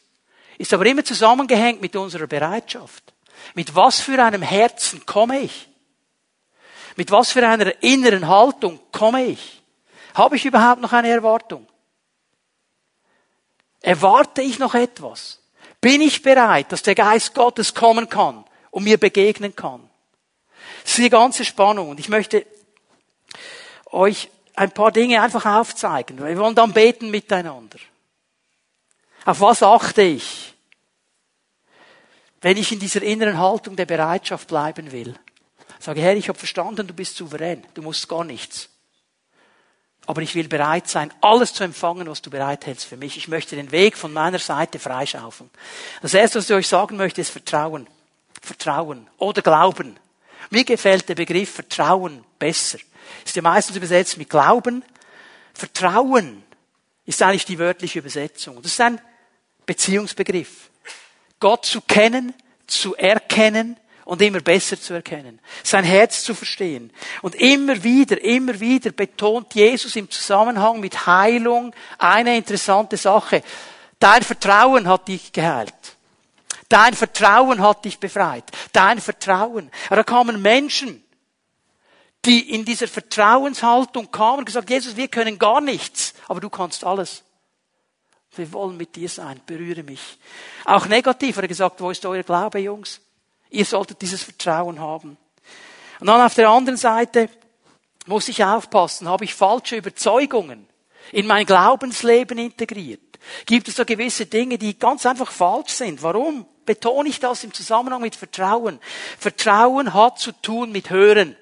ist 0.63 0.73
aber 0.73 0.87
immer 0.87 1.05
zusammengehängt 1.05 1.81
mit 1.81 1.97
unserer 1.97 2.29
Bereitschaft. 2.29 3.13
Mit 3.55 3.75
was 3.75 4.01
für 4.01 4.23
einem 4.23 4.43
Herzen 4.43 5.05
komme 5.05 5.41
ich? 5.41 5.69
Mit 6.95 7.11
was 7.11 7.33
für 7.33 7.45
einer 7.45 7.83
inneren 7.83 8.29
Haltung 8.29 8.79
komme 8.93 9.25
ich? 9.25 9.61
Habe 10.15 10.37
ich 10.37 10.45
überhaupt 10.45 10.81
noch 10.81 10.93
eine 10.93 11.09
Erwartung? 11.09 11.67
Erwarte 13.81 14.43
ich 14.43 14.61
noch 14.61 14.77
etwas? 14.77 15.41
Bin 15.81 16.01
ich 16.01 16.23
bereit, 16.23 16.71
dass 16.71 16.85
der 16.85 16.95
Geist 16.95 17.35
Gottes 17.35 17.75
kommen 17.75 18.09
kann 18.09 18.45
und 18.71 18.85
mir 18.85 18.99
begegnen 18.99 19.57
kann? 19.57 19.91
Das 20.85 20.93
ist 20.93 20.99
die 20.99 21.11
ganze 21.11 21.45
Spannung. 21.45 21.89
Und 21.89 21.99
ich 21.99 22.09
möchte 22.09 22.47
euch 23.87 24.31
ein 24.55 24.71
paar 24.71 24.93
Dinge 24.93 25.21
einfach 25.21 25.45
aufzeigen. 25.45 26.25
Wir 26.25 26.39
wollen 26.39 26.55
dann 26.55 26.73
beten 26.73 27.11
miteinander. 27.11 27.79
Auf 29.25 29.41
was 29.41 29.63
achte 29.63 30.03
ich, 30.03 30.55
wenn 32.41 32.57
ich 32.57 32.73
in 32.73 32.81
dieser 32.81 33.03
inneren 33.03 33.39
Haltung 33.39 33.77
der 33.77 33.87
Bereitschaft 33.87 34.49
bleiben 34.49 34.91
will? 34.91 35.15
Sage, 35.79 36.01
Herr, 36.01 36.17
ich 36.17 36.29
habe 36.29 36.39
verstanden, 36.39 36.87
du 36.87 36.95
bist 36.95 37.17
souverän, 37.17 37.65
du 37.75 37.83
musst 37.83 38.09
gar 38.09 38.25
nichts. 38.25 38.69
Aber 40.07 40.23
ich 40.23 40.35
will 40.35 40.49
bereit 40.49 40.89
sein, 40.89 41.13
alles 41.21 41.55
zu 41.55 41.63
empfangen, 41.63 42.09
was 42.09 42.23
du 42.23 42.31
bereithältst 42.31 42.87
für 42.87 42.97
mich. 42.97 43.17
Ich 43.17 43.29
möchte 43.29 43.55
den 43.55 43.71
Weg 43.71 43.97
von 43.97 44.13
meiner 44.13 44.41
Seite 44.41 44.81
freischaufeln. 44.81 45.51
Das 46.03 46.15
erste, 46.15 46.39
was 46.39 46.51
ich 46.51 46.57
euch 46.57 46.69
sagen 46.69 46.97
möchte, 46.97 47.21
ist 47.21 47.31
Vertrauen. 47.31 47.87
Vertrauen 48.41 49.09
oder 49.19 49.43
Glauben. 49.43 49.97
Mir 50.51 50.65
gefällt 50.65 51.09
der 51.09 51.15
Begriff 51.15 51.55
Vertrauen 51.55 52.25
besser. 52.39 52.79
Ist 53.25 53.37
ja 53.37 53.43
meistens 53.43 53.77
übersetzt 53.77 54.19
mit 54.19 54.29
Glauben. 54.29 54.85
Vertrauen 55.55 56.43
ist 57.07 57.23
eigentlich 57.23 57.45
die 57.45 57.59
wörtliche 57.59 58.01
Übersetzung. 58.01 58.61
Das 58.61 58.73
ist 58.73 58.81
ein 58.81 59.01
Beziehungsbegriff. 59.67 60.71
Gott 61.41 61.67
zu 61.67 61.81
kennen, 61.81 62.35
zu 62.67 62.95
erkennen, 62.97 63.77
und 64.05 64.21
immer 64.21 64.41
besser 64.41 64.81
zu 64.81 64.95
erkennen, 64.95 65.41
sein 65.63 65.85
Herz 65.85 66.25
zu 66.25 66.35
verstehen. 66.35 66.93
Und 67.23 67.35
immer 67.37 67.83
wieder, 67.83 68.23
immer 68.23 68.59
wieder 68.59 68.91
betont 68.91 69.55
Jesus 69.55 69.97
im 69.97 70.11
Zusammenhang 70.11 70.81
mit 70.81 71.07
Heilung 71.07 71.75
eine 71.99 72.37
interessante 72.37 72.97
Sache. 72.97 73.43
Dein 73.99 74.23
Vertrauen 74.23 74.89
hat 74.89 75.09
dich 75.09 75.33
geheilt. 75.33 75.75
Dein 76.69 76.95
Vertrauen 76.95 77.61
hat 77.61 77.85
dich 77.85 77.99
befreit. 77.99 78.45
Dein 78.73 79.01
Vertrauen. 79.01 79.71
Aber 79.87 79.97
da 79.97 80.03
kamen 80.03 80.43
Menschen, 80.43 81.05
die 82.25 82.51
in 82.55 82.65
dieser 82.65 82.89
Vertrauenshaltung 82.89 84.11
kamen 84.11 84.41
und 84.41 84.45
gesagt, 84.47 84.71
Jesus, 84.71 84.97
wir 84.97 85.09
können 85.09 85.39
gar 85.39 85.61
nichts, 85.61 86.15
aber 86.29 86.41
du 86.41 86.51
kannst 86.51 86.85
alles. 86.85 87.23
Wir 88.35 88.53
wollen 88.53 88.77
mit 88.77 88.97
dir 88.97 89.09
sein, 89.09 89.41
berühre 89.45 89.83
mich. 89.83 90.19
Auch 90.65 90.87
negativ 90.87 91.37
hat 91.37 91.45
er 91.45 91.49
gesagt, 91.49 91.81
wo 91.81 91.91
ist 91.91 92.05
euer 92.07 92.23
Glaube, 92.23 92.61
Jungs? 92.61 93.01
Ihr 93.51 93.65
solltet 93.65 94.01
dieses 94.01 94.23
Vertrauen 94.23 94.81
haben. 94.81 95.19
Und 96.01 96.07
dann 96.07 96.21
auf 96.21 96.35
der 96.35 96.49
anderen 96.49 96.79
Seite 96.79 97.29
muss 98.07 98.29
ich 98.29 98.43
aufpassen, 98.43 99.09
habe 99.09 99.25
ich 99.25 99.35
falsche 99.35 99.77
Überzeugungen 99.77 100.67
in 101.13 101.27
mein 101.27 101.47
Glaubensleben 101.47 102.39
integriert? 102.39 103.01
Gibt 103.47 103.69
es 103.69 103.77
da 103.77 103.85
gewisse 103.85 104.27
Dinge, 104.27 104.59
die 104.59 104.79
ganz 104.79 105.07
einfach 105.07 105.31
falsch 105.31 105.73
sind? 105.73 106.03
Warum 106.03 106.47
betone 106.65 107.09
ich 107.09 107.21
das 107.21 107.45
im 107.45 107.53
Zusammenhang 107.53 108.01
mit 108.01 108.17
Vertrauen? 108.17 108.81
Vertrauen 109.19 109.95
hat 109.95 110.19
zu 110.19 110.33
tun 110.33 110.73
mit 110.73 110.91
Hören. 110.91 111.37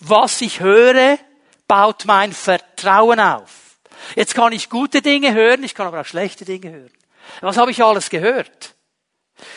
Was 0.00 0.40
ich 0.40 0.60
höre, 0.60 1.18
baut 1.66 2.04
mein 2.06 2.32
Vertrauen 2.32 3.20
auf. 3.20 3.67
Jetzt 4.16 4.34
kann 4.34 4.52
ich 4.52 4.70
gute 4.70 5.02
Dinge 5.02 5.34
hören, 5.34 5.62
ich 5.62 5.74
kann 5.74 5.86
aber 5.86 6.00
auch 6.00 6.06
schlechte 6.06 6.44
Dinge 6.44 6.70
hören. 6.70 6.90
Was 7.40 7.56
habe 7.56 7.70
ich 7.70 7.82
alles 7.82 8.10
gehört? 8.10 8.74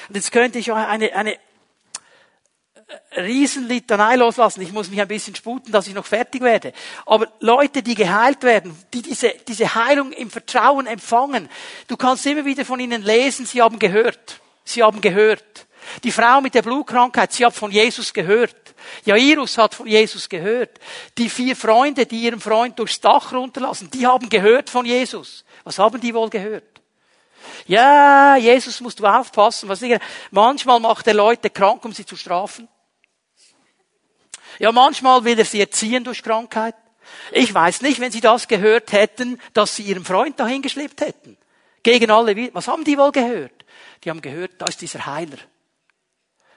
Und 0.10 0.16
jetzt 0.16 0.32
könnte 0.32 0.60
ich 0.60 0.72
eine, 0.72 1.14
eine 1.14 1.38
Riesenlitanei 3.16 4.16
loslassen. 4.16 4.62
Ich 4.62 4.72
muss 4.72 4.90
mich 4.90 5.02
ein 5.02 5.08
bisschen 5.08 5.36
sputen, 5.36 5.72
dass 5.72 5.88
ich 5.88 5.94
noch 5.94 6.06
fertig 6.06 6.42
werde. 6.42 6.74
Aber 7.06 7.28
Leute, 7.40 7.84
die 7.84 7.96
geheilt 7.96 8.44
werden, 8.44 8.78
die 8.94 9.02
diese, 9.02 9.34
diese 9.48 9.76
Heilung 9.76 10.12
im 10.12 10.30
Vertrauen 10.30 10.88
empfangen, 10.88 11.50
du 11.88 11.98
kannst 11.98 12.26
immer 12.26 12.46
wieder 12.46 12.66
von 12.66 12.80
ihnen 12.80 13.02
lesen, 13.02 13.46
sie 13.46 13.62
haben 13.62 13.80
gehört. 13.80 14.42
Sie 14.64 14.84
haben 14.84 15.02
gehört. 15.02 15.68
Die 16.04 16.12
Frau 16.12 16.42
mit 16.42 16.54
der 16.54 16.62
Blutkrankheit, 16.62 17.34
sie 17.34 17.46
hat 17.46 17.54
von 17.54 17.72
Jesus 17.72 18.14
gehört. 18.14 18.56
Jairus 19.06 19.58
hat 19.58 19.76
von 19.76 19.88
Jesus 19.88 20.28
gehört. 20.30 20.80
Die 21.18 21.30
vier 21.30 21.56
Freunde, 21.56 22.06
die 22.06 22.24
ihren 22.24 22.40
Freund 22.40 22.78
durchs 22.80 23.00
Dach 23.00 23.32
runterlassen, 23.34 23.90
die 23.92 24.06
haben 24.08 24.30
gehört 24.30 24.70
von 24.70 24.86
Jesus. 24.86 25.44
Was 25.64 25.80
haben 25.80 26.00
die 26.02 26.14
wohl 26.14 26.30
gehört? 26.30 26.82
Ja, 27.68 28.36
Jesus 28.38 28.82
musst 28.82 29.00
du 29.00 29.06
aufpassen. 29.06 29.70
Was 29.70 29.82
ich, 29.82 30.00
manchmal 30.32 30.80
macht 30.80 31.08
er 31.08 31.14
Leute 31.14 31.50
krank, 31.50 31.84
um 31.86 31.94
sie 31.94 32.06
zu 32.06 32.16
strafen. 32.16 32.68
Ja, 34.60 34.72
manchmal 34.72 35.24
will 35.24 35.40
er 35.40 35.46
sie 35.46 35.60
erziehen 35.60 36.04
durch 36.04 36.24
Krankheit. 36.24 36.76
Ich 37.32 37.54
weiß 37.54 37.82
nicht, 37.82 38.00
wenn 38.00 38.12
sie 38.12 38.22
das 38.22 38.48
gehört 38.48 38.92
hätten, 38.92 39.40
dass 39.54 39.76
sie 39.76 39.84
ihren 39.84 40.06
Freund 40.06 40.40
dahin 40.40 40.62
geschleppt 40.62 41.02
hätten. 41.02 41.38
Gegen 41.84 42.12
alle. 42.12 42.54
Was 42.54 42.68
haben 42.68 42.84
die 42.84 42.98
wohl 42.98 43.12
gehört? 43.12 43.66
Die 44.04 44.10
haben 44.10 44.22
gehört, 44.22 44.54
da 44.60 44.66
ist 44.66 44.82
dieser 44.82 45.06
Heiler. 45.06 45.38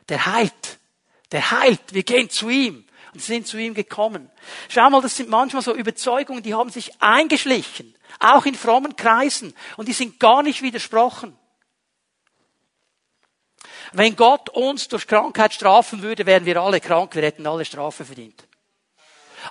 Der 0.09 0.27
heilt. 0.27 0.79
Der 1.33 1.51
heilt. 1.51 1.93
Wir 1.93 2.03
gehen 2.03 2.31
zu 2.31 2.49
ihm 2.49 2.85
und 3.13 3.21
sind 3.21 3.47
zu 3.47 3.57
ihm 3.57 3.75
gekommen. 3.75 4.31
Schau 4.69 4.91
mal, 4.91 5.01
das 5.01 5.17
sind 5.17 5.29
manchmal 5.29 5.63
so 5.63 5.75
Überzeugungen, 5.75 6.43
die 6.43 6.55
haben 6.55 6.71
sich 6.71 7.01
eingeschlichen. 7.01 7.95
Auch 8.21 8.47
in 8.47 8.55
frommen 8.55 8.97
Kreisen. 8.97 9.55
Und 9.77 9.89
die 9.89 9.93
sind 9.93 10.21
gar 10.21 10.43
nicht 10.43 10.63
widersprochen. 10.63 11.37
Wenn 13.93 14.17
Gott 14.17 14.49
uns 14.51 14.89
durch 14.89 15.07
Krankheit 15.07 15.55
strafen 15.55 16.03
würde, 16.03 16.27
wären 16.27 16.45
wir 16.45 16.61
alle 16.61 16.81
krank, 16.81 17.15
wir 17.15 17.23
hätten 17.23 17.47
alle 17.47 17.65
Strafe 17.65 18.05
verdient. 18.05 18.47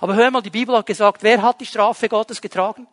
Aber 0.00 0.14
hör 0.14 0.30
mal, 0.30 0.42
die 0.42 0.50
Bibel 0.50 0.76
hat 0.76 0.86
gesagt, 0.86 1.22
wer 1.22 1.40
hat 1.40 1.60
die 1.60 1.66
Strafe 1.66 2.08
Gottes 2.08 2.40
getragen? 2.40 2.86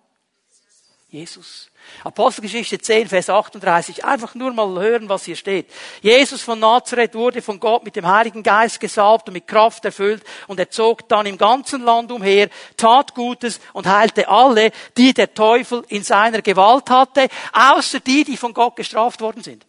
Jesus. 1.09 1.70
Apostelgeschichte 2.03 2.79
10, 2.79 3.09
Vers 3.09 3.29
38. 3.29 4.05
Einfach 4.05 4.36
nur 4.36 4.53
mal 4.53 4.79
hören, 4.82 5.09
was 5.09 5.25
hier 5.25 5.36
steht. 5.36 5.69
Jesus 6.01 6.41
von 6.41 6.59
Nazareth 6.59 7.13
wurde 7.13 7.41
von 7.41 7.59
Gott 7.59 7.84
mit 7.84 7.95
dem 7.95 8.07
Heiligen 8.07 8.43
Geist 8.43 8.79
gesalbt 8.79 9.27
und 9.27 9.34
mit 9.34 9.47
Kraft 9.47 9.84
erfüllt 9.86 10.23
und 10.47 10.59
er 10.59 10.69
zog 10.69 11.07
dann 11.09 11.25
im 11.25 11.38
ganzen 11.38 11.84
Land 11.84 12.11
umher, 12.11 12.49
tat 12.77 13.13
Gutes 13.15 13.59
und 13.73 13.88
heilte 13.88 14.27
alle, 14.27 14.71
die 14.97 15.13
der 15.13 15.34
Teufel 15.34 15.84
in 15.89 16.03
seiner 16.03 16.41
Gewalt 16.41 16.89
hatte, 16.89 17.27
außer 17.53 17.99
die, 17.99 18.23
die 18.23 18.38
von 18.38 18.53
Gott 18.53 18.75
gestraft 18.75 19.21
worden 19.21 19.43
sind. 19.43 19.65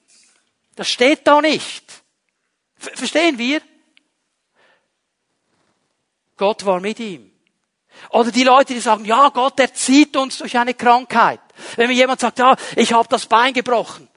Das 0.76 0.88
steht 0.88 1.26
da 1.26 1.40
nicht. 1.40 2.02
Verstehen 2.76 3.38
wir? 3.38 3.60
Gott 6.36 6.64
war 6.64 6.80
mit 6.80 6.98
ihm. 7.00 7.31
Oder 8.10 8.30
die 8.30 8.44
Leute, 8.44 8.74
die 8.74 8.80
sagen, 8.80 9.04
ja, 9.04 9.28
Gott 9.30 9.58
erzieht 9.60 10.16
uns 10.16 10.38
durch 10.38 10.56
eine 10.56 10.74
Krankheit. 10.74 11.40
Wenn 11.76 11.88
mir 11.88 11.94
jemand 11.94 12.20
sagt, 12.20 12.38
ja, 12.38 12.56
ich 12.76 12.92
habe 12.92 13.08
das 13.08 13.26
Bein 13.26 13.54
gebrochen. 13.54 14.08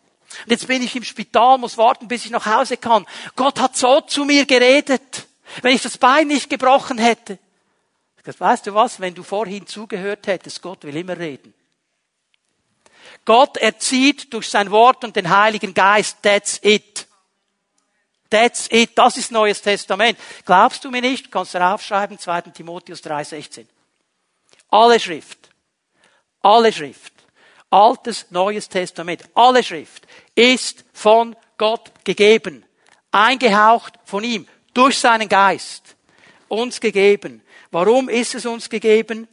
Und 0.43 0.51
jetzt 0.51 0.67
bin 0.67 0.81
ich 0.81 0.95
im 0.95 1.03
Spital, 1.03 1.57
muss 1.57 1.77
warten, 1.77 2.07
bis 2.07 2.25
ich 2.25 2.31
nach 2.31 2.45
Hause 2.45 2.77
kann. 2.77 3.05
Gott 3.35 3.59
hat 3.59 3.77
so 3.77 4.01
zu 4.01 4.25
mir 4.25 4.45
geredet. 4.45 5.27
Wenn 5.61 5.75
ich 5.75 5.81
das 5.81 5.97
Bein 5.97 6.27
nicht 6.27 6.49
gebrochen 6.49 6.97
hätte. 6.97 7.39
Das 8.23 8.39
weißt 8.39 8.67
du 8.67 8.73
was? 8.73 8.99
Wenn 8.99 9.13
du 9.13 9.23
vorhin 9.23 9.67
zugehört 9.67 10.27
hättest, 10.27 10.61
Gott 10.61 10.83
will 10.83 10.95
immer 10.95 11.17
reden. 11.17 11.53
Gott 13.23 13.57
erzieht 13.57 14.33
durch 14.33 14.49
sein 14.49 14.71
Wort 14.71 15.03
und 15.03 15.15
den 15.15 15.29
Heiligen 15.29 15.73
Geist. 15.73 16.17
That's 16.21 16.59
it. 16.63 17.07
That's 18.29 18.67
it. 18.71 18.97
Das 18.97 19.17
ist 19.17 19.31
Neues 19.31 19.61
Testament. 19.61 20.17
Glaubst 20.45 20.83
du 20.83 20.91
mir 20.91 21.01
nicht? 21.01 21.31
Kannst 21.31 21.53
du 21.53 21.63
aufschreiben, 21.63 22.19
2. 22.19 22.41
Timotheus 22.41 23.03
3,16. 23.03 23.65
Alle 24.75 24.99
Schrift. 24.99 25.49
Alle 26.41 26.73
Schrift. 26.73 27.13
Altes, 27.69 28.25
Neues 28.29 28.67
Testament. 28.67 29.23
Alle 29.33 29.63
Schrift 29.63 30.05
ist 30.35 30.83
von 30.91 31.33
Gott 31.57 31.91
gegeben. 32.03 32.65
Eingehaucht 33.09 33.93
von 34.03 34.25
ihm. 34.25 34.45
Durch 34.73 34.97
seinen 34.97 35.29
Geist. 35.29 35.95
Uns 36.49 36.81
gegeben. 36.81 37.41
Warum 37.71 38.09
ist 38.09 38.35
es 38.35 38.45
uns 38.45 38.69
gegeben? 38.69 39.29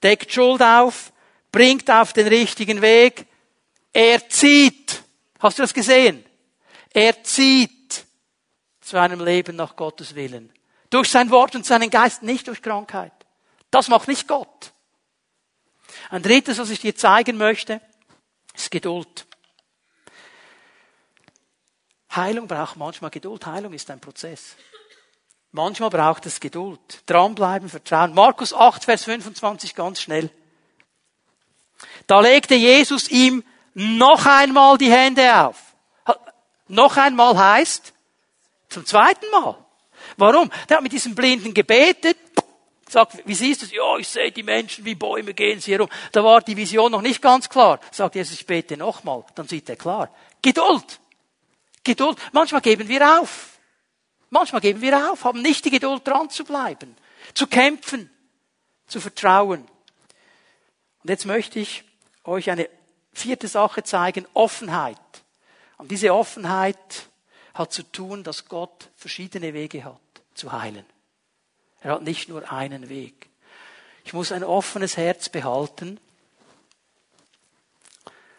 Deckt 0.00 0.32
Schuld 0.32 0.62
auf. 0.62 1.12
Bringt 1.50 1.90
auf 1.90 2.12
den 2.12 2.28
richtigen 2.28 2.80
Weg. 2.82 3.26
Er 3.92 4.28
zieht 4.28 5.02
Hast 5.40 5.58
du 5.58 5.64
das 5.64 5.74
gesehen? 5.74 6.24
Er 6.94 7.24
zieht 7.24 8.06
zu 8.80 8.96
einem 8.96 9.24
Leben 9.24 9.56
nach 9.56 9.74
Gottes 9.74 10.14
Willen. 10.14 10.52
Durch 10.88 11.08
sein 11.08 11.30
Wort 11.30 11.56
und 11.56 11.66
seinen 11.66 11.90
Geist, 11.90 12.22
nicht 12.22 12.46
durch 12.46 12.62
Krankheit. 12.62 13.21
Das 13.72 13.88
macht 13.88 14.06
nicht 14.06 14.28
Gott. 14.28 14.72
Ein 16.10 16.22
drittes, 16.22 16.58
was 16.58 16.70
ich 16.70 16.80
dir 16.80 16.94
zeigen 16.94 17.38
möchte, 17.38 17.80
ist 18.54 18.70
Geduld. 18.70 19.26
Heilung 22.14 22.46
braucht 22.46 22.76
manchmal 22.76 23.10
Geduld. 23.10 23.46
Heilung 23.46 23.72
ist 23.72 23.90
ein 23.90 23.98
Prozess. 23.98 24.56
Manchmal 25.52 25.88
braucht 25.88 26.26
es 26.26 26.38
Geduld. 26.38 27.02
Dranbleiben, 27.06 27.70
vertrauen. 27.70 28.12
Markus 28.12 28.52
8, 28.52 28.84
Vers 28.84 29.04
25 29.04 29.74
ganz 29.74 30.02
schnell. 30.02 30.30
Da 32.06 32.20
legte 32.20 32.54
Jesus 32.54 33.08
ihm 33.08 33.42
noch 33.72 34.26
einmal 34.26 34.76
die 34.76 34.92
Hände 34.92 35.34
auf. 35.34 35.58
Noch 36.68 36.98
einmal 36.98 37.38
heißt, 37.38 37.94
zum 38.68 38.84
zweiten 38.84 39.30
Mal. 39.30 39.56
Warum? 40.18 40.50
Der 40.68 40.76
hat 40.76 40.82
mit 40.82 40.92
diesem 40.92 41.14
Blinden 41.14 41.54
gebetet, 41.54 42.18
sagt, 42.92 43.26
wie 43.26 43.34
siehst 43.34 43.62
du 43.62 43.66
es? 43.66 43.72
Ja, 43.72 43.96
ich 43.96 44.08
sehe 44.08 44.30
die 44.30 44.42
Menschen 44.42 44.84
wie 44.84 44.94
Bäume 44.94 45.34
gehen 45.34 45.60
sie 45.60 45.72
herum. 45.72 45.88
Da 46.12 46.22
war 46.22 46.40
die 46.42 46.56
Vision 46.56 46.92
noch 46.92 47.02
nicht 47.02 47.20
ganz 47.20 47.48
klar. 47.48 47.80
Sagt 47.90 48.14
Jesus, 48.14 48.34
ich 48.34 48.46
bete 48.46 48.76
nochmal. 48.76 49.24
Dann 49.34 49.48
sieht 49.48 49.68
er 49.68 49.76
klar. 49.76 50.14
Geduld. 50.40 51.00
Geduld. 51.84 52.18
Manchmal 52.32 52.60
geben 52.60 52.88
wir 52.88 53.20
auf. 53.20 53.52
Manchmal 54.32 54.62
geben 54.62 54.80
wir 54.80 55.12
auf, 55.12 55.24
haben 55.24 55.42
nicht 55.42 55.62
die 55.66 55.70
Geduld 55.70 56.08
dran 56.08 56.30
zu 56.30 56.44
bleiben, 56.44 56.96
zu 57.34 57.46
kämpfen, 57.46 58.08
zu 58.86 58.98
vertrauen. 58.98 59.68
Und 61.02 61.10
jetzt 61.10 61.26
möchte 61.26 61.58
ich 61.58 61.84
euch 62.24 62.50
eine 62.50 62.70
vierte 63.12 63.46
Sache 63.46 63.82
zeigen, 63.82 64.26
Offenheit. 64.32 64.96
Und 65.76 65.90
diese 65.90 66.14
Offenheit 66.14 67.10
hat 67.52 67.74
zu 67.74 67.82
tun, 67.82 68.24
dass 68.24 68.48
Gott 68.48 68.88
verschiedene 68.96 69.52
Wege 69.52 69.84
hat, 69.84 70.00
zu 70.32 70.50
heilen. 70.50 70.86
Er 71.82 71.92
hat 71.92 72.02
nicht 72.02 72.28
nur 72.28 72.50
einen 72.52 72.88
Weg. 72.88 73.28
Ich 74.04 74.12
muss 74.12 74.32
ein 74.32 74.44
offenes 74.44 74.96
Herz 74.96 75.28
behalten, 75.28 75.98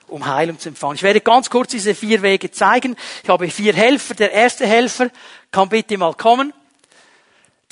um 0.07 0.25
Heilung 0.25 0.59
zu 0.59 0.69
empfangen. 0.69 0.95
Ich 0.95 1.03
werde 1.03 1.21
ganz 1.21 1.49
kurz 1.49 1.71
diese 1.71 1.95
vier 1.95 2.21
Wege 2.21 2.51
zeigen. 2.51 2.95
Ich 3.23 3.29
habe 3.29 3.49
vier 3.49 3.73
Helfer. 3.73 4.13
Der 4.13 4.31
erste 4.31 4.67
Helfer 4.67 5.09
kann 5.51 5.69
bitte 5.69 5.97
mal 5.97 6.13
kommen. 6.13 6.53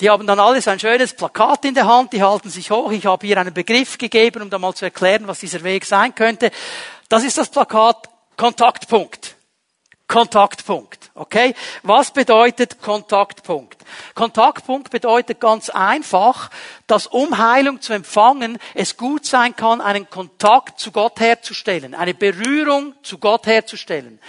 Die 0.00 0.10
haben 0.10 0.26
dann 0.26 0.40
alles 0.40 0.66
ein 0.66 0.80
schönes 0.80 1.14
Plakat 1.14 1.64
in 1.64 1.74
der 1.74 1.86
Hand, 1.86 2.12
die 2.12 2.22
halten 2.22 2.50
sich 2.50 2.70
hoch. 2.70 2.90
Ich 2.90 3.06
habe 3.06 3.24
hier 3.24 3.38
einen 3.38 3.54
Begriff 3.54 3.98
gegeben, 3.98 4.42
um 4.42 4.50
da 4.50 4.58
mal 4.58 4.74
zu 4.74 4.84
erklären, 4.84 5.28
was 5.28 5.38
dieser 5.38 5.62
Weg 5.62 5.84
sein 5.84 6.14
könnte. 6.14 6.50
Das 7.08 7.22
ist 7.22 7.38
das 7.38 7.48
Plakat 7.48 8.08
Kontaktpunkt. 8.36 9.31
Kontaktpunkt. 10.08 11.10
Okay? 11.14 11.54
Was 11.82 12.12
bedeutet 12.12 12.80
Kontaktpunkt? 12.80 13.78
Kontaktpunkt 14.14 14.90
bedeutet 14.90 15.40
ganz 15.40 15.70
einfach, 15.70 16.50
dass 16.86 17.06
um 17.06 17.38
Heilung 17.38 17.80
zu 17.80 17.92
empfangen, 17.92 18.58
es 18.74 18.96
gut 18.96 19.24
sein 19.24 19.56
kann, 19.56 19.80
einen 19.80 20.08
Kontakt 20.10 20.78
zu 20.78 20.92
Gott 20.92 21.20
herzustellen, 21.20 21.94
eine 21.94 22.14
Berührung 22.14 22.94
zu 23.02 23.18
Gott 23.18 23.46
herzustellen 23.46 24.20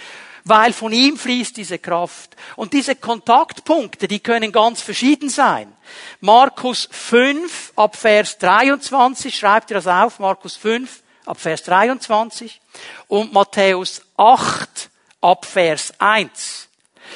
weil 0.44 0.72
von 0.74 0.92
ihm 0.92 1.16
fließt 1.16 1.56
diese 1.56 1.78
Kraft. 1.78 2.36
Und 2.56 2.74
diese 2.74 2.94
Kontaktpunkte, 2.94 4.06
die 4.06 4.20
können 4.20 4.52
ganz 4.52 4.82
verschieden 4.82 5.30
sein. 5.30 5.72
Markus 6.20 6.88
5 6.92 7.72
ab 7.76 7.96
Vers 7.96 8.38
23, 8.38 9.36
schreibt 9.36 9.70
ihr 9.70 9.76
das 9.76 9.86
auf, 9.86 10.18
Markus 10.18 10.56
5 10.56 11.02
ab 11.24 11.40
Vers 11.40 11.62
23 11.62 12.60
und 13.08 13.32
Matthäus 13.32 14.02
8 14.18 14.90
ab 15.24 15.46
Vers 15.46 15.92
1 15.98 16.68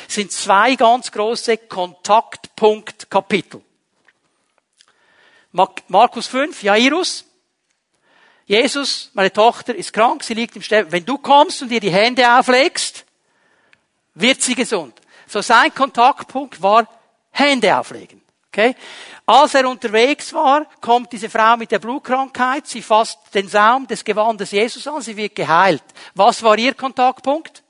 sind 0.09 0.33
zwei 0.33 0.75
ganz 0.75 1.13
große 1.13 1.59
Kontaktpunktkapitel. 1.59 3.63
Markus 5.53 6.27
5, 6.29 6.63
Jairus. 6.63 7.25
Jesus, 8.47 9.11
meine 9.13 9.33
Tochter 9.33 9.75
ist 9.75 9.93
krank, 9.93 10.25
sie 10.25 10.35
liegt 10.35 10.57
im 10.57 10.63
Sterben. 10.63 10.91
Wenn 10.91 11.05
du 11.05 11.19
kommst 11.19 11.61
und 11.61 11.71
ihr 11.71 11.81
die 11.81 11.91
Hände 11.91 12.39
auflegst, 12.39 13.05
wird 14.15 14.41
sie 14.41 14.55
gesund. 14.55 14.95
So 15.27 15.43
sein 15.43 15.75
Kontaktpunkt 15.75 16.63
war 16.63 16.89
Hände 17.31 17.79
auflegen. 17.79 18.23
Okay? 18.51 18.75
Als 19.27 19.55
er 19.55 19.69
unterwegs 19.69 20.33
war, 20.33 20.65
kommt 20.81 21.13
diese 21.13 21.29
Frau 21.29 21.59
mit 21.59 21.71
der 21.71 21.79
Blutkrankheit, 21.79 22.67
sie 22.67 22.81
fasst 22.81 23.19
den 23.35 23.49
Saum 23.49 23.87
des 23.87 24.03
Gewandes 24.03 24.53
Jesus 24.53 24.87
an, 24.87 25.03
sie 25.03 25.17
wird 25.17 25.35
geheilt. 25.35 25.85
Was 26.15 26.43
war 26.43 26.57
ihr 26.57 26.73
Kontaktpunkt? 26.73 27.63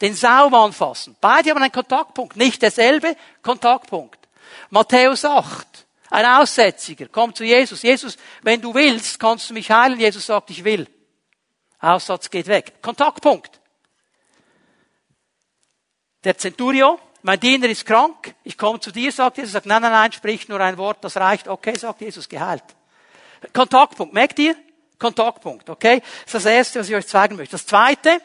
Den 0.00 0.14
Saum 0.14 0.54
anfassen. 0.54 1.16
Beide 1.20 1.50
haben 1.50 1.62
einen 1.62 1.72
Kontaktpunkt. 1.72 2.36
Nicht 2.36 2.62
derselbe 2.62 3.16
Kontaktpunkt. 3.42 4.18
Matthäus 4.70 5.24
8. 5.24 5.66
Ein 6.10 6.26
Aussätziger 6.26 7.06
kommt 7.06 7.36
zu 7.36 7.44
Jesus. 7.44 7.82
Jesus, 7.82 8.16
wenn 8.42 8.60
du 8.60 8.74
willst, 8.74 9.20
kannst 9.20 9.50
du 9.50 9.54
mich 9.54 9.70
heilen. 9.70 10.00
Jesus 10.00 10.26
sagt, 10.26 10.50
ich 10.50 10.64
will. 10.64 10.88
Aussatz 11.78 12.30
geht 12.30 12.46
weg. 12.46 12.82
Kontaktpunkt. 12.82 13.60
Der 16.24 16.36
Centurio, 16.36 16.98
mein 17.22 17.40
Diener 17.40 17.68
ist 17.68 17.86
krank. 17.86 18.34
Ich 18.44 18.58
komme 18.58 18.80
zu 18.80 18.90
dir, 18.90 19.12
sagt 19.12 19.38
Jesus. 19.38 19.52
Sagt, 19.52 19.66
nein, 19.66 19.80
nein, 19.82 19.92
nein, 19.92 20.12
sprich 20.12 20.48
nur 20.48 20.60
ein 20.60 20.76
Wort, 20.78 21.04
das 21.04 21.16
reicht. 21.16 21.48
Okay, 21.48 21.76
sagt 21.76 22.00
Jesus, 22.00 22.28
geheilt. 22.28 22.64
Kontaktpunkt. 23.52 24.12
Merkt 24.12 24.38
ihr? 24.38 24.56
Kontaktpunkt, 24.98 25.70
okay? 25.70 26.00
Das 26.00 26.26
ist 26.26 26.34
das 26.34 26.46
Erste, 26.46 26.80
was 26.80 26.88
ich 26.88 26.94
euch 26.94 27.06
zeigen 27.06 27.36
möchte. 27.36 27.52
Das 27.52 27.66
Zweite, 27.66 28.20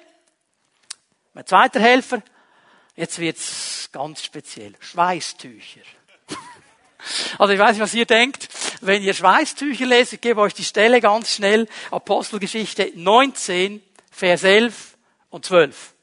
mein 1.35 1.45
zweiter 1.45 1.81
Helfer, 1.81 2.23
jetzt 2.95 3.19
wird's 3.19 3.89
ganz 3.91 4.23
speziell. 4.23 4.73
Schweißtücher. 4.79 5.81
Also 7.37 7.53
ich 7.53 7.59
weiß 7.59 7.73
nicht, 7.73 7.81
was 7.81 7.93
ihr 7.93 8.07
denkt. 8.07 8.49
Wenn 8.81 9.03
ihr 9.03 9.13
Schweißtücher 9.13 9.85
lest, 9.85 10.13
ich 10.13 10.21
gebe 10.21 10.41
euch 10.41 10.55
die 10.55 10.63
Stelle 10.63 10.99
ganz 11.01 11.35
schnell. 11.35 11.67
Apostelgeschichte 11.91 12.93
19, 12.95 13.83
Vers 14.09 14.43
11 14.43 14.97
und 15.29 15.45
12. 15.45 15.93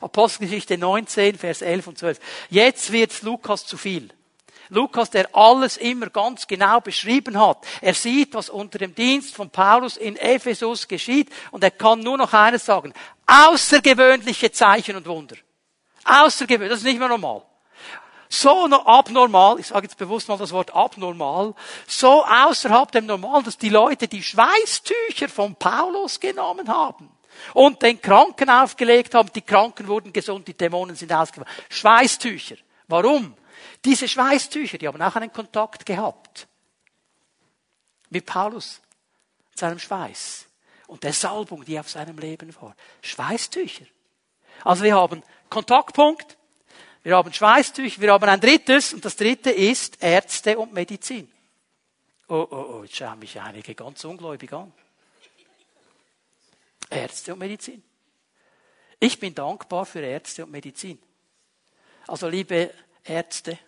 Apostelgeschichte 0.00 0.78
19, 0.78 1.38
Vers 1.38 1.62
11 1.62 1.86
und 1.86 1.98
12. 1.98 2.18
Jetzt 2.48 2.90
wird's 2.90 3.22
Lukas 3.22 3.66
zu 3.66 3.76
viel. 3.76 4.12
Lukas, 4.70 5.10
der 5.10 5.34
alles 5.36 5.76
immer 5.76 6.10
ganz 6.10 6.46
genau 6.46 6.80
beschrieben 6.80 7.38
hat. 7.38 7.58
Er 7.80 7.94
sieht, 7.94 8.34
was 8.34 8.48
unter 8.48 8.78
dem 8.78 8.94
Dienst 8.94 9.34
von 9.34 9.50
Paulus 9.50 9.96
in 9.96 10.16
Ephesus 10.16 10.88
geschieht 10.88 11.28
und 11.50 11.62
er 11.62 11.72
kann 11.72 12.00
nur 12.00 12.16
noch 12.16 12.32
eines 12.32 12.64
sagen. 12.64 12.94
Außergewöhnliche 13.30 14.50
Zeichen 14.50 14.96
und 14.96 15.06
Wunder. 15.06 15.36
Außergewöhnlich, 16.04 16.70
das 16.70 16.80
ist 16.80 16.84
nicht 16.84 16.98
mehr 16.98 17.08
normal. 17.08 17.42
So 18.28 18.64
abnormal, 18.66 19.58
ich 19.58 19.66
sage 19.66 19.86
jetzt 19.86 19.98
bewusst 19.98 20.28
mal 20.28 20.38
das 20.38 20.52
Wort 20.52 20.72
abnormal, 20.72 21.54
so 21.86 22.24
außerhalb 22.24 22.92
dem 22.92 23.06
Normal, 23.06 23.42
dass 23.42 23.58
die 23.58 23.68
Leute 23.68 24.06
die 24.06 24.22
Schweißtücher 24.22 25.28
von 25.28 25.56
Paulus 25.56 26.20
genommen 26.20 26.68
haben 26.68 27.10
und 27.54 27.82
den 27.82 28.00
Kranken 28.00 28.48
aufgelegt 28.48 29.14
haben, 29.14 29.30
die 29.34 29.42
Kranken 29.42 29.88
wurden 29.88 30.12
gesund, 30.12 30.46
die 30.46 30.56
Dämonen 30.56 30.94
sind 30.94 31.12
ausgewacht. 31.12 31.50
Schweißtücher. 31.68 32.56
Warum? 32.86 33.36
Diese 33.84 34.06
Schweißtücher, 34.06 34.78
die 34.78 34.86
haben 34.86 35.02
auch 35.02 35.16
einen 35.16 35.32
Kontakt 35.32 35.84
gehabt. 35.84 36.46
Mit 38.10 38.26
Paulus, 38.26 38.80
seinem 39.56 39.78
Schweiß. 39.78 40.46
Und 40.90 41.04
der 41.04 41.12
Salbung, 41.12 41.64
die 41.64 41.78
auf 41.78 41.88
seinem 41.88 42.18
Leben 42.18 42.52
war. 42.60 42.74
Schweißtücher. 43.00 43.84
Also 44.64 44.82
wir 44.82 44.96
haben 44.96 45.22
Kontaktpunkt, 45.48 46.36
wir 47.04 47.16
haben 47.16 47.32
Schweißtücher, 47.32 48.00
wir 48.00 48.12
haben 48.12 48.28
ein 48.28 48.40
drittes, 48.40 48.92
und 48.92 49.04
das 49.04 49.14
dritte 49.14 49.52
ist 49.52 50.02
Ärzte 50.02 50.58
und 50.58 50.72
Medizin. 50.72 51.30
Oh, 52.28 52.44
oh, 52.50 52.56
oh, 52.56 52.82
jetzt 52.82 52.96
schauen 52.96 53.20
mich 53.20 53.40
einige 53.40 53.72
ganz 53.76 54.04
ungläubig 54.04 54.52
an. 54.52 54.72
Ärzte 56.90 57.34
und 57.34 57.38
Medizin. 57.38 57.84
Ich 58.98 59.20
bin 59.20 59.32
dankbar 59.32 59.86
für 59.86 60.00
Ärzte 60.00 60.44
und 60.44 60.50
Medizin. 60.50 60.98
Also 62.08 62.26
liebe 62.26 62.74
Ärzte. 63.04 63.60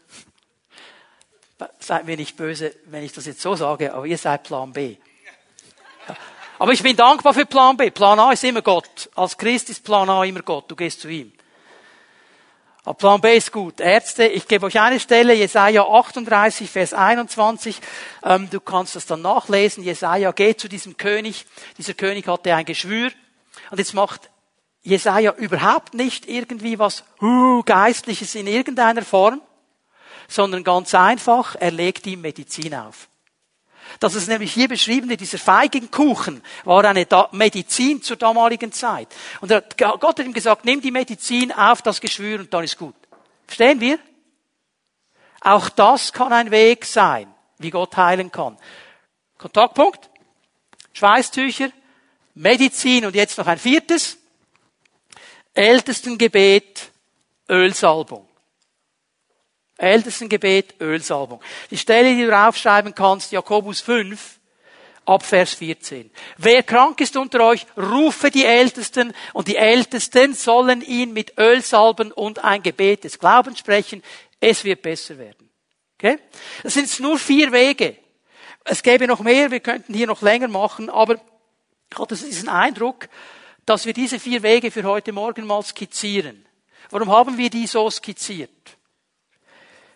Seid 1.78 2.04
mir 2.04 2.16
nicht 2.16 2.36
böse, 2.36 2.74
wenn 2.86 3.04
ich 3.04 3.12
das 3.12 3.26
jetzt 3.26 3.40
so 3.40 3.54
sage, 3.54 3.94
aber 3.94 4.06
ihr 4.06 4.18
seid 4.18 4.42
Plan 4.42 4.72
B. 4.72 4.96
Aber 6.62 6.70
ich 6.70 6.82
bin 6.84 6.94
dankbar 6.94 7.34
für 7.34 7.44
Plan 7.44 7.76
B. 7.76 7.90
Plan 7.90 8.20
A 8.20 8.30
ist 8.30 8.44
immer 8.44 8.62
Gott. 8.62 9.10
Als 9.16 9.36
Christ 9.36 9.68
ist 9.70 9.82
Plan 9.82 10.08
A 10.08 10.22
immer 10.22 10.42
Gott. 10.42 10.70
Du 10.70 10.76
gehst 10.76 11.00
zu 11.00 11.08
ihm. 11.08 11.32
Aber 12.84 12.94
Plan 12.94 13.20
B 13.20 13.36
ist 13.36 13.50
gut. 13.50 13.80
Ärzte, 13.80 14.28
ich 14.28 14.46
gebe 14.46 14.66
euch 14.66 14.78
eine 14.78 15.00
Stelle, 15.00 15.34
Jesaja 15.34 15.82
38, 15.82 16.70
Vers 16.70 16.94
21. 16.94 17.80
Ähm, 18.22 18.48
du 18.48 18.60
kannst 18.60 18.94
das 18.94 19.06
dann 19.06 19.22
nachlesen. 19.22 19.82
Jesaja 19.82 20.30
geht 20.30 20.60
zu 20.60 20.68
diesem 20.68 20.96
König. 20.96 21.46
Dieser 21.78 21.94
König 21.94 22.28
hatte 22.28 22.54
ein 22.54 22.64
Geschwür. 22.64 23.10
Und 23.72 23.78
jetzt 23.78 23.94
macht 23.94 24.30
Jesaja 24.82 25.32
überhaupt 25.32 25.94
nicht 25.94 26.28
irgendwie 26.28 26.78
was 26.78 27.02
uh, 27.20 27.64
Geistliches 27.64 28.36
in 28.36 28.46
irgendeiner 28.46 29.02
Form, 29.02 29.42
sondern 30.28 30.62
ganz 30.62 30.94
einfach, 30.94 31.56
er 31.58 31.72
legt 31.72 32.06
ihm 32.06 32.20
Medizin 32.20 32.76
auf. 32.76 33.08
Dass 34.00 34.14
es 34.14 34.26
nämlich 34.26 34.52
hier 34.52 34.68
beschrieben 34.68 35.08
dieser 35.16 35.38
Feigenkuchen 35.38 36.42
war 36.64 36.84
eine 36.84 37.06
Medizin 37.32 38.02
zur 38.02 38.16
damaligen 38.16 38.72
Zeit. 38.72 39.08
Und 39.40 39.52
Gott 39.76 40.02
hat 40.02 40.18
ihm 40.20 40.32
gesagt, 40.32 40.64
nimm 40.64 40.80
die 40.80 40.90
Medizin 40.90 41.52
auf 41.52 41.82
das 41.82 42.00
Geschwür 42.00 42.40
und 42.40 42.52
dann 42.52 42.64
ist 42.64 42.78
gut. 42.78 42.94
Verstehen 43.46 43.80
wir? 43.80 43.98
Auch 45.40 45.68
das 45.68 46.12
kann 46.12 46.32
ein 46.32 46.50
Weg 46.50 46.84
sein, 46.84 47.32
wie 47.58 47.70
Gott 47.70 47.96
heilen 47.96 48.30
kann. 48.30 48.56
Kontaktpunkt, 49.38 50.08
Schweißtücher, 50.92 51.70
Medizin 52.34 53.04
und 53.06 53.14
jetzt 53.14 53.38
noch 53.38 53.46
ein 53.46 53.58
viertes. 53.58 54.18
Ältestengebet, 55.54 56.90
Ölsalbung. 57.48 58.26
Ältestengebet, 59.78 60.80
Ölsalbung. 60.80 61.40
Die 61.70 61.78
Stelle, 61.78 62.14
die 62.14 62.24
du 62.24 62.36
aufschreiben 62.36 62.94
kannst, 62.94 63.32
Jakobus 63.32 63.80
5, 63.80 64.38
ab 65.04 65.24
Vers 65.24 65.54
14. 65.54 66.10
Wer 66.38 66.62
krank 66.62 67.00
ist 67.00 67.16
unter 67.16 67.40
euch, 67.40 67.66
rufe 67.76 68.30
die 68.30 68.44
Ältesten 68.44 69.12
und 69.32 69.48
die 69.48 69.56
Ältesten 69.56 70.34
sollen 70.34 70.82
ihn 70.82 71.12
mit 71.12 71.38
Öl 71.38 71.62
salben 71.62 72.12
und 72.12 72.44
ein 72.44 72.62
Gebet 72.62 73.04
des 73.04 73.18
Glaubens 73.18 73.58
sprechen. 73.58 74.02
Es 74.40 74.64
wird 74.64 74.82
besser 74.82 75.18
werden. 75.18 75.50
Okay? 75.98 76.18
Das 76.62 76.74
sind 76.74 77.00
nur 77.00 77.18
vier 77.18 77.52
Wege. 77.52 77.96
Es 78.64 78.82
gäbe 78.82 79.06
noch 79.06 79.20
mehr, 79.20 79.50
wir 79.50 79.60
könnten 79.60 79.94
hier 79.94 80.06
noch 80.06 80.22
länger 80.22 80.48
machen, 80.48 80.88
aber 80.88 81.16
ich 81.90 81.98
hatte 81.98 82.14
diesen 82.14 82.48
Eindruck, 82.48 83.08
dass 83.66 83.86
wir 83.86 83.92
diese 83.92 84.18
vier 84.18 84.42
Wege 84.42 84.70
für 84.70 84.84
heute 84.84 85.12
Morgen 85.12 85.46
mal 85.46 85.62
skizzieren. 85.62 86.46
Warum 86.90 87.10
haben 87.10 87.38
wir 87.38 87.50
die 87.50 87.66
so 87.66 87.90
skizziert? 87.90 88.50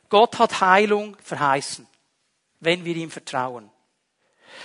Gott 0.08 0.38
hat 0.38 0.60
Heilung 0.60 1.16
verheißen, 1.22 1.86
wenn 2.60 2.84
wir 2.84 2.96
ihm 2.96 3.10
vertrauen. 3.10 3.70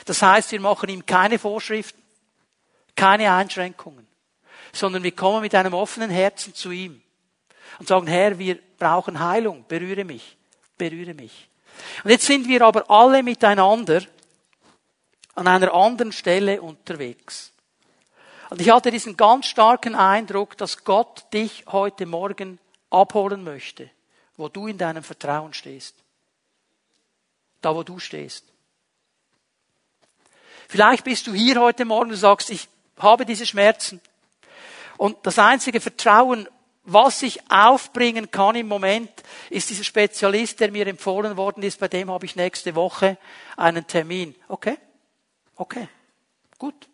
Das 0.05 0.21
heißt, 0.21 0.51
wir 0.51 0.59
machen 0.59 0.89
ihm 0.89 1.05
keine 1.05 1.39
Vorschriften, 1.39 2.01
keine 2.95 3.33
Einschränkungen, 3.33 4.07
sondern 4.71 5.03
wir 5.03 5.15
kommen 5.15 5.41
mit 5.41 5.55
einem 5.55 5.73
offenen 5.73 6.09
Herzen 6.09 6.53
zu 6.53 6.71
ihm 6.71 7.01
und 7.79 7.87
sagen, 7.87 8.07
Herr, 8.07 8.37
wir 8.37 8.59
brauchen 8.77 9.19
Heilung, 9.19 9.65
berühre 9.67 10.05
mich, 10.05 10.37
berühre 10.77 11.13
mich. 11.13 11.49
Und 12.03 12.11
jetzt 12.11 12.25
sind 12.25 12.47
wir 12.47 12.61
aber 12.61 12.89
alle 12.89 13.23
miteinander 13.23 14.01
an 15.35 15.47
einer 15.47 15.73
anderen 15.73 16.11
Stelle 16.11 16.61
unterwegs. 16.61 17.53
Und 18.49 18.59
ich 18.59 18.69
hatte 18.69 18.91
diesen 18.91 19.15
ganz 19.15 19.47
starken 19.47 19.95
Eindruck, 19.95 20.57
dass 20.57 20.83
Gott 20.83 21.25
dich 21.33 21.63
heute 21.67 22.05
Morgen 22.05 22.59
abholen 22.89 23.43
möchte, 23.43 23.89
wo 24.37 24.49
du 24.49 24.67
in 24.67 24.77
deinem 24.77 25.03
Vertrauen 25.03 25.53
stehst. 25.53 25.95
Da, 27.61 27.75
wo 27.75 27.83
du 27.83 27.99
stehst. 27.99 28.45
Vielleicht 30.67 31.03
bist 31.03 31.27
du 31.27 31.33
hier 31.33 31.59
heute 31.59 31.85
Morgen 31.85 32.11
und 32.11 32.17
sagst, 32.17 32.49
ich 32.49 32.67
habe 32.97 33.25
diese 33.25 33.45
Schmerzen. 33.45 34.01
Und 34.97 35.17
das 35.23 35.37
einzige 35.37 35.81
Vertrauen, 35.81 36.47
was 36.83 37.21
ich 37.21 37.39
aufbringen 37.51 38.31
kann 38.31 38.55
im 38.55 38.67
Moment, 38.67 39.11
ist 39.49 39.69
dieser 39.69 39.83
Spezialist, 39.83 40.59
der 40.59 40.71
mir 40.71 40.87
empfohlen 40.87 41.37
worden 41.37 41.63
ist, 41.63 41.79
bei 41.79 41.87
dem 41.87 42.09
habe 42.09 42.25
ich 42.25 42.35
nächste 42.35 42.75
Woche 42.75 43.17
einen 43.57 43.85
Termin. 43.85 44.35
Okay? 44.47 44.77
Okay. 45.55 45.87
Gut. 46.57 46.87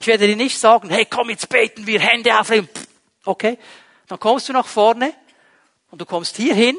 Ich 0.00 0.06
werde 0.06 0.26
dir 0.26 0.36
nicht 0.36 0.58
sagen, 0.58 0.88
hey, 0.88 1.06
komm, 1.06 1.30
jetzt 1.30 1.48
beten 1.48 1.86
wir, 1.86 2.00
Hände 2.00 2.38
auflegen. 2.38 2.68
Okay? 3.24 3.58
Dann 4.08 4.18
kommst 4.18 4.48
du 4.48 4.52
nach 4.52 4.66
vorne 4.66 5.14
und 5.92 6.00
du 6.00 6.06
kommst 6.06 6.36
hier 6.36 6.54
hin 6.54 6.76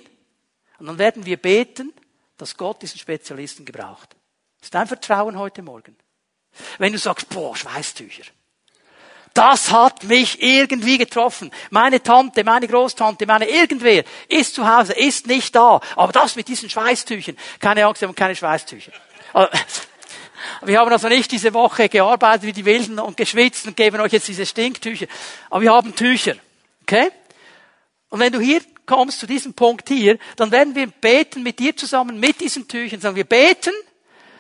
und 0.80 0.88
dann 0.88 0.98
werden 0.98 1.26
wir 1.26 1.38
beten, 1.38 1.94
dass 2.38 2.58
Gott 2.58 2.82
diesen 2.82 3.00
Spezialisten 3.00 3.64
gebraucht. 3.64 4.10
Das 4.60 4.68
ist 4.68 4.74
dein 4.74 4.88
Vertrauen 4.88 5.38
heute 5.38 5.62
Morgen. 5.62 5.96
Wenn 6.80 6.92
du 6.92 7.00
sagst, 7.00 7.30
boah, 7.30 7.56
Schweißtücher. 7.56 8.24
Das 9.34 9.72
hat 9.72 10.04
mich 10.04 10.42
irgendwie 10.42 10.98
getroffen. 10.98 11.52
Meine 11.70 12.02
Tante, 12.02 12.44
meine 12.44 12.68
Großtante, 12.68 13.26
meine 13.26 13.48
irgendwer 13.48 14.04
ist 14.28 14.56
zu 14.56 14.68
Hause, 14.68 14.94
ist 14.94 15.28
nicht 15.28 15.56
da. 15.56 15.80
Aber 15.96 16.12
das 16.12 16.36
mit 16.36 16.48
diesen 16.48 16.70
Schweißtüchern. 16.70 17.38
Keine 17.60 17.86
Angst, 17.86 18.02
wir 18.02 18.08
haben 18.08 18.16
keine 18.16 18.36
Schweißtücher. 18.36 18.92
Wir 20.62 20.78
haben 20.78 20.92
also 20.92 21.08
nicht 21.08 21.32
diese 21.32 21.54
Woche 21.54 21.88
gearbeitet 21.88 22.44
wie 22.44 22.52
die 22.52 22.66
Wilden 22.66 23.00
und 23.00 23.16
geschwitzt 23.16 23.66
und 23.66 23.78
geben 23.78 24.02
euch 24.02 24.12
jetzt 24.12 24.28
diese 24.28 24.46
Stinktücher. 24.46 25.06
Aber 25.50 25.62
wir 25.62 25.72
haben 25.72 25.96
Tücher. 25.96 26.36
Okay? 26.82 27.12
Und 28.10 28.20
wenn 28.20 28.34
du 28.34 28.42
hier 28.42 28.62
kommst 28.86 29.20
zu 29.20 29.28
diesem 29.28 29.54
Punkt 29.54 29.88
hier, 29.90 30.18
dann 30.36 30.52
werden 30.52 30.76
wir 30.76 30.88
beten 30.88 31.44
mit 31.44 31.60
dir 31.60 31.76
zusammen 31.76 32.20
mit 32.20 32.40
diesen 32.42 32.68
Tüchern. 32.68 33.02
Sagen 33.02 33.16
wir 33.16 33.24
beten, 33.24 33.74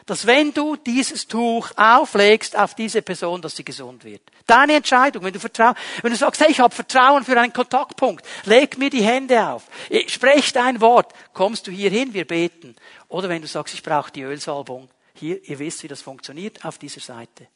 dass 0.05 0.25
wenn 0.25 0.53
du 0.53 0.75
dieses 0.75 1.27
Tuch 1.27 1.71
auflegst 1.75 2.57
auf 2.57 2.75
diese 2.75 3.01
Person, 3.01 3.41
dass 3.41 3.55
sie 3.55 3.63
gesund 3.63 4.03
wird. 4.03 4.21
Deine 4.45 4.73
Entscheidung, 4.73 5.23
wenn 5.23 5.33
du 5.33 5.39
vertraust, 5.39 5.77
wenn 6.01 6.11
du 6.11 6.17
sagst, 6.17 6.41
hey, 6.41 6.51
ich 6.51 6.59
habe 6.59 6.75
Vertrauen 6.75 7.23
für 7.23 7.39
einen 7.39 7.53
Kontaktpunkt, 7.53 8.25
leg 8.45 8.77
mir 8.77 8.89
die 8.89 9.03
Hände 9.03 9.47
auf, 9.47 9.63
sprech 10.07 10.51
dein 10.51 10.81
Wort, 10.81 11.13
kommst 11.33 11.67
du 11.67 11.71
hier 11.71 11.89
hin, 11.89 12.13
wir 12.13 12.25
beten. 12.25 12.75
Oder 13.07 13.29
wenn 13.29 13.41
du 13.41 13.47
sagst, 13.47 13.73
ich 13.73 13.83
brauche 13.83 14.11
die 14.11 14.23
Ölsalbung, 14.23 14.89
hier, 15.13 15.41
ihr 15.47 15.59
wisst, 15.59 15.83
wie 15.83 15.87
das 15.87 16.01
funktioniert 16.01 16.65
auf 16.65 16.77
dieser 16.77 17.01
Seite. 17.01 17.47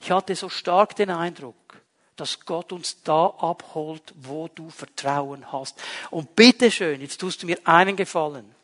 Ich 0.00 0.10
hatte 0.10 0.34
so 0.34 0.48
stark 0.48 0.96
den 0.96 1.10
Eindruck, 1.10 1.54
dass 2.16 2.44
Gott 2.44 2.72
uns 2.72 3.02
da 3.02 3.26
abholt, 3.26 4.14
wo 4.16 4.48
du 4.48 4.70
Vertrauen 4.70 5.50
hast. 5.50 5.80
Und 6.10 6.36
bitteschön, 6.36 7.00
jetzt 7.00 7.18
tust 7.18 7.42
du 7.42 7.46
mir 7.46 7.58
einen 7.64 7.96
Gefallen. 7.96 8.54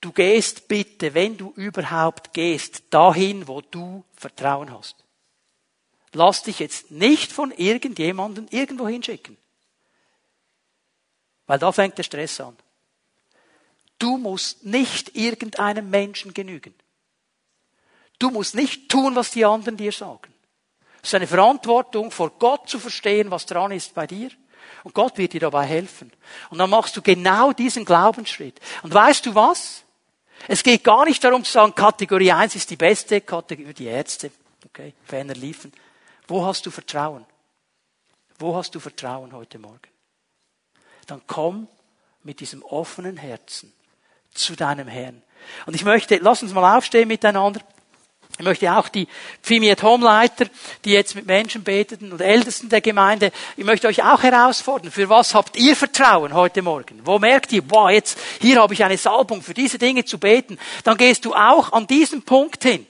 Du 0.00 0.12
gehst 0.12 0.68
bitte, 0.68 1.14
wenn 1.14 1.36
du 1.38 1.52
überhaupt 1.56 2.34
gehst, 2.34 2.82
dahin, 2.90 3.48
wo 3.48 3.62
du 3.62 4.04
Vertrauen 4.14 4.70
hast. 4.70 4.96
Lass 6.12 6.42
dich 6.42 6.58
jetzt 6.58 6.90
nicht 6.90 7.32
von 7.32 7.50
irgendjemandem 7.52 8.46
irgendwo 8.50 8.86
hinschicken. 8.86 9.38
Weil 11.46 11.58
da 11.58 11.72
fängt 11.72 11.96
der 11.96 12.02
Stress 12.02 12.38
an. 12.40 12.56
Du 13.98 14.18
musst 14.18 14.64
nicht 14.64 15.16
irgendeinem 15.16 15.88
Menschen 15.88 16.34
genügen. 16.34 16.74
Du 18.18 18.30
musst 18.30 18.54
nicht 18.54 18.90
tun, 18.90 19.14
was 19.16 19.30
die 19.30 19.46
anderen 19.46 19.78
dir 19.78 19.92
sagen. 19.92 20.33
Es 21.04 21.10
ist 21.10 21.16
eine 21.16 21.26
Verantwortung, 21.26 22.10
vor 22.10 22.30
Gott 22.38 22.66
zu 22.66 22.78
verstehen, 22.78 23.30
was 23.30 23.44
dran 23.44 23.72
ist 23.72 23.94
bei 23.94 24.06
dir. 24.06 24.30
Und 24.84 24.94
Gott 24.94 25.18
wird 25.18 25.34
dir 25.34 25.40
dabei 25.40 25.66
helfen. 25.66 26.10
Und 26.48 26.56
dann 26.56 26.70
machst 26.70 26.96
du 26.96 27.02
genau 27.02 27.52
diesen 27.52 27.84
Glaubensschritt. 27.84 28.58
Und 28.82 28.94
weißt 28.94 29.26
du 29.26 29.34
was? 29.34 29.82
Es 30.48 30.62
geht 30.62 30.82
gar 30.82 31.04
nicht 31.04 31.22
darum 31.22 31.44
zu 31.44 31.52
sagen, 31.52 31.74
Kategorie 31.74 32.32
1 32.32 32.56
ist 32.56 32.70
die 32.70 32.76
beste, 32.76 33.20
Kategorie 33.20 33.74
die 33.74 33.84
Ärzte. 33.84 34.30
Okay, 34.64 34.94
ferner 35.04 35.34
liefen. 35.34 35.74
Wo 36.26 36.46
hast 36.46 36.64
du 36.64 36.70
Vertrauen? 36.70 37.26
Wo 38.38 38.56
hast 38.56 38.74
du 38.74 38.80
Vertrauen 38.80 39.34
heute 39.34 39.58
Morgen? 39.58 39.90
Dann 41.06 41.20
komm 41.26 41.68
mit 42.22 42.40
diesem 42.40 42.62
offenen 42.62 43.18
Herzen 43.18 43.74
zu 44.32 44.56
deinem 44.56 44.88
Herrn. 44.88 45.22
Und 45.66 45.74
ich 45.74 45.84
möchte, 45.84 46.16
lass 46.16 46.42
uns 46.42 46.54
mal 46.54 46.78
aufstehen 46.78 47.08
miteinander. 47.08 47.60
Ich 48.36 48.44
möchte 48.44 48.76
auch 48.76 48.88
die 48.88 49.06
Pfimi 49.42 49.72
Home 49.80 50.04
Leiter, 50.04 50.46
die 50.84 50.90
jetzt 50.90 51.14
mit 51.14 51.24
Menschen 51.24 51.62
beteten 51.62 52.10
und 52.10 52.20
Ältesten 52.20 52.68
der 52.68 52.80
Gemeinde, 52.80 53.30
ich 53.56 53.64
möchte 53.64 53.86
euch 53.86 54.02
auch 54.02 54.24
herausfordern. 54.24 54.90
Für 54.90 55.08
was 55.08 55.34
habt 55.34 55.56
ihr 55.56 55.76
Vertrauen 55.76 56.34
heute 56.34 56.60
Morgen? 56.60 57.00
Wo 57.04 57.20
merkt 57.20 57.52
ihr, 57.52 57.62
boah, 57.62 57.92
jetzt, 57.92 58.18
hier 58.40 58.60
habe 58.60 58.74
ich 58.74 58.82
eine 58.82 58.98
Salbung, 58.98 59.40
für 59.40 59.54
diese 59.54 59.78
Dinge 59.78 60.04
zu 60.04 60.18
beten. 60.18 60.58
Dann 60.82 60.96
gehst 60.96 61.24
du 61.24 61.32
auch 61.32 61.72
an 61.72 61.86
diesen 61.86 62.22
Punkt 62.22 62.64
hin. 62.64 62.84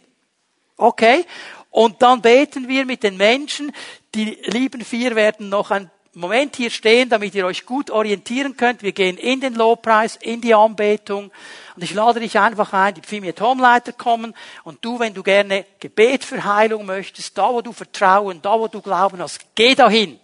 Okay? 0.78 1.26
Und 1.70 2.00
dann 2.00 2.22
beten 2.22 2.66
wir 2.66 2.86
mit 2.86 3.02
den 3.02 3.18
Menschen. 3.18 3.70
Die 4.14 4.38
lieben 4.44 4.82
vier 4.82 5.14
werden 5.14 5.50
noch 5.50 5.70
ein 5.70 5.90
Moment 6.20 6.56
hier 6.56 6.70
stehen, 6.70 7.08
damit 7.08 7.34
ihr 7.34 7.44
euch 7.44 7.66
gut 7.66 7.90
orientieren 7.90 8.56
könnt. 8.56 8.82
Wir 8.82 8.92
gehen 8.92 9.16
in 9.16 9.40
den 9.40 9.54
Lobpreis, 9.54 10.16
in 10.16 10.40
die 10.40 10.54
Anbetung. 10.54 11.32
Und 11.74 11.82
ich 11.82 11.92
lade 11.92 12.20
dich 12.20 12.38
einfach 12.38 12.72
ein, 12.72 12.94
die 12.94 13.00
Pfimiet 13.00 13.40
Homeleiter 13.40 13.92
kommen. 13.92 14.34
Und 14.62 14.84
du, 14.84 15.00
wenn 15.00 15.14
du 15.14 15.22
gerne 15.22 15.66
Gebet 15.80 16.24
für 16.24 16.44
Heilung 16.44 16.86
möchtest, 16.86 17.36
da 17.36 17.52
wo 17.52 17.62
du 17.62 17.72
Vertrauen, 17.72 18.40
da 18.42 18.58
wo 18.58 18.68
du 18.68 18.80
Glauben 18.80 19.20
hast, 19.20 19.40
geh 19.54 19.74
dahin. 19.74 20.20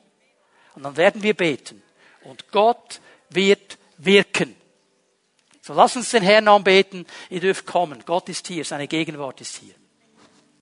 Und 0.74 0.84
dann 0.84 0.96
werden 0.96 1.22
wir 1.22 1.34
beten. 1.34 1.82
Und 2.22 2.50
Gott 2.52 3.00
wird 3.30 3.78
wirken. 3.98 4.54
So 5.62 5.74
lass 5.74 5.96
uns 5.96 6.10
den 6.10 6.22
Herrn 6.22 6.48
anbeten. 6.48 7.06
Ihr 7.28 7.40
dürft 7.40 7.66
kommen. 7.66 8.02
Gott 8.06 8.28
ist 8.28 8.46
hier. 8.46 8.64
Seine 8.64 8.88
Gegenwart 8.88 9.40
ist 9.40 9.56
hier. 9.56 9.74